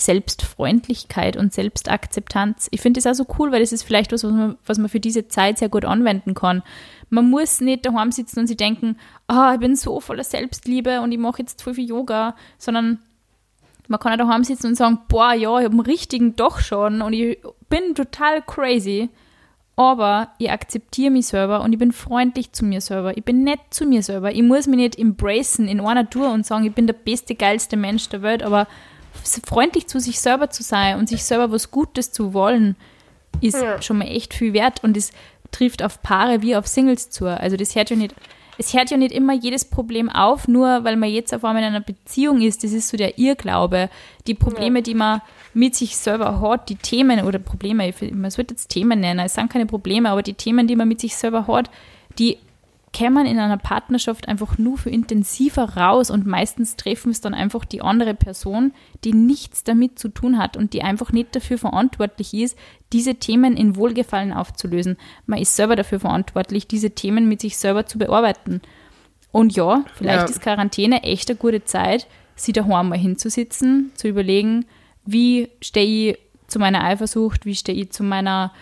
Selbstfreundlichkeit 0.00 1.36
und 1.36 1.52
Selbstakzeptanz. 1.52 2.68
Ich 2.70 2.80
finde 2.80 3.00
das 3.00 3.06
auch 3.06 3.24
so 3.24 3.26
cool, 3.38 3.52
weil 3.52 3.60
das 3.60 3.72
ist 3.72 3.82
vielleicht 3.82 4.12
was, 4.12 4.24
was 4.24 4.32
man, 4.32 4.58
was 4.64 4.78
man 4.78 4.88
für 4.88 5.00
diese 5.00 5.28
Zeit 5.28 5.58
sehr 5.58 5.68
gut 5.68 5.84
anwenden 5.84 6.34
kann. 6.34 6.62
Man 7.10 7.28
muss 7.30 7.60
nicht 7.60 7.86
daheim 7.86 8.12
sitzen 8.12 8.40
und 8.40 8.46
sich 8.46 8.56
denken, 8.56 8.96
ah, 9.26 9.50
oh, 9.50 9.54
ich 9.54 9.60
bin 9.60 9.76
so 9.76 10.00
voller 10.00 10.24
Selbstliebe 10.24 11.00
und 11.00 11.12
ich 11.12 11.18
mache 11.18 11.42
jetzt 11.42 11.62
voll 11.62 11.74
viel 11.74 11.88
Yoga, 11.88 12.36
sondern 12.58 12.98
man 13.88 13.98
kann 13.98 14.12
auch 14.12 14.26
daheim 14.26 14.44
sitzen 14.44 14.68
und 14.68 14.74
sagen, 14.76 15.00
boah, 15.08 15.32
ja, 15.32 15.58
ich 15.58 15.64
habe 15.64 15.72
einen 15.72 15.80
richtigen 15.80 16.36
doch 16.36 16.60
schon 16.60 17.02
und 17.02 17.12
ich 17.12 17.38
bin 17.68 17.94
total 17.94 18.42
crazy, 18.42 19.08
aber 19.76 20.30
ich 20.38 20.50
akzeptiere 20.50 21.10
mich 21.10 21.28
selber 21.28 21.62
und 21.62 21.72
ich 21.72 21.78
bin 21.78 21.92
freundlich 21.92 22.52
zu 22.52 22.64
mir 22.64 22.80
selber. 22.80 23.16
Ich 23.16 23.24
bin 23.24 23.44
nett 23.44 23.60
zu 23.70 23.86
mir 23.86 24.02
selber. 24.02 24.32
Ich 24.32 24.42
muss 24.42 24.66
mich 24.66 24.76
nicht 24.76 24.98
embracen 24.98 25.68
in 25.68 25.80
einer 25.80 26.10
Tour 26.10 26.32
und 26.32 26.44
sagen, 26.44 26.66
ich 26.66 26.74
bin 26.74 26.86
der 26.86 26.94
beste, 26.94 27.34
geilste 27.34 27.76
Mensch 27.76 28.08
der 28.08 28.22
Welt, 28.22 28.42
aber 28.42 28.66
freundlich 29.46 29.86
zu 29.86 30.00
sich 30.00 30.20
selber 30.20 30.50
zu 30.50 30.62
sein 30.62 30.98
und 30.98 31.08
sich 31.08 31.24
selber 31.24 31.50
was 31.50 31.70
Gutes 31.70 32.12
zu 32.12 32.32
wollen, 32.34 32.76
ist 33.40 33.60
ja. 33.60 33.80
schon 33.82 33.98
mal 33.98 34.08
echt 34.08 34.34
viel 34.34 34.52
wert 34.52 34.82
und 34.82 34.96
es 34.96 35.12
trifft 35.50 35.82
auf 35.82 36.02
Paare 36.02 36.42
wie 36.42 36.56
auf 36.56 36.66
Singles 36.66 37.10
zu. 37.10 37.26
Also 37.26 37.56
das 37.56 37.74
hört 37.74 37.90
ja 37.90 37.96
nicht, 37.96 38.14
es 38.58 38.74
hört 38.74 38.90
ja 38.90 38.96
nicht 38.96 39.12
immer 39.12 39.32
jedes 39.32 39.64
Problem 39.64 40.08
auf, 40.08 40.48
nur 40.48 40.84
weil 40.84 40.96
man 40.96 41.10
jetzt 41.10 41.34
auf 41.34 41.44
einmal 41.44 41.62
in 41.62 41.68
einer 41.68 41.80
Beziehung 41.80 42.40
ist. 42.40 42.64
Das 42.64 42.72
ist 42.72 42.88
so 42.88 42.96
der 42.96 43.18
Irrglaube. 43.18 43.88
Die 44.26 44.34
Probleme, 44.34 44.80
ja. 44.80 44.82
die 44.82 44.94
man 44.94 45.22
mit 45.54 45.74
sich 45.74 45.96
selber 45.96 46.40
hat, 46.40 46.68
die 46.68 46.76
Themen 46.76 47.24
oder 47.24 47.38
Probleme, 47.38 47.92
man 48.12 48.30
sollte 48.30 48.54
jetzt 48.54 48.68
Themen 48.68 49.00
nennen, 49.00 49.20
es 49.20 49.34
sind 49.34 49.50
keine 49.50 49.66
Probleme, 49.66 50.10
aber 50.10 50.22
die 50.22 50.34
Themen, 50.34 50.66
die 50.66 50.76
man 50.76 50.88
mit 50.88 51.00
sich 51.00 51.16
selber 51.16 51.46
hat, 51.46 51.70
die 52.18 52.38
kämen 52.98 53.26
in 53.26 53.38
einer 53.38 53.58
Partnerschaft 53.58 54.26
einfach 54.26 54.58
nur 54.58 54.76
für 54.76 54.90
intensiver 54.90 55.76
raus 55.76 56.10
und 56.10 56.26
meistens 56.26 56.74
treffen 56.74 57.12
es 57.12 57.20
dann 57.20 57.32
einfach 57.32 57.64
die 57.64 57.80
andere 57.80 58.12
Person, 58.12 58.72
die 59.04 59.12
nichts 59.12 59.62
damit 59.62 60.00
zu 60.00 60.08
tun 60.08 60.36
hat 60.36 60.56
und 60.56 60.72
die 60.72 60.82
einfach 60.82 61.12
nicht 61.12 61.36
dafür 61.36 61.58
verantwortlich 61.58 62.34
ist, 62.34 62.58
diese 62.92 63.14
Themen 63.14 63.56
in 63.56 63.76
Wohlgefallen 63.76 64.32
aufzulösen. 64.32 64.96
Man 65.26 65.38
ist 65.38 65.54
selber 65.54 65.76
dafür 65.76 66.00
verantwortlich, 66.00 66.66
diese 66.66 66.90
Themen 66.90 67.28
mit 67.28 67.40
sich 67.40 67.56
selber 67.56 67.86
zu 67.86 67.98
bearbeiten. 67.98 68.62
Und 69.30 69.54
ja, 69.54 69.84
vielleicht 69.94 70.18
ja. 70.18 70.24
ist 70.24 70.42
Quarantäne 70.42 71.04
echt 71.04 71.30
eine 71.30 71.38
gute 71.38 71.64
Zeit, 71.64 72.08
sie 72.34 72.52
daheim 72.52 72.88
mal 72.88 72.98
hinzusitzen, 72.98 73.92
zu 73.94 74.08
überlegen, 74.08 74.64
wie 75.04 75.50
stehe 75.62 76.10
ich 76.10 76.18
zu 76.48 76.58
meiner 76.58 76.82
Eifersucht, 76.82 77.46
wie 77.46 77.54
stehe 77.54 77.80
ich 77.80 77.92
zu 77.92 78.02
meiner, 78.02 78.52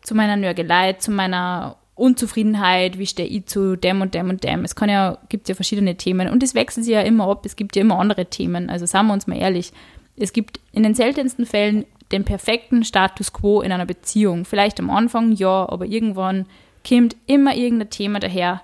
zu 0.00 0.14
meiner 0.14 0.36
Nörgelei, 0.36 0.94
zu 0.94 1.10
meiner 1.10 1.76
Unzufriedenheit, 1.96 2.98
wie 2.98 3.06
stehe 3.06 3.28
ich 3.28 3.46
zu 3.46 3.74
dem 3.74 4.02
und 4.02 4.14
dem 4.14 4.28
und 4.28 4.44
dem. 4.44 4.64
Es 4.64 4.76
kann 4.76 4.90
ja, 4.90 5.18
gibt 5.30 5.48
ja 5.48 5.54
verschiedene 5.54 5.96
Themen 5.96 6.28
und 6.28 6.42
es 6.42 6.54
wechselt 6.54 6.84
sich 6.84 6.94
ja 6.94 7.00
immer 7.00 7.28
ab, 7.28 7.44
es 7.46 7.56
gibt 7.56 7.74
ja 7.74 7.82
immer 7.82 7.98
andere 7.98 8.26
Themen. 8.26 8.68
Also 8.68 8.84
sagen 8.84 9.08
wir 9.08 9.14
uns 9.14 9.26
mal 9.26 9.38
ehrlich, 9.38 9.72
es 10.14 10.34
gibt 10.34 10.60
in 10.72 10.82
den 10.82 10.94
seltensten 10.94 11.46
Fällen 11.46 11.86
den 12.12 12.24
perfekten 12.24 12.84
Status 12.84 13.32
quo 13.32 13.62
in 13.62 13.72
einer 13.72 13.86
Beziehung. 13.86 14.44
Vielleicht 14.44 14.78
am 14.78 14.90
Anfang 14.90 15.32
ja, 15.32 15.68
aber 15.68 15.86
irgendwann 15.86 16.46
kommt 16.86 17.16
immer 17.26 17.56
irgendein 17.56 17.90
Thema 17.90 18.20
daher. 18.20 18.60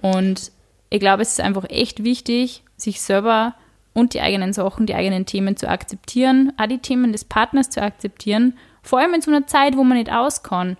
Und 0.00 0.52
ich 0.90 1.00
glaube, 1.00 1.22
es 1.22 1.32
ist 1.32 1.40
einfach 1.40 1.68
echt 1.68 2.04
wichtig, 2.04 2.62
sich 2.76 3.00
selber 3.00 3.54
und 3.92 4.14
die 4.14 4.20
eigenen 4.20 4.52
Sachen, 4.52 4.86
die 4.86 4.94
eigenen 4.94 5.26
Themen 5.26 5.56
zu 5.56 5.68
akzeptieren, 5.68 6.52
auch 6.56 6.68
die 6.68 6.78
Themen 6.78 7.10
des 7.10 7.24
Partners 7.24 7.68
zu 7.68 7.82
akzeptieren, 7.82 8.56
vor 8.82 9.00
allem 9.00 9.14
in 9.14 9.22
so 9.22 9.30
einer 9.30 9.48
Zeit, 9.48 9.76
wo 9.76 9.82
man 9.82 9.98
nicht 9.98 10.12
aus 10.12 10.44
kann 10.44 10.76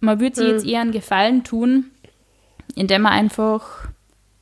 man 0.00 0.20
würde 0.20 0.36
sich 0.36 0.46
mhm. 0.46 0.52
jetzt 0.52 0.66
eher 0.66 0.80
einen 0.80 0.92
Gefallen 0.92 1.44
tun, 1.44 1.90
indem 2.74 3.02
man 3.02 3.12
einfach 3.12 3.88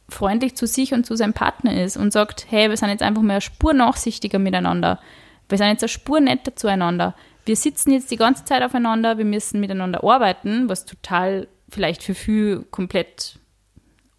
freundlich 0.09 0.56
zu 0.56 0.66
sich 0.66 0.94
und 0.94 1.04
zu 1.04 1.16
seinem 1.16 1.34
Partner 1.34 1.82
ist 1.82 1.96
und 1.96 2.12
sagt, 2.12 2.46
hey, 2.48 2.70
wir 2.70 2.76
sind 2.76 2.88
jetzt 2.88 3.02
einfach 3.02 3.22
mal 3.22 3.34
eine 3.34 3.40
Spur 3.40 3.74
nachsichtiger 3.74 4.38
miteinander. 4.38 5.00
Wir 5.48 5.59
sind 5.59 5.68
jetzt 5.68 5.82
eine 5.82 5.88
Spur 5.88 6.20
netter 6.20 6.56
zueinander. 6.56 7.14
Wir 7.44 7.56
sitzen 7.56 7.92
jetzt 7.92 8.11
die 8.11 8.16
ganze 8.16 8.44
Zeit 8.44 8.62
aufeinander, 8.62 9.18
wir 9.18 9.24
müssen 9.24 9.61
miteinander 9.61 10.04
arbeiten, 10.04 10.68
was 10.68 10.84
total 10.84 11.48
vielleicht 11.68 12.02
für 12.02 12.14
viele 12.14 12.61
komplett 12.62 13.38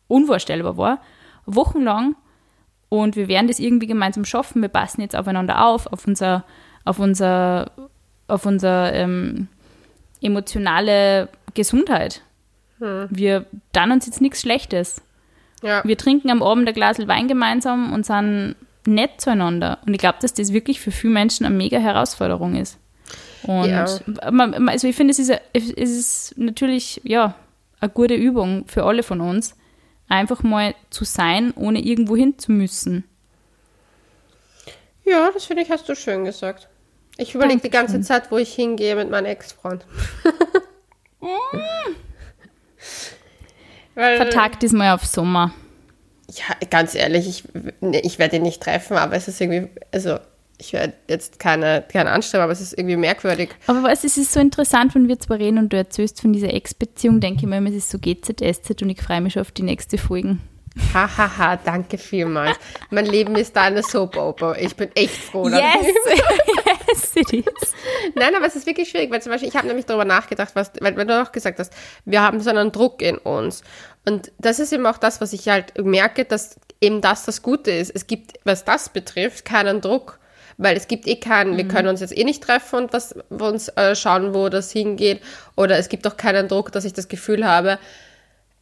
unvorstellbar 0.07 0.77
war, 0.77 1.01
wochenlang. 1.45 2.15
Und 2.89 3.15
wir 3.15 3.27
werden 3.27 3.47
das 3.47 3.59
irgendwie 3.59 3.85
gemeinsam 3.85 4.25
schaffen. 4.25 4.61
Wir 4.61 4.69
passen 4.69 5.01
jetzt 5.01 5.15
aufeinander 5.15 5.63
auf, 5.63 5.85
auf 5.87 6.07
unser, 6.07 6.43
auf 6.85 6.97
unser, 6.97 7.71
auf 8.27 8.45
unser 8.47 8.93
ähm, 8.93 9.47
emotionale 10.21 11.29
Gesundheit. 11.53 12.21
Hm. 12.79 13.07
Wir 13.09 13.45
dann 13.71 13.91
uns 13.91 14.05
jetzt 14.05 14.21
nichts 14.21 14.41
Schlechtes. 14.41 15.01
Ja. 15.61 15.83
Wir 15.83 15.97
trinken 15.97 16.29
am 16.29 16.41
Abend 16.41 16.67
ein 16.67 16.73
Glas 16.73 17.05
Wein 17.07 17.27
gemeinsam 17.27 17.93
und 17.93 18.05
sind 18.05 18.55
nett 18.85 19.21
zueinander. 19.21 19.79
Und 19.85 19.93
ich 19.93 19.99
glaube, 19.99 20.19
dass 20.21 20.33
das 20.33 20.53
wirklich 20.53 20.79
für 20.79 20.91
viele 20.91 21.13
Menschen 21.13 21.45
eine 21.45 21.55
mega 21.55 21.79
Herausforderung 21.79 22.55
ist. 22.55 22.77
Und 23.43 23.69
ja. 23.69 23.87
man, 24.31 24.67
also 24.67 24.87
ich 24.87 24.95
finde, 24.95 25.11
es 25.11 25.19
ist, 25.19 25.31
es 25.53 25.69
ist 25.69 26.37
natürlich 26.37 27.01
ja, 27.03 27.35
eine 27.79 27.89
gute 27.89 28.15
Übung 28.15 28.65
für 28.67 28.83
alle 28.83 29.03
von 29.03 29.21
uns, 29.21 29.55
einfach 30.09 30.43
mal 30.43 30.75
zu 30.89 31.05
sein, 31.05 31.53
ohne 31.55 31.79
irgendwo 31.79 32.15
hin 32.15 32.37
zu 32.37 32.51
müssen. 32.51 33.05
Ja, 35.05 35.31
das 35.33 35.45
finde 35.45 35.63
ich, 35.63 35.71
hast 35.71 35.87
du 35.87 35.95
schön 35.95 36.25
gesagt. 36.25 36.67
Ich 37.19 37.35
überlege 37.35 37.59
die 37.61 37.69
ganze 37.69 37.99
Zeit, 38.01 38.31
wo 38.31 38.37
ich 38.37 38.53
hingehe 38.53 38.95
mit 38.95 39.09
meinem 39.09 39.25
Ex-Freund. 39.25 39.85
Vertagt 43.93 44.61
diesmal 44.61 44.95
auf 44.95 45.05
Sommer. 45.05 45.53
Ja, 46.29 46.55
ganz 46.69 46.95
ehrlich, 46.95 47.27
ich, 47.27 47.43
ich 48.03 48.19
werde 48.19 48.37
ihn 48.37 48.43
nicht 48.43 48.63
treffen, 48.63 48.95
aber 48.95 49.15
es 49.15 49.27
ist 49.27 49.41
irgendwie, 49.41 49.67
also 49.91 50.19
ich 50.59 50.71
werde 50.71 50.93
jetzt 51.09 51.39
keine, 51.39 51.83
keine 51.91 52.11
anstreben, 52.11 52.43
aber 52.43 52.53
es 52.53 52.61
ist 52.61 52.77
irgendwie 52.77 52.95
merkwürdig. 52.95 53.49
Aber 53.67 53.83
was, 53.83 54.05
es 54.05 54.15
ist 54.17 54.31
so 54.31 54.39
interessant, 54.39 54.95
wenn 54.95 55.09
wir 55.09 55.19
zwar 55.19 55.39
reden 55.39 55.57
und 55.57 55.73
du 55.73 55.77
erzählst 55.77 56.21
von 56.21 56.31
dieser 56.31 56.53
Ex-Beziehung, 56.53 57.19
denke 57.19 57.41
ich 57.41 57.47
mir 57.47 57.57
immer, 57.57 57.69
es 57.69 57.75
ist 57.75 57.89
so 57.89 57.99
GZSZ 57.99 58.81
und 58.81 58.89
ich 58.89 59.01
freue 59.01 59.19
mich 59.19 59.33
schon 59.33 59.41
auf 59.41 59.51
die 59.51 59.63
nächste 59.63 59.97
Folgen. 59.97 60.41
Hahaha, 60.93 61.17
ha, 61.17 61.37
ha, 61.37 61.55
danke 61.57 61.97
vielmals. 61.97 62.57
mein 62.89 63.05
Leben 63.05 63.35
ist 63.35 63.55
da 63.55 63.63
eine 63.63 63.83
Soap-Opera. 63.83 64.57
Ich 64.57 64.75
bin 64.75 64.89
echt 64.95 65.15
froh. 65.15 65.47
Yes, 65.47 65.59
yes 66.87 67.11
it 67.15 67.33
is. 67.33 67.73
Nein, 68.15 68.35
aber 68.35 68.45
es 68.45 68.55
ist 68.55 68.65
wirklich 68.65 68.89
schwierig, 68.89 69.11
weil 69.11 69.21
zum 69.21 69.31
Beispiel, 69.31 69.49
ich 69.49 69.55
habe 69.55 69.67
nämlich 69.67 69.85
darüber 69.85 70.05
nachgedacht, 70.05 70.55
was, 70.55 70.71
weil, 70.79 70.95
weil 70.95 71.05
du 71.05 71.21
auch 71.21 71.31
gesagt 71.31 71.59
hast, 71.59 71.73
wir 72.05 72.21
haben 72.21 72.39
so 72.39 72.49
einen 72.49 72.71
Druck 72.71 73.01
in 73.01 73.17
uns. 73.17 73.63
Und 74.05 74.31
das 74.37 74.59
ist 74.59 74.71
eben 74.71 74.85
auch 74.85 74.97
das, 74.97 75.21
was 75.21 75.33
ich 75.33 75.47
halt 75.49 75.77
merke, 75.77 76.25
dass 76.25 76.59
eben 76.81 77.01
das 77.01 77.25
das 77.25 77.41
Gute 77.41 77.71
ist. 77.71 77.91
Es 77.93 78.07
gibt, 78.07 78.33
was 78.43 78.63
das 78.63 78.89
betrifft, 78.89 79.45
keinen 79.45 79.81
Druck. 79.81 80.19
Weil 80.61 80.75
es 80.75 80.87
gibt 80.87 81.07
eh 81.07 81.15
keinen, 81.15 81.53
mhm. 81.53 81.57
wir 81.57 81.67
können 81.69 81.87
uns 81.87 82.01
jetzt 82.01 82.17
eh 82.17 82.23
nicht 82.25 82.43
treffen 82.43 82.79
und 82.79 82.93
was, 82.93 83.15
uns 83.29 83.69
äh, 83.69 83.95
schauen, 83.95 84.33
wo 84.33 84.49
das 84.49 84.71
hingeht. 84.71 85.21
Oder 85.55 85.77
es 85.77 85.87
gibt 85.87 86.05
auch 86.05 86.17
keinen 86.17 86.49
Druck, 86.49 86.73
dass 86.73 86.83
ich 86.83 86.91
das 86.91 87.07
Gefühl 87.07 87.47
habe, 87.47 87.79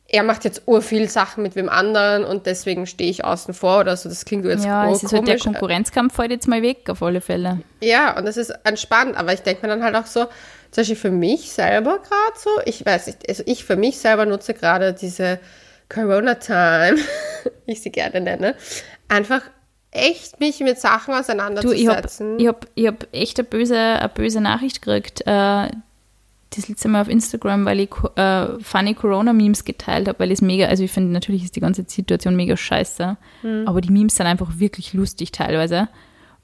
er 0.09 0.23
macht 0.23 0.45
jetzt 0.45 0.63
urviel 0.65 1.09
Sachen 1.09 1.43
mit 1.43 1.55
wem 1.55 1.67
anderen 1.67 2.23
und 2.23 2.45
deswegen 2.45 2.87
stehe 2.87 3.09
ich 3.09 3.25
außen 3.25 3.53
vor 3.53 3.81
oder 3.81 3.97
so. 3.97 4.07
Das 4.07 4.23
klingt 4.23 4.45
jetzt 4.45 4.65
Ja, 4.65 4.89
es 4.89 5.03
ist 5.03 5.11
halt 5.11 5.27
der 5.27 5.37
Konkurrenzkampf 5.37 6.15
fällt 6.15 6.31
jetzt 6.31 6.47
mal 6.47 6.61
weg, 6.61 6.89
auf 6.89 7.03
alle 7.03 7.19
Fälle. 7.19 7.59
Ja, 7.81 8.17
und 8.17 8.25
das 8.25 8.37
ist 8.37 8.53
entspannt, 8.63 9.17
aber 9.17 9.33
ich 9.33 9.41
denke 9.41 9.63
mir 9.63 9.67
dann 9.67 9.83
halt 9.83 9.95
auch 9.95 10.05
so, 10.05 10.25
zum 10.71 10.81
Beispiel 10.81 10.95
für 10.95 11.11
mich 11.11 11.51
selber 11.51 11.99
gerade 11.99 12.37
so, 12.37 12.49
ich 12.65 12.85
weiß 12.85 13.07
nicht, 13.07 13.27
also 13.27 13.43
ich 13.45 13.65
für 13.65 13.75
mich 13.75 13.97
selber 13.97 14.25
nutze 14.25 14.53
gerade 14.53 14.93
diese 14.93 15.39
Corona-Time, 15.89 16.97
ich 17.65 17.81
sie 17.81 17.91
gerne 17.91 18.21
nenne, 18.21 18.55
einfach 19.09 19.41
echt 19.91 20.39
mich 20.39 20.59
mit 20.61 20.79
Sachen 20.79 21.13
auseinanderzusetzen. 21.13 22.37
Du, 22.37 22.43
ich 22.43 22.47
habe 22.47 22.59
ich 22.65 22.87
hab, 22.87 22.97
ich 23.01 23.07
hab 23.07 23.13
echt 23.13 23.39
eine 23.39 23.47
böse, 23.47 23.77
eine 23.77 24.09
böse 24.09 24.39
Nachricht 24.39 24.81
gekriegt. 24.81 25.23
Äh, 25.25 25.69
das 26.49 26.69
letzte 26.69 26.87
Mal 26.87 27.01
auf 27.01 27.09
Instagram, 27.09 27.65
weil 27.65 27.79
ich 27.81 27.89
äh, 28.15 28.59
funny 28.61 28.93
Corona-Memes 28.93 29.65
geteilt 29.65 30.07
habe, 30.07 30.19
weil 30.19 30.31
es 30.31 30.41
mega, 30.41 30.67
also 30.67 30.83
ich 30.83 30.91
finde, 30.91 31.11
natürlich 31.11 31.43
ist 31.43 31.55
die 31.55 31.59
ganze 31.59 31.83
Situation 31.87 32.35
mega 32.35 32.55
scheiße, 32.55 33.17
mhm. 33.43 33.63
aber 33.67 33.81
die 33.81 33.91
Memes 33.91 34.15
sind 34.15 34.27
einfach 34.27 34.57
wirklich 34.57 34.93
lustig 34.93 35.31
teilweise. 35.31 35.89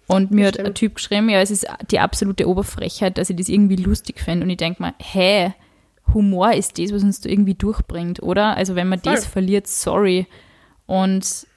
Und 0.07 0.31
mir 0.31 0.47
hat 0.47 0.59
ein 0.59 0.73
Typ 0.73 0.95
geschrieben, 0.95 1.29
ja, 1.29 1.39
es 1.39 1.49
ist 1.49 1.65
die 1.89 1.99
absolute 1.99 2.47
Oberfrechheit, 2.47 3.17
dass 3.17 3.29
ich 3.29 3.37
das 3.37 3.47
irgendwie 3.47 3.77
lustig 3.77 4.19
finde. 4.19 4.43
Und 4.43 4.49
ich 4.49 4.57
denke 4.57 4.81
mal, 4.81 4.93
hä, 4.99 5.53
Humor 6.13 6.53
ist 6.53 6.77
das, 6.77 6.91
was 6.91 7.03
uns 7.03 7.21
da 7.21 7.29
irgendwie 7.29 7.55
durchbringt, 7.55 8.21
oder? 8.21 8.57
Also 8.57 8.75
wenn 8.75 8.89
man 8.89 8.99
Voll. 8.99 9.13
das 9.13 9.25
verliert, 9.25 9.67
sorry. 9.67 10.27
Und 10.85 11.47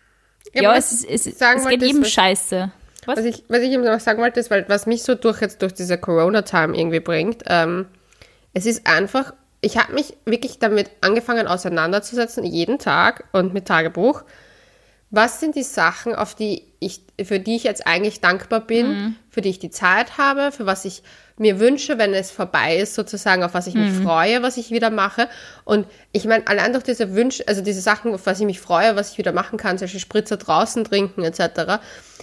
ja, 0.54 0.62
ja 0.62 0.76
es, 0.76 0.92
es, 1.04 1.26
es, 1.26 1.40
es 1.40 1.68
geht 1.68 1.82
eben 1.82 2.04
scheiße. 2.04 2.70
Was? 3.06 3.18
Was, 3.18 3.24
ich, 3.24 3.44
was 3.48 3.60
ich 3.60 3.72
eben 3.72 3.84
noch 3.84 4.00
sagen 4.00 4.20
wollte, 4.22 4.40
ist, 4.40 4.50
weil 4.50 4.64
was 4.68 4.86
mich 4.86 5.02
so 5.02 5.14
durch 5.14 5.40
jetzt 5.40 5.62
durch 5.62 5.74
diese 5.74 5.98
Corona-Time 5.98 6.76
irgendwie 6.76 7.00
bringt, 7.00 7.42
ähm, 7.46 7.86
es 8.56 8.64
ist 8.64 8.86
einfach, 8.86 9.34
ich 9.60 9.76
habe 9.76 9.92
mich 9.92 10.16
wirklich 10.24 10.58
damit 10.58 10.90
angefangen 11.02 11.46
auseinanderzusetzen, 11.46 12.42
jeden 12.42 12.78
Tag 12.78 13.28
und 13.32 13.52
mit 13.52 13.66
Tagebuch. 13.66 14.22
Was 15.10 15.40
sind 15.40 15.56
die 15.56 15.62
Sachen, 15.62 16.14
auf 16.14 16.34
die 16.34 16.62
ich, 16.78 17.00
für 17.24 17.40
die 17.40 17.56
ich 17.56 17.64
jetzt 17.64 17.86
eigentlich 17.86 18.20
dankbar 18.20 18.60
bin, 18.60 18.88
Mhm. 18.88 19.16
für 19.30 19.40
die 19.40 19.48
ich 19.50 19.58
die 19.58 19.70
Zeit 19.70 20.18
habe, 20.18 20.52
für 20.52 20.66
was 20.66 20.84
ich 20.84 21.02
mir 21.38 21.60
wünsche, 21.60 21.98
wenn 21.98 22.14
es 22.14 22.30
vorbei 22.30 22.76
ist, 22.78 22.94
sozusagen, 22.94 23.42
auf 23.42 23.52
was 23.52 23.66
ich 23.66 23.74
mich 23.74 23.90
Mhm. 23.90 24.02
freue, 24.02 24.42
was 24.42 24.56
ich 24.56 24.70
wieder 24.70 24.88
mache. 24.90 25.28
Und 25.64 25.86
ich 26.12 26.24
meine, 26.24 26.46
allein 26.46 26.72
durch 26.72 26.84
diese 26.84 27.14
Wünsche, 27.14 27.44
also 27.46 27.60
diese 27.62 27.80
Sachen, 27.82 28.14
auf 28.14 28.24
was 28.24 28.40
ich 28.40 28.46
mich 28.46 28.58
freue, 28.60 28.96
was 28.96 29.12
ich 29.12 29.18
wieder 29.18 29.32
machen 29.32 29.58
kann, 29.58 29.76
solche 29.76 30.00
Spritzer 30.00 30.36
draußen 30.38 30.84
trinken, 30.84 31.22
etc., 31.24 31.80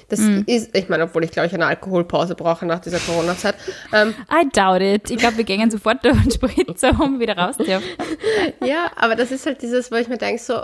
das 0.10 0.20
Mhm. 0.20 0.44
ist, 0.48 0.76
ich 0.76 0.90
meine, 0.90 1.04
obwohl 1.06 1.24
ich 1.24 1.32
glaube 1.32 1.48
ich 1.48 1.54
eine 1.54 1.66
Alkoholpause 1.68 2.36
brauche 2.36 2.66
nach 2.66 2.80
dieser 2.80 3.00
Corona-Zeit. 3.00 3.56
Ähm, 3.94 4.14
I 4.32 4.48
doubt 4.52 4.82
it. 4.82 5.10
Ich 5.12 5.18
glaube, 5.18 5.38
wir 5.38 5.44
gehen 5.44 5.70
sofort 5.72 6.04
durch 6.04 6.16
und 6.18 6.34
Spritzer, 6.34 7.00
um 7.00 7.20
wieder 7.20 7.38
raus 7.38 7.58
dürfen. 7.58 7.84
Ja, 8.64 8.92
aber 8.96 9.16
das 9.16 9.32
ist 9.32 9.46
halt 9.46 9.62
dieses, 9.62 9.92
wo 9.92 9.96
ich 9.96 10.08
mir 10.08 10.18
denke, 10.18 10.42
so, 10.42 10.62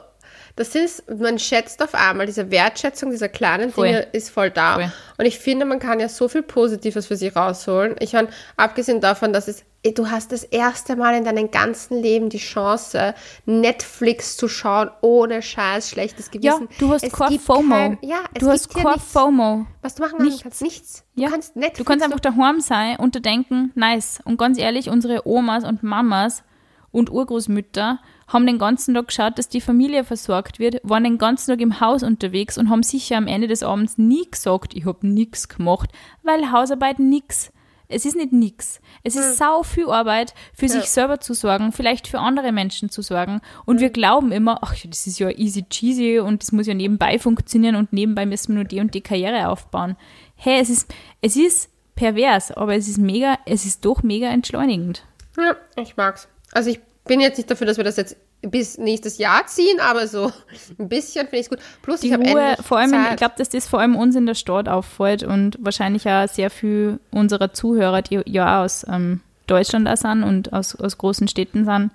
das 0.56 0.76
ist, 0.76 1.10
man 1.10 1.40
schätzt 1.40 1.82
auf 1.84 1.96
einmal, 1.96 2.26
diese 2.26 2.52
Wertschätzung 2.52 3.12
dieser 3.12 3.30
kleinen 3.30 3.72
Voll. 3.72 3.88
Dinge 3.88 4.00
ist 4.12 4.30
voll 4.30 4.50
da. 4.52 4.76
Voll. 4.76 4.92
Und 5.18 5.26
ich 5.26 5.40
finde, 5.40 5.66
man 5.66 5.80
kann 5.80 6.00
ja 6.00 6.10
so 6.10 6.28
viel 6.28 6.44
Positives 6.44 7.08
für 7.08 7.16
sich 7.16 7.36
rausholen. 7.36 7.96
Ich 8.00 8.14
meine, 8.14 8.30
abgesehen 8.58 9.02
davon, 9.02 9.34
dass 9.34 9.48
es, 9.48 9.64
ey, 9.84 9.94
du 9.94 10.10
hast 10.10 10.32
das 10.32 10.44
erste 10.44 10.96
Mal 10.96 11.16
in 11.16 11.24
deinem 11.26 11.52
ganzen 11.52 12.02
Leben 12.02 12.30
die 12.30 12.38
Chance, 12.38 13.14
Netflix 13.46 14.38
zu 14.38 14.48
schauen, 14.48 14.90
ohne 15.02 15.42
scheiß 15.42 15.90
schlechtes 15.90 16.30
Ja, 16.34 16.54
Gewissen. 16.58 16.70
du 16.80 16.92
hast 16.94 17.04
Es 17.04 17.12
kein 17.14 17.40
FOMO. 17.40 17.76
kein- 17.76 17.98
ja, 18.02 18.18
es 18.34 18.40
du 18.44 18.50
hast 18.50 18.74
kein 18.74 18.84
nichts, 18.84 19.12
FOMO. 19.12 19.66
Was 19.82 19.96
du 19.96 20.04
machen 20.04 20.24
Nichts. 20.24 20.44
kannst. 20.44 20.62
Nichts. 20.62 21.04
Du 21.16 21.24
Ja. 21.24 21.30
kannst 21.30 21.56
Netflix 21.56 21.78
Du 21.80 21.84
kannst 21.86 22.06
einfach 22.06 22.20
daheim 22.20 22.62
sein 22.62 22.96
und 22.98 23.16
dir 23.16 23.22
denken, 23.22 23.72
nice. 23.76 24.20
Und 24.26 24.38
ganz 24.38 24.58
ehrlich, 24.58 24.90
unsere 24.90 25.28
Omas 25.28 25.64
und 25.64 25.84
Mamas 25.84 26.44
und 26.92 27.10
Urgroßmütter 27.12 28.00
haben 28.30 28.46
den 28.46 28.60
ganzen 28.60 28.94
Tag 28.94 29.08
geschaut, 29.08 29.38
dass 29.38 29.50
die 29.50 29.60
Familie 29.60 30.04
versorgt 30.04 30.60
wird, 30.60 30.80
waren 30.84 31.04
den 31.04 31.18
ganzen 31.18 31.52
Tag 31.52 31.62
im 31.62 31.82
Haus 31.82 32.04
unterwegs 32.04 32.58
und 32.58 32.70
haben 32.70 32.84
sicher 32.84 33.18
am 33.18 33.28
Ende 33.28 33.48
des 33.48 33.64
Abends 33.64 33.98
nie 33.98 34.30
gesagt, 34.30 34.76
ich 34.76 34.86
habe 34.86 35.06
nichts 35.06 35.50
gemacht, 35.50 35.92
weil 36.24 36.52
Hausarbeit 36.52 37.00
nix. 37.00 37.52
Es 37.92 38.06
ist 38.06 38.16
nicht 38.16 38.32
nix. 38.32 38.80
Es 39.04 39.16
ist 39.16 39.38
sau 39.38 39.64
viel 39.64 39.88
Arbeit, 39.88 40.36
für 40.54 40.70
sich 40.70 40.92
selber 40.92 41.20
zu 41.22 41.34
sorgen, 41.34 41.72
vielleicht 41.72 42.08
für 42.08 42.20
andere 42.20 42.52
Menschen 42.52 42.92
zu 42.92 43.02
sorgen. 43.02 43.42
Und 43.66 43.80
wir 43.80 43.90
glauben 43.90 44.32
immer, 44.32 44.60
ach, 44.62 44.76
ja, 44.76 44.88
das 44.92 45.08
ist 45.08 45.18
ja 45.18 45.32
easy 45.32 45.66
cheesy 45.68 46.20
und 46.20 46.44
das 46.44 46.52
muss 46.52 46.68
ja 46.68 46.76
nebenbei 46.76 47.18
funktionieren 47.18 47.76
und 47.76 47.92
nebenbei 47.92 48.28
müssen 48.28 48.50
wir 48.50 48.56
nur 48.58 48.64
die 48.66 48.80
und 48.80 48.94
die 48.94 49.02
Karriere 49.02 49.50
aufbauen. 49.50 49.98
Hey, 50.36 50.60
es 50.62 50.70
ist, 50.70 50.94
es 51.22 51.36
ist 51.36 51.72
pervers, 51.96 52.52
aber 52.52 52.76
es 52.76 52.88
ist 52.88 53.00
mega, 53.00 53.40
es 53.48 53.66
ist 53.66 53.84
doch 53.84 54.04
mega 54.04 54.28
entschleunigend. 54.28 55.04
Ja, 55.36 55.56
ich 55.76 55.98
mag's. 55.98 56.28
Also 56.52 56.70
ich 56.70 56.80
bin 57.10 57.20
jetzt 57.20 57.36
nicht 57.38 57.52
dafür, 57.52 57.68
dass 57.68 57.76
wir 57.76 57.84
das 57.84 57.98
jetzt 57.98 58.16
bis 58.42 58.78
nächstes 58.78 59.18
Jahr 59.18 59.46
ziehen, 59.48 59.80
aber 59.82 60.08
so 60.08 60.32
ein 60.80 60.88
bisschen 60.88 61.24
finde 61.28 61.38
ich 61.40 61.48
es 61.48 61.50
gut. 61.50 61.60
Plus 61.82 62.00
Die 62.00 62.08
ich 62.08 62.14
habe 62.14 62.24
Ruhe, 62.24 62.56
vor 62.62 62.78
allem, 62.78 62.94
in- 62.94 63.06
ich 63.12 63.16
glaube, 63.18 63.34
dass 63.38 63.50
das 63.50 63.68
vor 63.68 63.80
allem 63.82 63.96
uns 63.98 64.16
in 64.16 64.26
der 64.26 64.36
Stadt 64.36 64.70
auffällt 64.70 65.24
und 65.24 65.58
wahrscheinlich 65.60 66.08
auch 66.08 66.28
sehr 66.30 66.50
viel 66.50 67.00
unserer 67.12 67.52
Zuhörer, 67.52 68.02
die 68.02 68.22
ja 68.26 68.64
aus 68.64 68.86
ähm, 68.88 69.20
Deutschland 69.48 69.90
auch 69.90 69.98
sind 69.98 70.24
und 70.24 70.54
aus, 70.54 70.76
aus 70.76 70.98
großen 70.98 71.28
Städten 71.28 71.66
sind, 71.66 71.92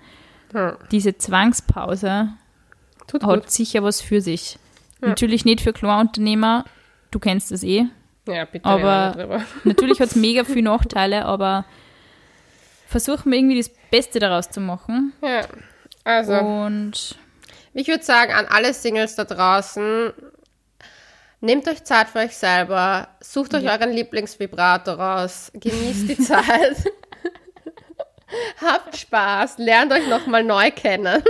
Ja, 0.52 0.76
diese 0.90 1.16
Zwangspause 1.16 2.28
tut 3.06 3.24
hat 3.24 3.40
gut. 3.44 3.50
sicher 3.50 3.82
was 3.82 4.00
für 4.02 4.20
sich. 4.20 4.58
Natürlich 5.00 5.44
nicht 5.44 5.60
für 5.60 5.72
Kleinunternehmer, 5.72 6.64
du 7.10 7.18
kennst 7.18 7.50
das 7.52 7.62
eh. 7.62 7.86
Ja, 8.26 8.44
bitte 8.46 8.64
Aber-. 8.66 9.42
Natürlich 9.64 10.00
hat 10.00 10.08
es 10.10 10.16
mega 10.26 10.44
viele 10.44 10.62
Nachteile, 10.62 11.24
aber 11.26 11.64
versuchen 12.86 13.30
wir 13.32 13.38
irgendwie 13.38 13.58
das 13.58 13.70
Beste 13.94 14.18
daraus 14.18 14.50
zu 14.50 14.60
machen. 14.60 15.12
Ja. 15.22 15.42
Also, 16.02 16.32
Und 16.32 17.16
ich 17.74 17.86
würde 17.86 18.02
sagen, 18.02 18.32
an 18.32 18.46
alle 18.46 18.74
Singles 18.74 19.14
da 19.14 19.22
draußen, 19.22 20.12
nehmt 21.40 21.68
euch 21.68 21.84
Zeit 21.84 22.08
für 22.08 22.18
euch 22.18 22.36
selber, 22.36 23.06
sucht 23.20 23.54
euch 23.54 23.70
euren 23.70 23.92
Lieblingsvibrator 23.92 24.94
raus, 24.94 25.52
genießt 25.54 26.08
die 26.08 26.18
Zeit. 26.22 26.92
Habt 28.60 28.96
Spaß, 28.96 29.58
lernt 29.58 29.92
euch 29.92 30.08
nochmal 30.08 30.42
neu 30.42 30.72
kennen. 30.72 31.22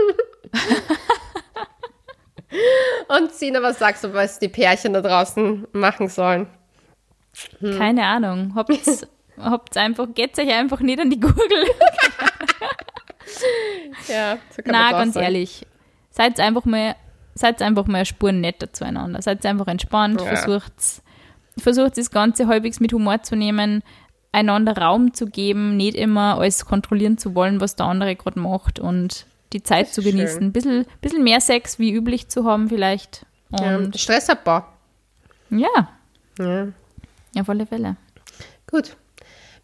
Und 3.08 3.30
Sina, 3.30 3.60
was 3.60 3.78
sagst 3.78 4.04
du, 4.04 4.14
was 4.14 4.38
die 4.38 4.48
Pärchen 4.48 4.94
da 4.94 5.02
draußen 5.02 5.66
machen 5.72 6.08
sollen? 6.08 6.46
Hm. 7.58 7.76
keine 7.76 8.06
Ahnung, 8.06 8.54
habt's, 8.54 9.06
habt's 9.38 9.76
einfach, 9.76 10.06
geht's 10.14 10.38
euch 10.38 10.50
einfach 10.50 10.80
nicht 10.80 11.00
an 11.00 11.10
die 11.10 11.20
Gurgel. 11.20 11.66
Ja, 14.08 14.38
so 14.50 14.62
kann 14.62 14.72
Na, 14.72 14.90
ganz 14.90 15.14
sagen. 15.14 15.24
ehrlich, 15.24 15.66
seid 16.10 16.40
einfach 16.40 16.64
mal, 16.64 16.96
seid 17.34 17.62
einfach 17.62 17.86
mal 17.86 17.98
eine 17.98 18.06
Spur 18.06 18.32
netter 18.32 18.72
zueinander. 18.72 19.22
Seid 19.22 19.44
einfach 19.46 19.66
entspannt, 19.68 20.20
Ja. 20.20 20.36
versucht, 20.36 20.72
versucht 21.58 21.96
das 21.98 22.10
Ganze 22.10 22.46
halbwegs 22.48 22.80
mit 22.80 22.92
Humor 22.92 23.22
zu 23.22 23.36
nehmen, 23.36 23.82
einander 24.32 24.76
Raum 24.76 25.14
zu 25.14 25.26
geben, 25.26 25.76
nicht 25.76 25.94
immer 25.96 26.38
alles 26.38 26.64
kontrollieren 26.66 27.18
zu 27.18 27.34
wollen, 27.34 27.60
was 27.60 27.76
der 27.76 27.86
andere 27.86 28.16
gerade 28.16 28.40
macht 28.40 28.78
und 28.80 29.26
die 29.52 29.62
Zeit 29.62 29.88
zu 29.94 30.02
schön. 30.02 30.16
genießen. 30.16 30.42
Ein 30.42 30.52
bisschen, 30.52 30.86
bisschen 31.00 31.22
mehr 31.22 31.40
Sex 31.40 31.78
wie 31.78 31.92
üblich 31.92 32.28
zu 32.28 32.44
haben 32.44 32.68
vielleicht. 32.68 33.24
Ja, 33.60 33.76
Und 33.76 33.96
Stressabbau. 33.98 34.64
ja, 35.50 35.68
Ja. 36.40 36.66
auf 37.38 37.48
alle 37.48 37.64
Fälle. 37.66 37.96
Gut. 38.68 38.96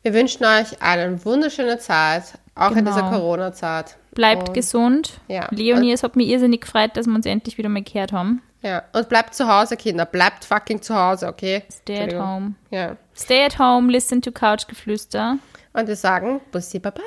Wir 0.02 0.14
wünschen 0.14 0.44
euch 0.44 0.80
eine 0.82 1.22
wunderschöne 1.24 1.78
Zeit, 1.78 2.24
auch 2.54 2.70
in 2.70 2.78
Genau. 2.78 2.90
dieser 2.94 3.10
Corona-Zeit. 3.10 3.96
Bleibt 4.12 4.48
Und- 4.48 4.54
gesund. 4.54 5.20
Ja. 5.28 5.46
Leonie, 5.50 5.92
es 5.92 6.02
hat 6.02 6.16
mich 6.16 6.28
irrsinnig 6.28 6.62
gefreut, 6.62 6.92
dass 6.96 7.06
wir 7.06 7.14
uns 7.14 7.26
endlich 7.26 7.58
wieder 7.58 7.68
mal 7.68 7.82
gehört 7.82 8.12
haben. 8.12 8.42
Ja, 8.62 8.82
und 8.92 9.08
bleibt 9.08 9.34
zu 9.34 9.46
Hause, 9.48 9.76
Kinder. 9.76 10.04
Bleibt 10.04 10.44
fucking 10.44 10.82
zu 10.82 10.94
Hause, 10.94 11.28
okay? 11.28 11.62
Stay 11.70 12.02
at 12.02 12.14
home. 12.14 12.54
Ja. 12.70 12.96
Stay 13.16 13.44
at 13.44 13.58
home, 13.58 13.90
listen 13.90 14.20
to 14.20 14.32
Couchgeflüster. 14.32 15.38
Und 15.72 15.86
wir 15.88 15.96
sagen 15.96 16.40
Bussi 16.50 16.78
Baba. 16.78 17.00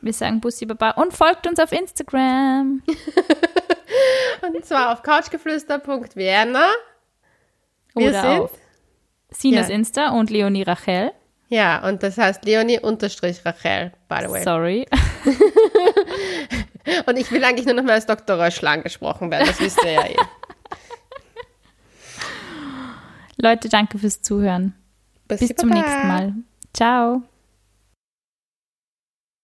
Wir 0.00 0.12
sagen 0.12 0.40
Bussi 0.40 0.64
Baba 0.66 0.90
und 0.92 1.12
folgt 1.12 1.46
uns 1.46 1.58
auf 1.58 1.72
Instagram. 1.72 2.82
Und 4.42 4.64
zwar 4.64 4.92
auf 4.92 5.02
couchgeflüster.vienna. 5.02 6.66
Oder 7.94 8.20
sind- 8.20 8.40
auf 8.40 8.50
Sinas 9.30 9.68
Ja. 9.68 9.74
Insta 9.74 10.10
und 10.10 10.30
Leonie 10.30 10.62
Rachel. 10.62 11.12
Ja, 11.48 11.86
und 11.86 12.02
das 12.02 12.18
heißt 12.18 12.44
Leonie 12.44 12.80
unterstrich 12.80 13.44
Rachel, 13.44 13.92
by 14.08 14.16
the 14.22 14.30
way. 14.30 14.42
Sorry. 14.42 14.86
Und 17.06 17.16
ich 17.18 17.30
will 17.32 17.42
eigentlich 17.42 17.66
nur 17.66 17.74
noch 17.74 17.82
mal 17.82 17.92
als 17.92 18.06
Dr. 18.06 18.38
Röschel 18.38 18.68
angesprochen 18.68 19.30
werden, 19.30 19.46
das 19.46 19.60
wisst 19.60 19.82
ihr 19.84 19.92
ja 19.92 20.06
eh. 20.06 20.16
Leute, 23.38 23.68
danke 23.68 23.98
fürs 23.98 24.22
Zuhören. 24.22 24.74
Bussi 25.28 25.48
Bis 25.48 25.56
zum 25.56 25.70
nächsten 25.70 26.08
Mal. 26.08 26.34
Ciao. 26.72 27.22